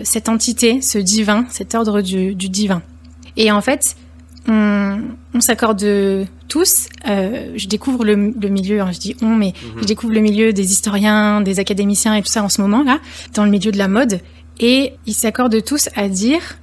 cette 0.04 0.28
entité, 0.28 0.82
ce 0.82 0.98
divin, 0.98 1.46
cet 1.50 1.74
ordre 1.74 2.02
du, 2.02 2.34
du 2.34 2.48
divin. 2.50 2.82
Et 3.38 3.50
en 3.52 3.60
fait, 3.62 3.96
on, 4.48 5.00
on 5.32 5.40
s'accorde 5.40 5.82
tous. 6.48 6.88
euh, 7.08 7.52
je 7.56 7.66
découvre 7.68 8.04
le, 8.04 8.14
le 8.40 8.48
milieu, 8.48 8.80
hein, 8.80 8.90
je 8.92 8.98
dis 8.98 9.16
on, 9.22 9.34
mais 9.34 9.52
Mhm. 9.62 9.82
je 9.82 9.86
découvre 9.86 10.12
le 10.12 10.20
milieu 10.20 10.52
des 10.52 10.70
historiens, 10.72 11.40
des 11.40 11.58
académiciens 11.60 12.14
et 12.14 12.22
tout 12.22 12.28
ça 12.30 12.42
en 12.42 12.48
ce 12.48 12.60
moment 12.60 12.82
là, 12.82 12.98
dans 13.34 13.44
le 13.44 13.50
milieu 13.50 13.72
de 13.72 13.78
la 13.78 13.88
mode, 13.88 14.20
et 14.60 14.92
ils 15.06 15.14
s'accordent 15.14 15.62
tous 15.64 15.88
à 15.96 16.08
dire 16.08 16.58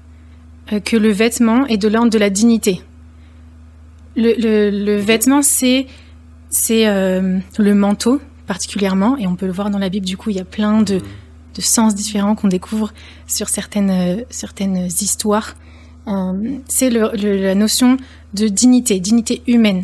euh, 0.71 0.79
que 0.79 0.95
le 0.97 1.11
vêtement 1.11 1.65
est 1.67 1.77
de 1.77 1.87
l'ordre 1.87 2.09
de 2.09 2.17
la 2.17 2.29
dignité. 2.29 2.81
Le, 4.15 4.33
le, 4.37 4.69
le 4.85 4.95
vêtement, 4.97 5.41
c'est 5.41 5.87
c'est 6.49 6.87
euh, 6.87 7.39
le 7.57 7.73
manteau 7.73 8.21
particulièrement, 8.45 9.17
et 9.17 9.25
on 9.25 9.35
peut 9.35 9.47
le 9.47 9.51
voir 9.53 9.69
dans 9.71 9.79
la 9.79 9.89
Bible. 9.89 10.05
Du 10.05 10.17
coup, 10.17 10.29
il 10.29 10.35
y 10.35 10.39
a 10.39 10.45
plein 10.45 10.81
de, 10.81 10.99
de 11.55 11.61
sens 11.61 11.95
différents 11.95 12.35
qu'on 12.35 12.47
découvre 12.47 12.93
sur 13.27 13.49
certaines 13.49 14.23
certaines 14.29 14.85
histoires. 14.85 15.55
Euh, 16.07 16.57
c'est 16.67 16.89
la 16.89 17.55
notion 17.55 17.97
de 18.33 18.47
dignité, 18.47 18.99
dignité 18.99 19.41
humaine. 19.47 19.83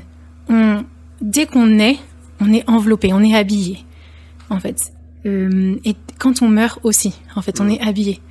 On, 0.50 0.84
dès 1.22 1.46
qu'on 1.46 1.66
naît, 1.66 1.98
on 2.42 2.52
est 2.54 2.68
enveloppé, 2.70 3.14
on 3.14 3.22
est 3.22 3.36
habillé, 3.36 3.86
en 4.50 4.60
fait. 4.60 4.92
Euh, 5.26 5.76
et 5.86 5.96
quand 6.18 6.42
on 6.42 6.48
meurt 6.48 6.80
aussi, 6.84 7.14
en 7.36 7.42
fait, 7.42 7.60
on 7.62 7.66
Mhm. 7.66 7.72
est 7.72 7.82
habillé. 7.82 8.22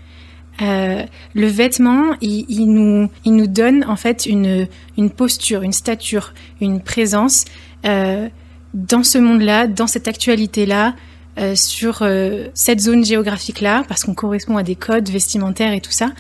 Euh, 0.61 1.05
le 1.35 1.47
vêtement, 1.47 2.15
il, 2.21 2.45
il 2.49 2.67
nous, 2.67 3.09
il 3.25 3.37
nous 3.37 3.47
donne 3.47 3.85
en 3.87 3.95
fait 3.97 4.27
une, 4.27 4.67
une 4.97 5.11
posture, 5.11 5.63
une 5.63 5.73
stature, 5.73 6.35
une 6.61 6.81
présence 6.81 7.45
euh, 7.87 8.29
dans 8.75 9.05
ce 9.05 9.19
monde-là, 9.19 9.69
dans 9.69 9.87
cette 9.87 10.09
actualité-là, 10.09 10.95
euh, 11.39 11.55
sur 11.55 12.03
euh, 12.03 12.49
cette 12.55 12.81
zone 12.81 13.05
géographique-là, 13.05 13.85
parce 13.89 14.05
qu'on 14.05 14.15
correspond 14.15 14.57
à 14.57 14.63
des 14.63 14.75
codes 14.77 15.09
vestimentaires 15.09 15.73
et 15.73 15.81
tout 15.81 15.93
ça. 15.93 16.11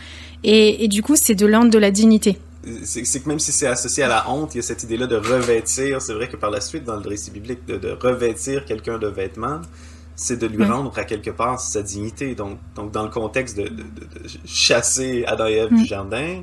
Et, 0.44 0.84
et 0.84 0.88
du 0.88 1.02
coup, 1.02 1.16
c'est 1.16 1.34
de 1.34 1.46
l'ordre 1.46 1.70
de 1.70 1.78
la 1.78 1.90
dignité. 1.90 2.38
C'est 2.84 3.02
que 3.02 3.28
même 3.28 3.38
si 3.38 3.50
c'est 3.50 3.66
associé 3.66 4.02
à 4.02 4.08
la 4.08 4.30
honte, 4.30 4.54
il 4.54 4.58
y 4.58 4.60
a 4.60 4.62
cette 4.62 4.82
idée-là 4.82 5.06
de 5.06 5.16
revêtir. 5.16 6.00
C'est 6.02 6.12
vrai 6.12 6.28
que 6.28 6.36
par 6.36 6.50
la 6.50 6.60
suite, 6.60 6.84
dans 6.84 6.96
le 6.96 7.08
récit 7.08 7.30
biblique, 7.30 7.66
de, 7.66 7.76
de 7.78 7.90
revêtir 7.90 8.64
quelqu'un 8.64 8.98
de 8.98 9.06
vêtements, 9.06 9.60
c'est 10.14 10.38
de 10.38 10.46
lui 10.46 10.64
rendre 10.64 10.92
à 10.98 11.04
quelque 11.04 11.30
part 11.30 11.60
sa 11.60 11.82
dignité. 11.82 12.34
Donc, 12.34 12.58
donc 12.74 12.90
dans 12.92 13.04
le 13.04 13.08
contexte 13.10 13.56
de, 13.56 13.62
de- 13.62 13.68
de- 13.68 14.22
de 14.22 14.28
chasser 14.44 15.24
Adam 15.26 15.46
et 15.46 15.54
Ève 15.54 15.72
Mm. 15.72 15.78
du 15.78 15.84
jardin, 15.86 16.42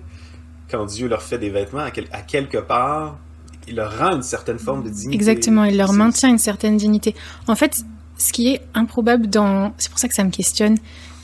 quand 0.72 0.86
Dieu 0.86 1.08
leur 1.08 1.22
fait 1.22 1.38
des 1.38 1.50
vêtements, 1.50 1.82
à, 1.82 1.92
quel- 1.92 2.08
à 2.12 2.22
quelque 2.22 2.58
part, 2.58 3.18
il 3.68 3.76
leur 3.76 3.98
rend 3.98 4.16
une 4.16 4.24
certaine 4.24 4.58
forme 4.60 4.84
de 4.84 4.90
dignité. 4.90 5.16
Exactement, 5.16 5.64
il 5.66 5.78
leur 5.78 5.94
maintient 5.94 6.30
une 6.30 6.38
certaine 6.40 6.78
dignité. 6.78 7.14
En 7.48 7.56
fait, 7.56 7.84
ce 8.18 8.34
qui 8.34 8.50
est 8.50 8.62
improbable 8.74 9.28
dans... 9.28 9.74
C'est 9.78 9.90
pour 9.90 10.00
ça 10.00 10.08
que 10.08 10.16
ça 10.16 10.24
me 10.24 10.30
questionne, 10.30 10.78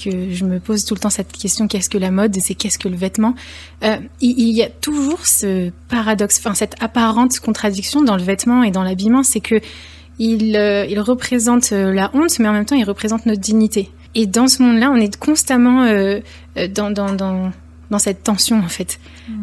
que 0.04 0.32
je 0.32 0.46
me 0.46 0.60
pose 0.60 0.86
tout 0.86 0.94
le 0.94 1.00
temps 1.00 1.10
cette 1.10 1.32
question, 1.32 1.68
qu'est-ce 1.68 1.90
que 1.90 1.98
la 1.98 2.12
mode 2.12 2.36
c'est 2.42 2.56
qu'est-ce 2.56 2.80
que 2.80 2.88
le 2.88 2.96
vêtement? 2.96 3.36
Euh, 3.84 3.98
il, 4.20 4.50
y 4.50 4.64
a 4.64 4.70
toujours 4.70 5.26
ce 5.26 5.72
paradoxe, 5.90 6.40
enfin 6.40 6.56
cette 6.56 6.76
apparente 6.82 7.40
contradiction 7.40 8.02
dans 8.02 8.18
le 8.18 8.24
vêtement 8.24 8.64
et 8.64 8.72
dans 8.72 8.84
l'habillement, 8.84 9.24
c'est 9.24 9.42
que 9.42 9.62
il, 10.20 10.56
euh, 10.56 10.86
il 10.90 11.00
représente 11.00 11.72
euh, 11.72 11.94
la 11.94 12.12
honte, 12.14 12.38
mais 12.40 12.48
en 12.48 12.54
même 12.54 12.66
temps, 12.66 12.76
il 12.76 12.84
représente 12.84 13.26
notre 13.26 13.42
dignité. 13.42 13.90
Et 14.14 14.26
dans 14.26 14.48
ce 14.48 14.62
monde-là, 14.62 14.92
on 14.92 14.98
est 14.98 15.18
constamment 15.18 15.84
euh, 15.84 16.20
dans, 16.70 16.92
dans, 16.92 17.14
dans, 17.14 17.52
dans 17.90 18.00
cette 18.00 18.24
tension, 18.24 18.60
en 18.60 18.68
fait. 18.68 19.00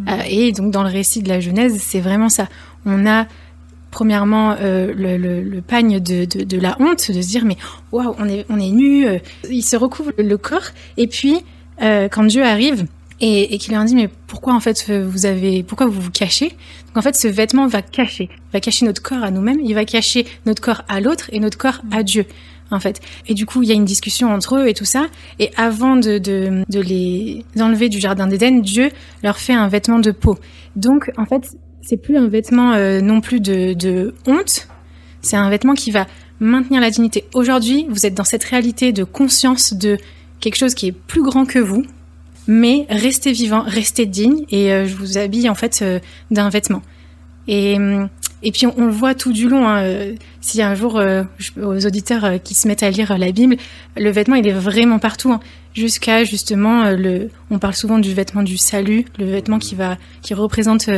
Euh, 0.09 0.23
et 0.29 0.53
donc, 0.53 0.71
dans 0.71 0.83
le 0.83 0.91
récit 0.91 1.23
de 1.23 1.29
la 1.29 1.41
Genèse, 1.41 1.79
c'est 1.81 2.01
vraiment 2.01 2.29
ça. 2.29 2.49
On 2.85 3.07
a, 3.07 3.27
premièrement, 3.91 4.57
euh, 4.61 4.93
le, 4.95 5.17
le, 5.17 5.43
le 5.43 5.61
pagne 5.61 6.01
de, 6.01 6.25
de, 6.25 6.45
de 6.45 6.59
la 6.59 6.77
honte, 6.81 7.11
de 7.11 7.21
se 7.23 7.29
dire, 7.29 7.45
mais 7.45 7.57
waouh, 7.93 8.15
on 8.19 8.29
est, 8.29 8.45
on 8.49 8.59
est 8.59 8.71
nu. 8.71 9.07
euh, 9.07 9.19
il 9.51 9.63
se 9.63 9.77
recouvre 9.77 10.13
le 10.19 10.37
corps. 10.37 10.69
Et 10.97 11.07
puis, 11.07 11.37
euh, 11.83 12.09
quand 12.09 12.25
Dieu 12.25 12.45
arrive 12.45 12.87
et, 13.21 13.55
et 13.55 13.59
qu'il 13.59 13.75
leur 13.75 13.85
dit, 13.85 13.95
mais 13.95 14.09
pourquoi, 14.27 14.55
en 14.55 14.61
fait, 14.61 14.91
vous 14.91 15.27
avez, 15.27 15.63
pourquoi 15.63 15.87
vous 15.87 16.01
vous 16.01 16.11
cachez? 16.11 16.49
Donc, 16.87 16.97
en 16.97 17.03
fait, 17.03 17.17
ce 17.17 17.29
vêtement 17.29 17.67
va 17.67 17.83
cacher, 17.83 18.29
va 18.53 18.61
cacher 18.61 18.87
notre 18.87 19.03
corps 19.03 19.23
à 19.23 19.31
nous-mêmes, 19.31 19.61
il 19.65 19.75
va 19.75 19.85
cacher 19.85 20.27
notre 20.47 20.63
corps 20.63 20.83
à 20.89 21.01
l'autre 21.01 21.29
et 21.33 21.41
notre 21.41 21.59
corps 21.59 21.81
à 21.91 22.03
Dieu. 22.03 22.27
En 22.71 22.81
fait. 22.81 23.01
Et 23.27 23.33
du 23.33 23.47
coup, 23.47 23.63
il 23.63 23.69
y 23.71 23.73
a 23.73 23.75
une 23.75 23.87
discussion 23.87 24.31
entre 24.31 24.59
eux 24.59 24.69
et 24.69 24.75
tout 24.75 24.85
ça. 24.85 25.07
Et 25.39 25.51
avant 25.57 25.97
de, 25.97 26.19
de, 26.19 26.65
de 26.69 26.81
les 26.81 27.43
enlever 27.59 27.89
du 27.89 27.99
jardin 27.99 28.27
d'Éden, 28.27 28.61
Dieu 28.61 28.91
leur 29.23 29.39
fait 29.39 29.55
un 29.55 29.69
vêtement 29.69 29.99
de 30.01 30.11
peau. 30.11 30.39
Donc, 30.77 31.11
en 31.17 31.25
fait, 31.25 31.57
c'est 31.89 31.97
plus 31.97 32.19
un 32.19 32.29
vêtement 32.29 32.75
euh, 32.75 33.01
non 33.01 33.23
plus 33.23 33.41
de, 33.41 34.15
honte, 34.27 34.69
c'est 35.23 35.37
un 35.37 35.49
vêtement 35.49 35.73
qui 35.73 35.91
va 35.91 36.07
maintenir 36.39 36.83
la 36.83 36.91
dignité. 36.91 37.25
Aujourd'hui, 37.33 37.87
vous 37.89 38.05
êtes 38.05 38.13
dans 38.13 38.25
cette 38.25 38.45
réalité 38.45 38.93
de 38.93 39.05
conscience 39.05 39.73
de 39.73 39.97
quelque 40.39 40.57
chose 40.57 40.75
qui 40.75 40.89
est 40.89 40.93
plus 40.93 41.23
grand 41.23 41.47
que 41.47 41.59
vous, 41.59 41.87
mais 42.47 42.85
restez 42.91 43.33
vivant, 43.33 43.63
restez 43.67 44.05
digne, 44.05 44.45
et 44.51 44.71
euh, 44.71 44.87
je 44.87 44.95
vous 44.97 45.17
habille 45.17 45.49
en 45.49 45.55
fait 45.55 45.81
euh, 45.81 45.99
d'un 46.31 46.51
vêtement. 46.51 46.83
Et, 47.47 47.79
et 48.43 48.53
puis 48.53 48.67
on, 48.67 48.85
le 48.85 48.93
voit 48.93 49.15
tout 49.15 49.33
du 49.33 49.49
long. 49.49 49.67
Hein, 49.67 50.13
a 50.59 50.69
un 50.69 50.75
jour 50.75 51.01
aux 51.57 51.87
auditeurs 51.87 52.43
qui 52.43 52.55
se 52.55 52.69
mettent 52.69 52.83
à 52.83 52.91
lire 52.91 53.17
la 53.17 53.33
Bible, 53.33 53.57
le 53.97 54.11
vêtement 54.11 54.37
il 54.37 54.47
est 54.47 54.53
vraiment 54.53 54.99
partout, 54.99 55.33
hein, 55.33 55.41
jusqu'à 55.75 56.25
justement 56.25 56.91
le. 56.91 57.31
On 57.51 57.59
parle 57.59 57.75
souvent 57.75 57.99
du 57.99 58.13
vêtement 58.13 58.43
du 58.43 58.59
salut, 58.59 59.07
le 59.19 59.25
vêtement 59.25 59.59
qui 59.59 59.75
va, 59.75 59.97
qui 60.21 60.35
représente 60.35 60.91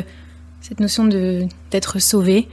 cette 0.60 0.80
notion 0.80 1.04
de 1.04 1.46
d'être 1.70 1.98
sauvé. 1.98 2.48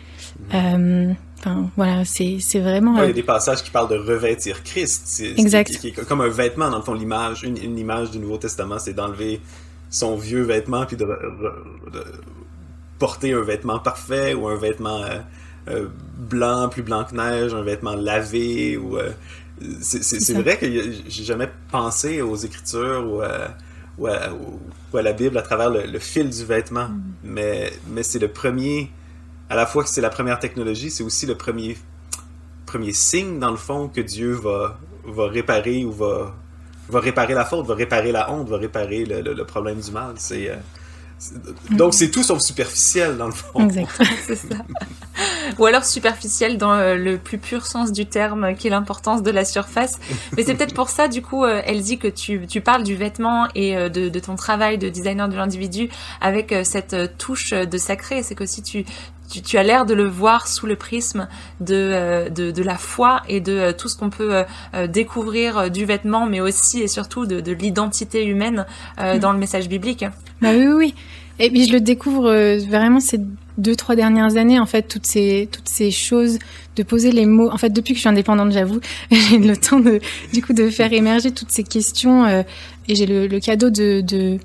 Euh, 0.54 1.14
Enfin 1.40 1.70
voilà, 1.76 2.04
c'est 2.04 2.40
vraiment. 2.60 2.96
Ouais, 2.96 3.06
il 3.06 3.08
y 3.08 3.12
a 3.12 3.14
des 3.14 3.24
passages 3.24 3.64
qui 3.64 3.70
parlent 3.70 3.90
de 3.90 3.98
revêtir 3.98 4.64
Christ. 4.64 5.22
Exact. 5.38 5.70
Qui, 5.70 5.78
qui 5.78 5.88
est 5.90 6.06
comme 6.06 6.22
un 6.22 6.30
vêtement, 6.30 6.70
dans 6.70 6.78
le 6.78 6.84
fond, 6.84 6.94
l'image, 6.94 7.44
une, 7.44 7.58
une 7.58 7.78
image 7.78 8.12
du 8.12 8.20
Nouveau 8.20 8.38
Testament, 8.38 8.80
c'est 8.80 8.94
d'enlever 8.94 9.40
son 9.90 10.16
vieux 10.16 10.42
vêtement 10.42 10.86
puis 10.86 10.98
de, 10.98 11.08
porter 13.00 13.34
un 13.34 13.42
vêtement 13.42 13.80
parfait 13.80 14.34
ou 14.34 14.48
un 14.48 14.58
vêtement 14.58 15.04
euh, 15.04 15.20
euh, 15.70 15.88
blanc, 16.18 16.70
plus 16.70 16.82
blanc 16.82 17.04
que 17.04 17.16
neige, 17.16 17.54
un 17.54 17.62
vêtement 17.62 17.96
lavé 17.96 18.76
ou. 18.76 18.98
c'est, 19.80 20.34
vrai 20.34 20.58
que 20.58 20.66
j'ai 21.08 21.24
jamais 21.24 21.50
pensé 21.72 22.22
aux 22.22 22.36
Écritures 22.36 23.06
ou 23.06 23.22
ou 24.00 24.60
à, 24.92 24.96
ou 24.96 24.98
à 24.98 25.02
la 25.02 25.14
Bible 25.14 25.38
à 25.38 25.42
travers 25.42 25.70
le, 25.70 25.86
le 25.86 26.00
fil 26.00 26.30
du 26.30 26.46
vêtement, 26.46 26.90
mais, 27.24 27.72
mais 27.88 28.04
c'est 28.04 28.20
le 28.20 28.28
premier 28.30 28.92
à 29.50 29.56
la 29.56 29.66
fois 29.66 29.84
que 29.84 29.90
c'est 29.90 30.02
la 30.02 30.10
première 30.10 30.40
technologie, 30.40 30.92
c'est 30.92 31.04
aussi 31.04 31.26
le 31.26 31.36
premier, 31.36 31.78
premier 32.66 32.92
signe, 32.92 33.40
dans 33.40 33.52
le 33.52 33.56
fond, 33.58 33.88
que 33.88 34.02
Dieu 34.02 34.34
va, 34.34 34.78
va 35.06 35.28
réparer 35.30 35.86
ou 35.86 35.92
va, 35.94 36.36
va 36.90 37.00
réparer 37.00 37.34
la 37.34 37.46
faute, 37.46 37.66
va 37.66 37.76
réparer 37.76 38.12
la 38.12 38.30
honte, 38.30 38.50
va 38.50 38.58
réparer 38.58 39.06
le, 39.06 39.22
le- 39.22 39.34
le 39.34 39.46
problème 39.46 39.80
du 39.80 39.92
mal. 39.92 40.16
C'est, 40.18 40.50
euh, 40.50 40.56
c'est- 40.58 40.77
donc, 41.72 41.94
c'est 41.94 42.12
tout 42.12 42.24
sauf 42.24 42.40
superficiel, 42.42 43.18
dans 43.18 43.26
le 43.26 43.32
fond. 43.32 43.60
Exact. 43.60 43.90
c'est 44.28 44.36
ça. 44.36 44.56
Ou 45.58 45.66
alors 45.66 45.84
superficiel 45.84 46.58
dans 46.58 46.74
euh, 46.74 46.96
le 46.96 47.18
plus 47.18 47.40
pur 47.40 47.66
sens 47.66 47.92
du 47.92 48.06
terme, 48.06 48.56
qui 48.56 48.68
est 48.68 48.70
l'importance 48.70 49.24
de 49.24 49.32
la 49.32 49.44
surface. 49.44 50.00
Mais 50.36 50.44
c'est 50.44 50.54
peut-être 50.54 50.76
pour 50.76 50.90
ça, 50.90 51.08
du 51.08 51.24
coup, 51.24 51.44
euh, 51.44 51.62
Elsie, 51.66 51.98
que 51.98 52.08
tu, 52.08 52.46
tu 52.48 52.62
parles 52.62 52.84
du 52.84 52.96
vêtement 52.96 53.48
et 53.56 53.76
euh, 53.76 53.90
de, 53.90 54.10
de 54.10 54.20
ton 54.20 54.36
travail 54.36 54.78
de 54.78 54.90
designer 54.90 55.28
de 55.28 55.36
l'individu 55.36 55.90
avec 56.22 56.54
cette 56.64 57.18
touche 57.18 57.52
de 57.52 57.78
sacré. 57.78 58.22
C'est 58.22 58.36
qu'aussi 58.36 58.62
tu, 58.62 58.86
tu, 59.30 59.42
tu 59.42 59.58
as 59.58 59.64
l'air 59.64 59.86
de 59.86 59.94
le 59.94 60.08
voir 60.08 60.48
sous 60.48 60.66
le 60.68 60.76
prisme 60.76 61.28
de, 61.60 61.76
euh, 61.76 62.30
de, 62.30 62.52
de 62.52 62.64
la 62.64 62.76
foi 62.78 63.22
et 63.28 63.42
de 63.42 63.52
euh, 63.54 63.72
tout 63.74 63.88
ce 63.88 63.98
qu'on 63.98 64.10
peut 64.10 64.44
euh, 64.74 64.88
découvrir 64.88 65.70
du 65.70 65.86
vêtement, 65.86 66.26
mais 66.26 66.40
aussi 66.40 66.82
et 66.82 66.88
surtout 66.88 67.26
de, 67.26 67.42
de 67.42 67.52
l'identité 67.52 68.26
humaine 68.26 68.66
euh, 69.00 69.16
Mm. 69.16 69.20
dans 69.20 69.32
le 69.32 69.38
message 69.40 69.68
biblique. 69.70 70.06
Bah 70.42 70.50
oui, 70.52 70.66
oui, 70.68 70.74
oui. 70.78 70.96
Et 71.40 71.50
puis 71.50 71.66
je 71.66 71.72
le 71.72 71.80
découvre 71.80 72.32
vraiment 72.68 73.00
ces 73.00 73.20
deux, 73.58 73.76
trois 73.76 73.96
dernières 73.96 74.38
années, 74.38 74.60
en 74.60 74.66
fait, 74.66 74.84
toutes 74.84 75.06
ces, 75.06 75.48
toutes 75.52 75.70
ces 75.70 75.92
choses, 75.92 76.40
de 76.76 76.84
poser 76.84 77.12
les 77.12 77.26
mots. 77.26 77.50
En 77.52 77.58
fait, 77.58 77.70
depuis 77.70 77.94
que 77.94 77.98
je 77.98 78.02
suis 78.02 78.10
indépendante, 78.10 78.52
j'avoue, 78.52 78.80
j'ai 79.12 79.38
le 79.38 79.56
temps 79.56 79.80
de, 79.80 80.00
du 80.34 80.42
coup, 80.44 80.54
de 80.54 80.70
faire 80.70 80.92
émerger 80.94 81.32
toutes 81.32 81.52
ces 81.52 81.64
questions. 81.64 82.26
et 82.28 82.96
j'ai 82.96 83.06
le, 83.06 83.28
le 83.28 83.40
cadeau 83.40 83.70
de, 83.70 84.02
de 84.02 84.40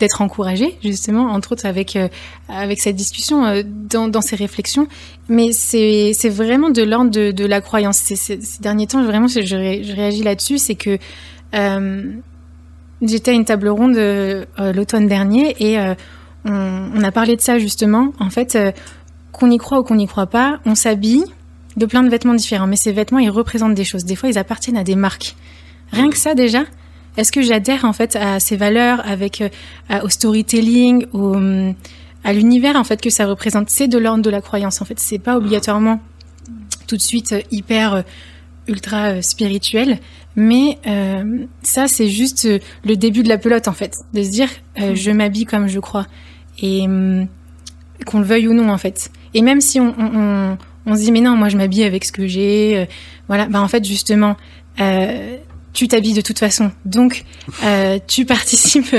d'être 0.00 0.20
encouragée, 0.22 0.76
justement, 0.82 1.30
entre 1.32 1.52
autres 1.52 1.66
avec 1.66 1.94
euh, 1.96 2.08
avec 2.48 2.80
cette 2.80 2.96
discussion, 2.96 3.44
euh, 3.44 3.62
dans, 3.64 4.08
dans 4.08 4.20
ces 4.20 4.36
réflexions. 4.36 4.88
Mais 5.28 5.52
c'est 5.52 6.12
vraiment 6.28 6.70
de 6.70 6.82
l'ordre 6.82 7.10
de, 7.10 7.30
de 7.30 7.44
la 7.46 7.60
croyance. 7.60 7.98
Ces 7.98 8.38
derniers 8.60 8.86
temps, 8.88 9.04
vraiment, 9.04 9.28
je, 9.28 9.42
je, 9.42 9.56
ré- 9.56 9.82
je 9.84 9.94
réagis 9.94 10.22
là-dessus, 10.22 10.58
c'est 10.58 10.74
que 10.74 10.98
euh, 11.54 12.12
J'étais 13.02 13.32
à 13.32 13.34
une 13.34 13.44
table 13.44 13.68
ronde 13.68 13.96
l'automne 14.58 15.06
dernier 15.08 15.54
et 15.58 15.76
on, 16.46 17.02
a 17.04 17.12
parlé 17.12 17.36
de 17.36 17.40
ça 17.42 17.58
justement. 17.58 18.14
En 18.18 18.30
fait, 18.30 18.56
qu'on 19.32 19.50
y 19.50 19.58
croit 19.58 19.80
ou 19.80 19.82
qu'on 19.82 19.96
n'y 19.96 20.06
croit 20.06 20.28
pas, 20.28 20.60
on 20.64 20.74
s'habille 20.74 21.24
de 21.76 21.84
plein 21.84 22.02
de 22.02 22.08
vêtements 22.08 22.32
différents. 22.34 22.66
Mais 22.66 22.76
ces 22.76 22.92
vêtements, 22.92 23.18
ils 23.18 23.28
représentent 23.30 23.74
des 23.74 23.84
choses. 23.84 24.04
Des 24.06 24.16
fois, 24.16 24.30
ils 24.30 24.38
appartiennent 24.38 24.78
à 24.78 24.84
des 24.84 24.94
marques. 24.96 25.36
Rien 25.92 26.08
que 26.08 26.16
ça 26.16 26.34
déjà. 26.34 26.62
Est-ce 27.16 27.30
que 27.32 27.42
j'adhère 27.42 27.84
en 27.84 27.92
fait 27.92 28.16
à 28.16 28.40
ces 28.40 28.56
valeurs, 28.56 29.00
avec 29.06 29.40
euh, 29.40 29.48
à- 29.88 30.04
au 30.04 30.08
storytelling, 30.08 31.06
au, 31.12 31.36
à 32.24 32.32
l'univers 32.32 32.76
en 32.76 32.84
fait 32.84 33.00
que 33.00 33.10
ça 33.10 33.26
représente? 33.26 33.70
C'est 33.70 33.88
de 33.88 33.98
l'ordre 33.98 34.22
de 34.22 34.30
la 34.30 34.40
croyance. 34.40 34.82
En 34.82 34.84
fait, 34.84 34.98
c'est 34.98 35.18
pas 35.18 35.36
obligatoirement 35.36 36.00
tout 36.86 36.96
de 36.96 37.02
suite 37.02 37.32
euh, 37.32 37.40
hyper 37.50 37.94
euh, 37.94 38.02
ultra 38.66 39.10
euh, 39.12 39.22
spirituel, 39.22 39.98
mais 40.36 40.78
euh, 40.86 41.44
ça 41.62 41.86
c'est 41.86 42.08
juste 42.08 42.46
euh, 42.46 42.58
le 42.84 42.96
début 42.96 43.22
de 43.22 43.28
la 43.28 43.38
pelote 43.38 43.68
en 43.68 43.72
fait, 43.72 43.98
de 44.12 44.22
se 44.22 44.30
dire 44.30 44.48
euh, 44.80 44.94
je 44.94 45.10
m'habille 45.10 45.44
comme 45.44 45.68
je 45.68 45.80
crois 45.80 46.06
et 46.60 46.82
hum, 46.82 47.26
qu'on 48.06 48.18
le 48.20 48.24
veuille 48.24 48.48
ou 48.48 48.54
non 48.54 48.70
en 48.70 48.78
fait. 48.78 49.10
Et 49.34 49.42
même 49.42 49.60
si 49.60 49.80
on, 49.80 49.94
on, 49.98 50.10
on, 50.14 50.58
on 50.86 50.94
se 50.96 51.00
dit 51.00 51.12
mais 51.12 51.20
non 51.20 51.36
moi 51.36 51.48
je 51.50 51.56
m'habille 51.56 51.84
avec 51.84 52.04
ce 52.04 52.12
que 52.12 52.26
j'ai, 52.26 52.76
euh, 52.78 52.84
voilà, 53.28 53.46
bah 53.46 53.60
en 53.62 53.68
fait 53.68 53.84
justement 53.84 54.36
euh, 54.80 55.36
tu 55.74 55.86
t'habilles 55.88 56.14
de 56.14 56.20
toute 56.22 56.38
façon, 56.38 56.70
donc 56.86 57.24
euh, 57.64 57.98
tu 58.06 58.24
participes 58.24 58.94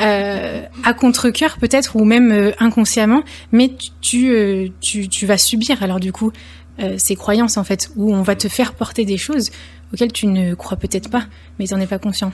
euh, 0.00 0.62
à 0.84 0.94
contre-cœur 0.94 1.58
peut-être 1.58 1.96
ou 1.96 2.04
même 2.04 2.32
euh, 2.32 2.52
inconsciemment, 2.58 3.22
mais 3.52 3.68
tu 3.76 3.90
tu, 4.00 4.30
euh, 4.30 4.68
tu 4.80 5.08
tu 5.08 5.26
vas 5.26 5.36
subir 5.36 5.82
alors 5.82 6.00
du 6.00 6.12
coup 6.12 6.32
euh, 6.80 6.94
ces 6.96 7.16
croyances 7.16 7.56
en 7.58 7.64
fait 7.64 7.90
où 7.96 8.14
on 8.14 8.22
va 8.22 8.34
te 8.36 8.48
faire 8.48 8.72
porter 8.74 9.04
des 9.04 9.18
choses 9.18 9.50
auxquelles 9.92 10.12
tu 10.12 10.26
ne 10.26 10.54
crois 10.54 10.78
peut-être 10.78 11.10
pas, 11.10 11.24
mais 11.58 11.66
tu 11.66 11.74
n'en 11.74 11.80
es 11.80 11.86
pas 11.86 11.98
conscient. 11.98 12.32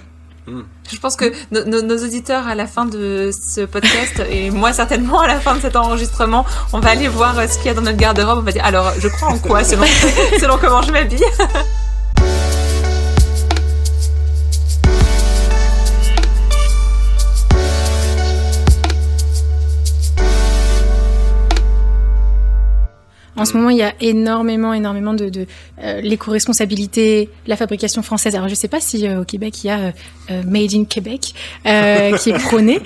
Je 0.91 0.97
pense 0.99 1.15
que 1.17 1.27
no- 1.51 1.65
no- 1.65 1.83
nos 1.83 2.03
auditeurs 2.03 2.47
à 2.47 2.55
la 2.55 2.67
fin 2.67 2.87
de 2.87 3.31
ce 3.33 3.63
podcast 3.67 4.23
et 4.31 4.51
moi 4.51 4.73
certainement 4.73 5.21
à 5.21 5.27
la 5.27 5.41
fin 5.41 5.55
de 5.57 5.61
cet 5.61 5.77
enregistrement, 5.77 6.47
on 6.73 6.81
va 6.81 6.91
aller 6.91 7.07
voir 7.09 7.35
ce 7.51 7.57
qu'il 7.59 7.67
y 7.67 7.69
a 7.71 7.75
dans 7.75 7.83
notre 7.83 7.99
garde-robe. 7.99 8.39
On 8.39 8.43
va 8.43 8.53
dire 8.53 8.65
alors 8.65 8.93
je 8.99 9.09
crois 9.09 9.29
en 9.29 9.39
quoi 9.39 9.63
selon, 9.65 9.85
selon 10.41 10.57
comment 10.59 10.81
je 10.83 10.91
m'habille. 10.93 11.25
En 23.39 23.45
ce 23.45 23.57
moment, 23.57 23.71
il 23.71 23.79
y 23.79 23.83
a 23.83 23.95
énormément, 24.01 24.73
énormément 24.73 25.15
de, 25.15 25.29
de 25.29 25.47
euh, 25.83 26.01
l'éco-responsabilité, 26.01 27.31
la 27.47 27.57
fabrication 27.57 28.03
française. 28.03 28.35
Alors, 28.35 28.49
je 28.49 28.55
sais 28.55 28.69
pas 28.69 28.81
si 28.81 29.07
euh, 29.07 29.21
au 29.23 29.25
Québec, 29.25 29.63
il 29.65 29.69
y 29.69 29.71
a 29.71 29.79
euh, 29.79 29.91
euh, 30.31 30.43
Made 30.47 30.75
in 30.75 30.85
Québec 30.85 31.35
euh, 31.67 32.17
qui 32.17 32.31
est 32.31 32.39
prôné, 32.39 32.81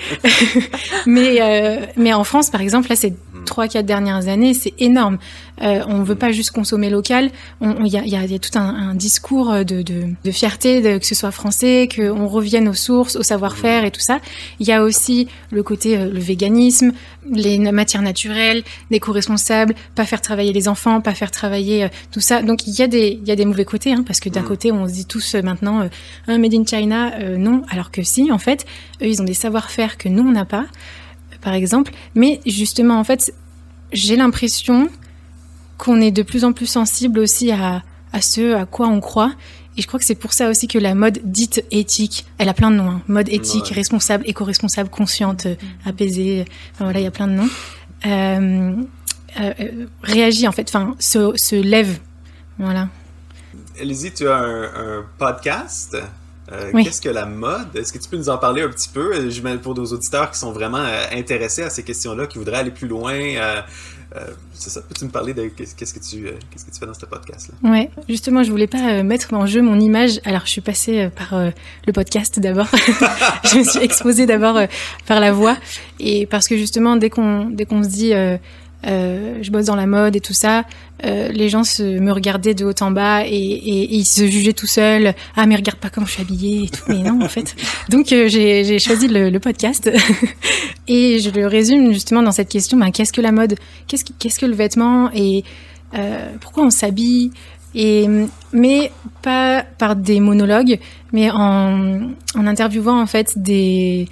mais 1.05 1.41
euh, 1.41 1.85
mais 1.97 2.13
en 2.13 2.23
France, 2.23 2.49
par 2.49 2.61
exemple, 2.61 2.89
là, 2.89 2.95
ces 2.95 3.13
trois, 3.45 3.67
quatre 3.67 3.85
dernières 3.85 4.27
années, 4.27 4.53
c'est 4.53 4.73
énorme. 4.79 5.17
Euh, 5.61 5.83
on 5.87 6.03
veut 6.03 6.15
pas 6.15 6.31
juste 6.31 6.51
consommer 6.51 6.89
local. 6.89 7.31
Il 7.61 7.87
y, 7.87 7.97
a, 7.97 8.03
il 8.03 8.11
y, 8.11 8.15
a, 8.15 8.23
il 8.23 8.31
y 8.31 8.35
a 8.35 8.39
tout 8.39 8.57
un, 8.57 8.89
un 8.89 8.95
discours 8.95 9.51
de, 9.53 9.81
de, 9.81 10.05
de 10.23 10.31
fierté, 10.31 10.81
de, 10.81 10.97
que 10.97 11.05
ce 11.05 11.15
soit 11.15 11.31
français, 11.31 11.87
qu'on 11.93 12.27
revienne 12.27 12.67
aux 12.67 12.73
sources, 12.73 13.15
au 13.15 13.23
savoir-faire 13.23 13.85
et 13.85 13.91
tout 13.91 14.01
ça. 14.01 14.19
Il 14.59 14.67
y 14.67 14.71
a 14.71 14.83
aussi 14.83 15.27
le 15.51 15.63
côté 15.63 15.97
euh, 15.97 16.09
le 16.11 16.19
véganisme, 16.19 16.91
les 17.29 17.57
matières 17.57 18.01
naturelles, 18.01 18.63
l'éco-responsable, 18.91 19.75
pas 19.95 20.05
faire 20.05 20.21
travailler 20.21 20.53
les 20.53 20.67
enfants, 20.67 21.01
pas 21.01 21.13
faire 21.13 21.31
travailler 21.31 21.85
euh, 21.85 21.87
tout 22.11 22.19
ça. 22.21 22.41
Donc 22.41 22.67
il 22.67 22.73
y 22.77 22.81
a 22.81 22.87
des 22.87 23.19
il 23.21 23.27
y 23.27 23.31
a 23.31 23.35
des 23.35 23.45
mauvais 23.45 23.65
côtés, 23.65 23.93
hein, 23.93 24.03
parce 24.05 24.19
que 24.19 24.29
d'un 24.29 24.41
Mm. 24.41 24.47
côté 24.47 24.71
on 24.71 24.87
se 24.87 24.93
dit 24.93 25.05
tous 25.05 25.35
euh, 25.35 25.41
maintenant 25.41 25.81
euh, 25.81 25.87
un 26.27 26.37
made 26.37 26.53
in 26.53 26.65
China, 26.65 27.13
euh, 27.19 27.37
non, 27.37 27.63
alors 27.69 27.91
que 27.91 28.03
si 28.03 28.31
en 28.31 28.37
fait 28.37 28.65
eux 29.01 29.07
ils 29.07 29.21
ont 29.21 29.25
des 29.25 29.33
savoir-faire 29.33 29.97
que 29.97 30.09
nous 30.09 30.23
on 30.27 30.31
n'a 30.31 30.45
pas, 30.45 30.65
euh, 30.65 30.65
par 31.43 31.53
exemple. 31.53 31.91
Mais 32.15 32.39
justement 32.45 32.99
en 32.99 33.03
fait 33.03 33.33
j'ai 33.91 34.15
l'impression 34.15 34.89
qu'on 35.77 36.01
est 36.01 36.11
de 36.11 36.23
plus 36.23 36.43
en 36.45 36.53
plus 36.53 36.65
sensible 36.67 37.19
aussi 37.19 37.51
à 37.51 37.83
à 38.11 38.21
ce 38.21 38.55
à 38.55 38.65
quoi 38.65 38.87
on 38.87 38.99
croit. 38.99 39.33
Et 39.75 39.81
je 39.81 39.87
crois 39.87 39.99
que 39.99 40.05
c'est 40.05 40.13
pour 40.13 40.33
ça 40.33 40.49
aussi 40.49 40.67
que 40.67 40.77
la 40.77 40.93
mode 40.93 41.19
dite 41.23 41.65
éthique, 41.71 42.25
elle 42.37 42.47
a 42.47 42.53
plein 42.53 42.69
de 42.69 42.75
noms. 42.75 42.89
hein. 42.91 43.01
Mode 43.07 43.27
éthique, 43.29 43.65
Ouais. 43.71 43.75
responsable, 43.75 44.23
éco-responsable, 44.27 44.89
consciente, 44.89 45.47
euh, 45.47 45.55
apaisée. 45.83 46.45
Enfin 46.73 46.83
voilà, 46.85 46.99
il 46.99 47.03
y 47.03 47.07
a 47.07 47.11
plein 47.11 47.27
de 47.27 47.33
noms. 47.33 47.49
Euh, 48.05 48.75
euh, 49.39 49.53
euh, 49.59 49.85
réagit 50.03 50.47
en 50.47 50.51
fait, 50.51 50.67
enfin 50.69 50.95
se, 50.99 51.31
se 51.37 51.55
lève. 51.55 51.97
Voilà. 52.59 52.89
Elsie, 53.79 54.11
tu 54.13 54.27
as 54.27 54.35
un, 54.37 54.63
un 54.63 55.05
podcast? 55.17 55.97
Euh, 56.53 56.69
Oui. 56.73 56.83
Qu'est-ce 56.83 57.01
que 57.01 57.09
la 57.09 57.25
mode? 57.25 57.75
Est-ce 57.75 57.91
que 57.91 57.97
tu 57.97 58.07
peux 58.09 58.17
nous 58.17 58.29
en 58.29 58.37
parler 58.37 58.61
un 58.61 58.69
petit 58.69 58.89
peu? 58.89 59.11
Euh, 59.15 59.57
pour 59.61 59.75
nos 59.75 59.85
auditeurs 59.85 60.29
qui 60.31 60.39
sont 60.39 60.51
vraiment 60.51 60.77
euh, 60.79 61.05
intéressés 61.13 61.63
à 61.63 61.69
ces 61.69 61.83
questions-là, 61.83 62.27
qui 62.27 62.37
voudraient 62.37 62.57
aller 62.59 62.71
plus 62.71 62.87
loin. 62.87 63.13
Euh, 63.13 63.61
c'est 64.53 64.69
ça. 64.69 64.81
Peux-tu 64.81 65.05
me 65.05 65.09
parler 65.09 65.33
de 65.33 65.47
qu'est- 65.47 65.75
qu'est-ce 65.75 65.93
que 65.93 65.99
tu 65.99 66.25
qu'est-ce 66.51 66.65
que 66.65 66.71
tu 66.71 66.79
fais 66.79 66.85
dans 66.85 66.93
ce 66.93 67.05
podcast-là? 67.07 67.69
Ouais, 67.71 67.89
justement, 68.07 68.43
je 68.43 68.51
voulais 68.51 68.67
pas 68.67 69.01
mettre 69.01 69.33
en 69.33 69.47
jeu 69.47 69.63
mon 69.63 69.79
image. 69.79 70.19
Alors, 70.23 70.41
je 70.45 70.51
suis 70.51 70.61
passée 70.61 71.09
par 71.15 71.33
le 71.87 71.93
podcast 71.93 72.39
d'abord. 72.39 72.67
je 73.43 73.57
me 73.57 73.63
suis 73.63 73.79
exposée 73.79 74.27
d'abord 74.27 74.59
par 75.07 75.19
la 75.19 75.31
voix 75.31 75.57
et 75.99 76.27
parce 76.27 76.47
que 76.47 76.55
justement, 76.57 76.95
dès 76.95 77.09
qu'on 77.09 77.45
dès 77.49 77.65
qu'on 77.65 77.81
se 77.81 77.89
dit 77.89 78.13
euh, 78.85 79.37
je 79.41 79.49
bosse 79.51 79.65
dans 79.65 79.75
la 79.75 79.85
mode 79.87 80.15
et 80.15 80.19
tout 80.19 80.33
ça, 80.33 80.63
euh, 81.05 81.29
les 81.29 81.49
gens 81.49 81.63
se, 81.63 81.83
me 81.99 82.11
regardaient 82.11 82.53
de 82.53 82.65
haut 82.65 82.73
en 82.81 82.91
bas 82.91 83.25
et, 83.25 83.29
et- 83.31 83.83
et 83.83 83.95
ils 83.95 84.05
se 84.05 84.25
jugeaient 84.27 84.53
tout 84.53 84.67
seuls. 84.67 85.13
Ah 85.35 85.45
mais 85.45 85.55
regarde 85.55 85.77
pas 85.79 85.89
comment 85.89 86.05
je 86.05 86.11
suis 86.13 86.21
habillée 86.21 86.65
et 86.65 86.69
tout. 86.69 86.83
Mais 86.87 86.99
non 87.03 87.21
en 87.21 87.29
fait. 87.29 87.55
Donc 87.89 88.11
euh, 88.11 88.27
j'ai 88.27 88.79
choisi 88.79 89.07
le, 89.07 89.29
le 89.29 89.39
podcast 89.39 89.89
et 90.87 91.19
je 91.19 91.29
le 91.29 91.47
résume 91.47 91.91
justement 91.93 92.21
dans 92.23 92.31
cette 92.31 92.49
question. 92.49 92.77
Ben, 92.77 92.91
qu'est-ce 92.91 93.13
que 93.13 93.21
la 93.21 93.31
mode? 93.31 93.55
Qu'est-ce 93.87 94.05
qu'est-ce 94.19 94.39
que 94.39 94.45
le 94.45 94.55
vêtement? 94.55 95.09
Et 95.13 95.43
euh, 95.95 96.29
pourquoi 96.41 96.63
on 96.65 96.69
s'habille? 96.69 97.31
Et 97.75 98.07
mais 98.51 98.91
pas 99.23 99.63
par 99.79 99.95
des 99.95 100.19
monologues, 100.19 100.77
mais 101.11 101.31
en, 101.31 102.11
en 102.35 102.47
interviewant 102.47 103.01
en 103.01 103.07
fait 103.07 103.33
des 103.35 104.07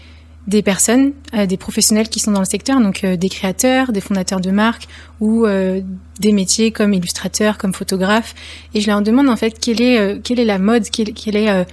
des 0.52 0.62
personnes, 0.62 1.14
euh, 1.34 1.48
des 1.48 1.58
professionnels 1.58 2.10
qui 2.10 2.20
sont 2.20 2.32
dans 2.32 2.42
le 2.42 2.46
secteur, 2.46 2.80
donc 2.80 3.04
euh, 3.04 3.16
des 3.16 3.30
créateurs, 3.30 3.92
des 3.92 4.02
fondateurs 4.02 4.42
de 4.42 4.52
marques 4.52 4.88
ou 5.20 5.46
euh, 5.46 5.82
des 6.20 6.34
métiers 6.34 6.72
comme 6.72 6.94
illustrateur, 6.94 7.58
comme 7.58 7.74
photographe, 7.74 8.36
et 8.76 8.82
je 8.82 8.88
leur 8.88 9.02
demande 9.02 9.30
en 9.30 9.38
fait 9.38 9.58
quelle 9.60 9.82
est 9.82 10.22
quelle 10.22 10.40
est 10.40 10.46
la 10.46 10.60
mode, 10.60 10.90
quelle, 10.90 11.14
quelle 11.14 11.38
est 11.38 11.66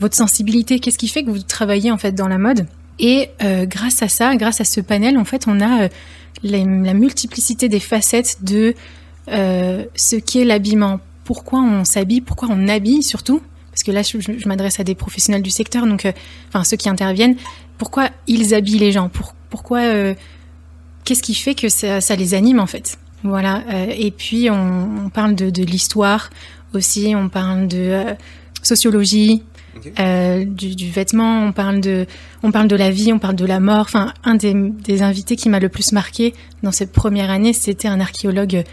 votre 0.00 0.16
sensibilité, 0.16 0.78
qu'est-ce 0.78 0.98
qui 0.98 1.08
fait 1.08 1.24
que 1.24 1.30
vous 1.30 1.42
travaillez 1.42 1.90
en 1.90 1.96
fait 1.96 2.12
dans 2.12 2.28
la 2.28 2.38
mode? 2.38 2.66
Et 2.98 3.30
grâce 3.40 4.02
à 4.02 4.08
ça, 4.08 4.36
grâce 4.36 4.60
à 4.60 4.64
ce 4.64 4.80
panel, 4.80 5.16
en 5.16 5.24
fait, 5.24 5.44
on 5.46 5.60
a 5.60 5.88
la 6.42 6.94
multiplicité 6.94 7.68
des 7.68 7.80
facettes 7.80 8.38
de 8.42 8.74
ce 9.28 10.16
qu'est 10.16 10.44
l'habillement, 10.44 11.00
pourquoi 11.24 11.60
on 11.60 11.84
s'habille, 11.84 12.20
pourquoi 12.20 12.48
on 12.50 12.68
habille 12.68 13.02
surtout, 13.02 13.40
parce 13.70 13.84
que 13.84 13.90
là 13.90 14.02
je, 14.02 14.48
m'adresse 14.48 14.80
à 14.80 14.84
des 14.84 14.94
professionnels 14.94 15.42
du 15.42 15.50
secteur, 15.50 15.86
donc 15.86 16.06
enfin 16.48 16.64
ceux 16.64 16.76
qui 16.76 16.90
interviennent, 16.90 17.36
pourquoi 17.78 18.10
ils 18.26 18.54
habillent 18.54 18.78
les 18.78 18.92
gens, 18.92 19.08
pour, 19.08 19.34
pourquoi, 19.50 19.80
euh, 19.80 20.14
qu'est-ce 21.04 21.22
qui 21.22 21.34
fait 21.34 21.54
que 21.54 21.68
ça, 21.68 22.00
ça 22.00 22.16
les 22.16 22.34
anime 22.34 22.60
en 22.60 22.66
fait, 22.66 22.98
voilà. 23.22 23.62
euh, 23.70 23.86
et 23.96 24.10
puis 24.10 24.50
on, 24.50 25.04
on 25.06 25.08
parle 25.10 25.34
de, 25.34 25.50
de 25.50 25.62
l'histoire 25.62 26.30
aussi, 26.74 27.14
on 27.16 27.28
parle 27.28 27.68
de 27.68 27.78
euh, 27.78 28.14
sociologie. 28.62 29.42
Euh, 29.98 30.44
du, 30.44 30.76
du 30.76 30.90
vêtement, 30.90 31.46
on 31.46 31.52
parle 31.52 31.80
de, 31.80 32.06
on 32.42 32.52
parle 32.52 32.68
de 32.68 32.76
la 32.76 32.90
vie, 32.90 33.10
on 33.10 33.18
parle 33.18 33.36
de 33.36 33.46
la 33.46 33.58
mort. 33.58 33.80
Enfin, 33.80 34.12
un 34.22 34.34
des, 34.34 34.52
des 34.54 35.00
invités 35.02 35.34
qui 35.34 35.48
m'a 35.48 35.60
le 35.60 35.70
plus 35.70 35.92
marqué 35.92 36.34
dans 36.62 36.72
cette 36.72 36.92
première 36.92 37.30
année, 37.30 37.54
c'était 37.54 37.88
un 37.88 37.98
archéologue 37.98 38.64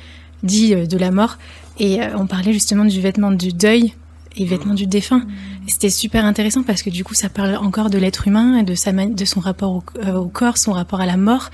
dit 0.44 0.74
euh, 0.74 0.86
de 0.86 0.98
la 0.98 1.12
mort, 1.12 1.38
et 1.80 2.02
euh, 2.02 2.18
on 2.18 2.28
parlait 2.28 2.52
justement 2.52 2.84
du 2.84 3.00
vêtement 3.00 3.32
du 3.32 3.54
deuil 3.54 3.94
et 4.36 4.44
vêtement 4.46 4.74
du 4.74 4.88
défunt. 4.88 5.24
Et 5.59 5.59
c'était 5.70 5.90
super 5.90 6.26
intéressant 6.26 6.64
parce 6.64 6.84
que 6.84 6.90
du 6.90 7.04
coup, 7.04 7.14
ça 7.14 7.30
parle 7.30 7.56
encore 7.56 7.90
de 7.90 7.98
l'être 7.98 8.28
humain 8.28 8.58
et 8.58 8.64
de 8.64 8.76
sa, 8.76 8.92
de 8.92 9.26
son 9.26 9.40
rapport 9.40 9.72
au, 9.72 9.84
euh, 10.04 10.14
au 10.16 10.28
corps, 10.28 10.58
son 10.58 10.74
rapport 10.74 11.02
à 11.02 11.06
la 11.06 11.18
mort. 11.18 11.50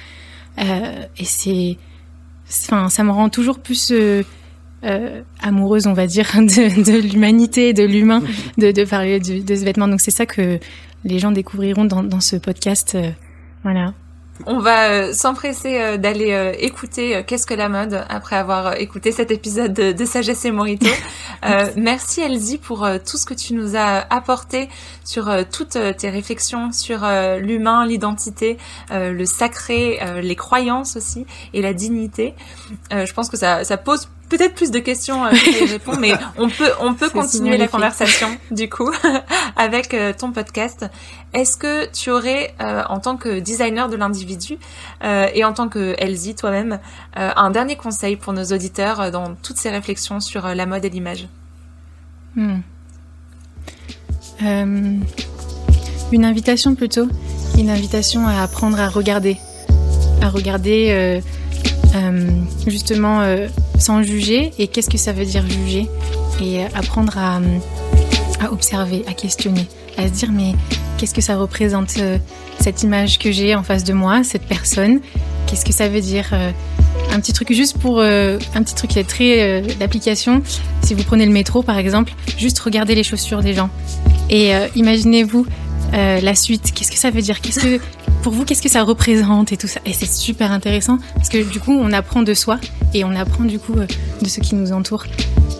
Euh, 0.59 1.03
et 1.17 1.25
c'est, 1.25 1.77
enfin, 2.49 2.89
ça 2.89 3.03
me 3.03 3.11
rend 3.11 3.29
toujours 3.29 3.59
plus 3.59 3.91
euh, 3.91 4.23
euh, 4.83 5.21
amoureuse, 5.41 5.87
on 5.87 5.93
va 5.93 6.07
dire, 6.07 6.27
de, 6.35 6.83
de 6.83 6.97
l'humanité, 7.07 7.73
de 7.73 7.83
l'humain, 7.83 8.21
de, 8.57 8.71
de 8.71 8.83
parler 8.85 9.19
de, 9.19 9.41
de 9.41 9.55
ce 9.55 9.63
vêtement. 9.63 9.87
Donc 9.87 10.01
c'est 10.01 10.11
ça 10.11 10.25
que 10.25 10.59
les 11.03 11.19
gens 11.19 11.31
découvriront 11.31 11.85
dans, 11.85 12.03
dans 12.03 12.21
ce 12.21 12.35
podcast. 12.35 12.93
euh, 12.95 13.11
voilà. 13.63 13.93
On 14.45 14.59
va 14.59 14.89
euh, 14.89 15.13
s'empresser 15.13 15.79
euh, 15.79 15.97
d'aller 15.97 16.33
euh, 16.33 16.53
écouter 16.59 17.23
Qu'est-ce 17.25 17.47
que 17.47 17.53
la 17.53 17.69
mode 17.69 18.05
après 18.09 18.35
avoir 18.35 18.75
écouté 18.79 19.11
cet 19.11 19.31
épisode 19.31 19.73
de, 19.73 19.91
de 19.93 20.05
Sagesse 20.05 20.45
et 20.45 20.51
Morito. 20.51 20.87
Euh, 21.43 21.67
merci 21.75 22.21
Elsie 22.21 22.57
pour 22.57 22.87
tout 23.05 23.17
ce 23.17 23.25
que 23.25 23.35
tu 23.35 23.53
nous 23.53 23.75
as 23.75 23.99
apporté 24.11 24.67
sur 25.03 25.29
toutes 25.51 25.77
tes 25.97 26.09
réflexions 26.09 26.71
sur 26.71 27.05
l'humain, 27.39 27.85
l'identité, 27.85 28.57
le 28.89 29.25
sacré, 29.25 29.99
les 30.23 30.35
croyances 30.35 30.95
aussi 30.95 31.27
et 31.53 31.61
la 31.61 31.73
dignité. 31.73 32.33
Je 32.89 33.13
pense 33.13 33.29
que 33.29 33.37
ça, 33.37 33.63
ça 33.63 33.77
pose 33.77 34.07
peut-être 34.29 34.55
plus 34.55 34.71
de 34.71 34.79
questions 34.79 35.25
euh, 35.25 35.31
y 35.31 35.65
répond, 35.65 35.95
mais 35.99 36.13
on 36.37 36.49
peut 36.49 36.71
on 36.79 36.93
peut 36.93 37.09
continuer 37.09 37.57
la 37.57 37.67
conversation 37.67 38.27
du 38.51 38.69
coup 38.69 38.91
avec 39.55 39.93
euh, 39.93 40.13
ton 40.17 40.31
podcast. 40.31 40.85
Est-ce 41.33 41.57
que 41.57 41.91
tu 41.91 42.11
aurais, 42.11 42.53
euh, 42.61 42.83
en 42.87 42.99
tant 42.99 43.17
que 43.17 43.39
designer 43.39 43.89
de 43.89 43.97
l'individu 43.97 44.57
euh, 45.03 45.27
et 45.33 45.43
en 45.43 45.53
tant 45.53 45.67
que 45.67 45.95
Elsie 45.97 46.33
toi-même, 46.33 46.79
un 47.15 47.51
dernier 47.51 47.75
conseil 47.75 48.15
pour 48.15 48.31
nos 48.31 48.45
auditeurs 48.45 49.11
dans 49.11 49.35
toutes 49.35 49.57
ces 49.57 49.69
réflexions 49.69 50.21
sur 50.21 50.47
la 50.47 50.65
mode 50.65 50.85
et 50.85 50.89
l'image? 50.89 51.27
Hmm. 52.35 52.59
Une 54.39 56.25
invitation 56.25 56.75
plutôt, 56.75 57.07
une 57.57 57.69
invitation 57.69 58.27
à 58.27 58.41
apprendre 58.41 58.79
à 58.79 58.87
regarder, 58.87 59.37
à 60.21 60.29
regarder 60.29 61.21
euh, 61.95 62.27
justement 62.67 63.21
euh, 63.21 63.47
sans 63.79 64.03
juger 64.03 64.51
et 64.59 64.67
qu'est-ce 64.67 64.89
que 64.89 64.97
ça 64.97 65.13
veut 65.13 65.23
dire 65.23 65.43
juger 65.47 65.87
et 66.41 66.59
euh, 66.59 66.67
apprendre 66.73 67.17
à, 67.17 67.39
observer, 68.51 69.03
à 69.07 69.13
questionner, 69.13 69.65
à 69.97 70.07
se 70.07 70.11
dire 70.11 70.31
mais 70.31 70.53
qu'est-ce 70.97 71.13
que 71.13 71.21
ça 71.21 71.37
représente 71.37 71.97
cette 72.59 72.83
image 72.83 73.17
que 73.17 73.31
j'ai 73.31 73.55
en 73.55 73.63
face 73.63 73.83
de 73.83 73.93
moi, 73.93 74.23
cette 74.23 74.45
personne, 74.45 74.99
qu'est-ce 75.47 75.63
que 75.63 75.73
ça 75.73 75.87
veut 75.87 76.01
dire 76.01 76.33
un 77.11 77.19
petit 77.19 77.33
truc 77.33 77.51
juste 77.53 77.77
pour 77.79 78.01
un 78.01 78.37
petit 78.37 78.75
truc 78.75 78.91
qui 78.91 78.99
est 78.99 79.03
très 79.03 79.61
d'application. 79.79 80.43
Si 80.83 80.93
vous 80.93 81.03
prenez 81.03 81.25
le 81.25 81.31
métro 81.31 81.63
par 81.63 81.77
exemple, 81.77 82.13
juste 82.37 82.59
regardez 82.59 82.93
les 82.93 83.03
chaussures 83.03 83.41
des 83.41 83.53
gens 83.53 83.69
et 84.29 84.51
imaginez-vous 84.75 85.45
euh, 85.93 86.19
la 86.21 86.35
suite. 86.35 86.73
Qu'est-ce 86.73 86.91
que 86.91 86.97
ça 86.97 87.11
veut 87.11 87.21
dire? 87.21 87.41
Qu'est-ce 87.41 87.59
que 87.59 87.79
pour 88.23 88.33
vous 88.33 88.43
qu'est-ce 88.43 88.61
que 88.61 88.69
ça 88.69 88.83
représente 88.83 89.51
et 89.51 89.57
tout 89.57 89.67
ça? 89.67 89.79
Et 89.85 89.93
c'est 89.93 90.09
super 90.11 90.51
intéressant 90.51 90.97
parce 91.15 91.29
que 91.29 91.49
du 91.49 91.59
coup 91.59 91.73
on 91.73 91.91
apprend 91.91 92.23
de 92.23 92.33
soi 92.33 92.59
et 92.93 93.03
on 93.03 93.11
apprend 93.11 93.43
du 93.43 93.59
coup 93.59 93.73
euh, 93.77 93.87
de 94.21 94.27
ce 94.27 94.39
qui 94.39 94.55
nous 94.55 94.71
entoure. 94.71 95.05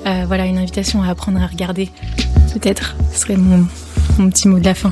Euh, 0.05 0.23
voilà 0.27 0.45
une 0.45 0.57
invitation 0.57 1.01
à 1.03 1.09
apprendre 1.09 1.41
à 1.41 1.47
regarder. 1.47 1.89
Peut-être 2.53 2.95
ce 3.13 3.21
serait 3.21 3.37
mon, 3.37 3.65
mon 4.17 4.29
petit 4.29 4.47
mot 4.47 4.59
de 4.59 4.65
la 4.65 4.73
fin. 4.73 4.91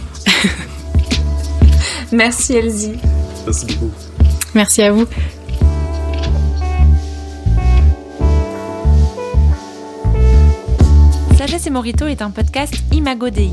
Merci 2.11 2.53
Elsie. 2.53 2.93
Merci 3.45 3.65
beaucoup. 3.65 3.91
Merci 4.53 4.81
à 4.83 4.91
vous. 4.91 5.05
Sagesse 11.37 11.67
et 11.67 11.71
Morito 11.71 12.07
est 12.07 12.21
un 12.21 12.29
podcast 12.29 12.73
Imago 12.91 13.29
Dei. 13.29 13.51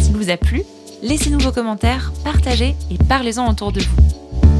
S'il 0.00 0.16
vous 0.16 0.30
a 0.30 0.36
plu, 0.36 0.62
laissez-nous 1.04 1.38
vos 1.38 1.52
commentaires, 1.52 2.12
partagez 2.24 2.74
et 2.90 2.98
parlez-en 3.08 3.48
autour 3.48 3.70
de 3.70 3.80
vous. 3.80 4.02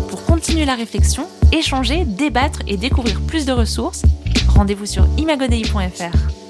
Pour 0.08 0.24
continuer 0.24 0.64
la 0.64 0.74
réflexion, 0.74 1.26
échanger, 1.52 2.04
débattre 2.04 2.60
et 2.68 2.76
découvrir 2.76 3.20
plus 3.22 3.46
de 3.46 3.52
ressources, 3.52 4.02
rendez-vous 4.48 4.86
sur 4.86 5.06
imagodei.fr. 5.18 6.43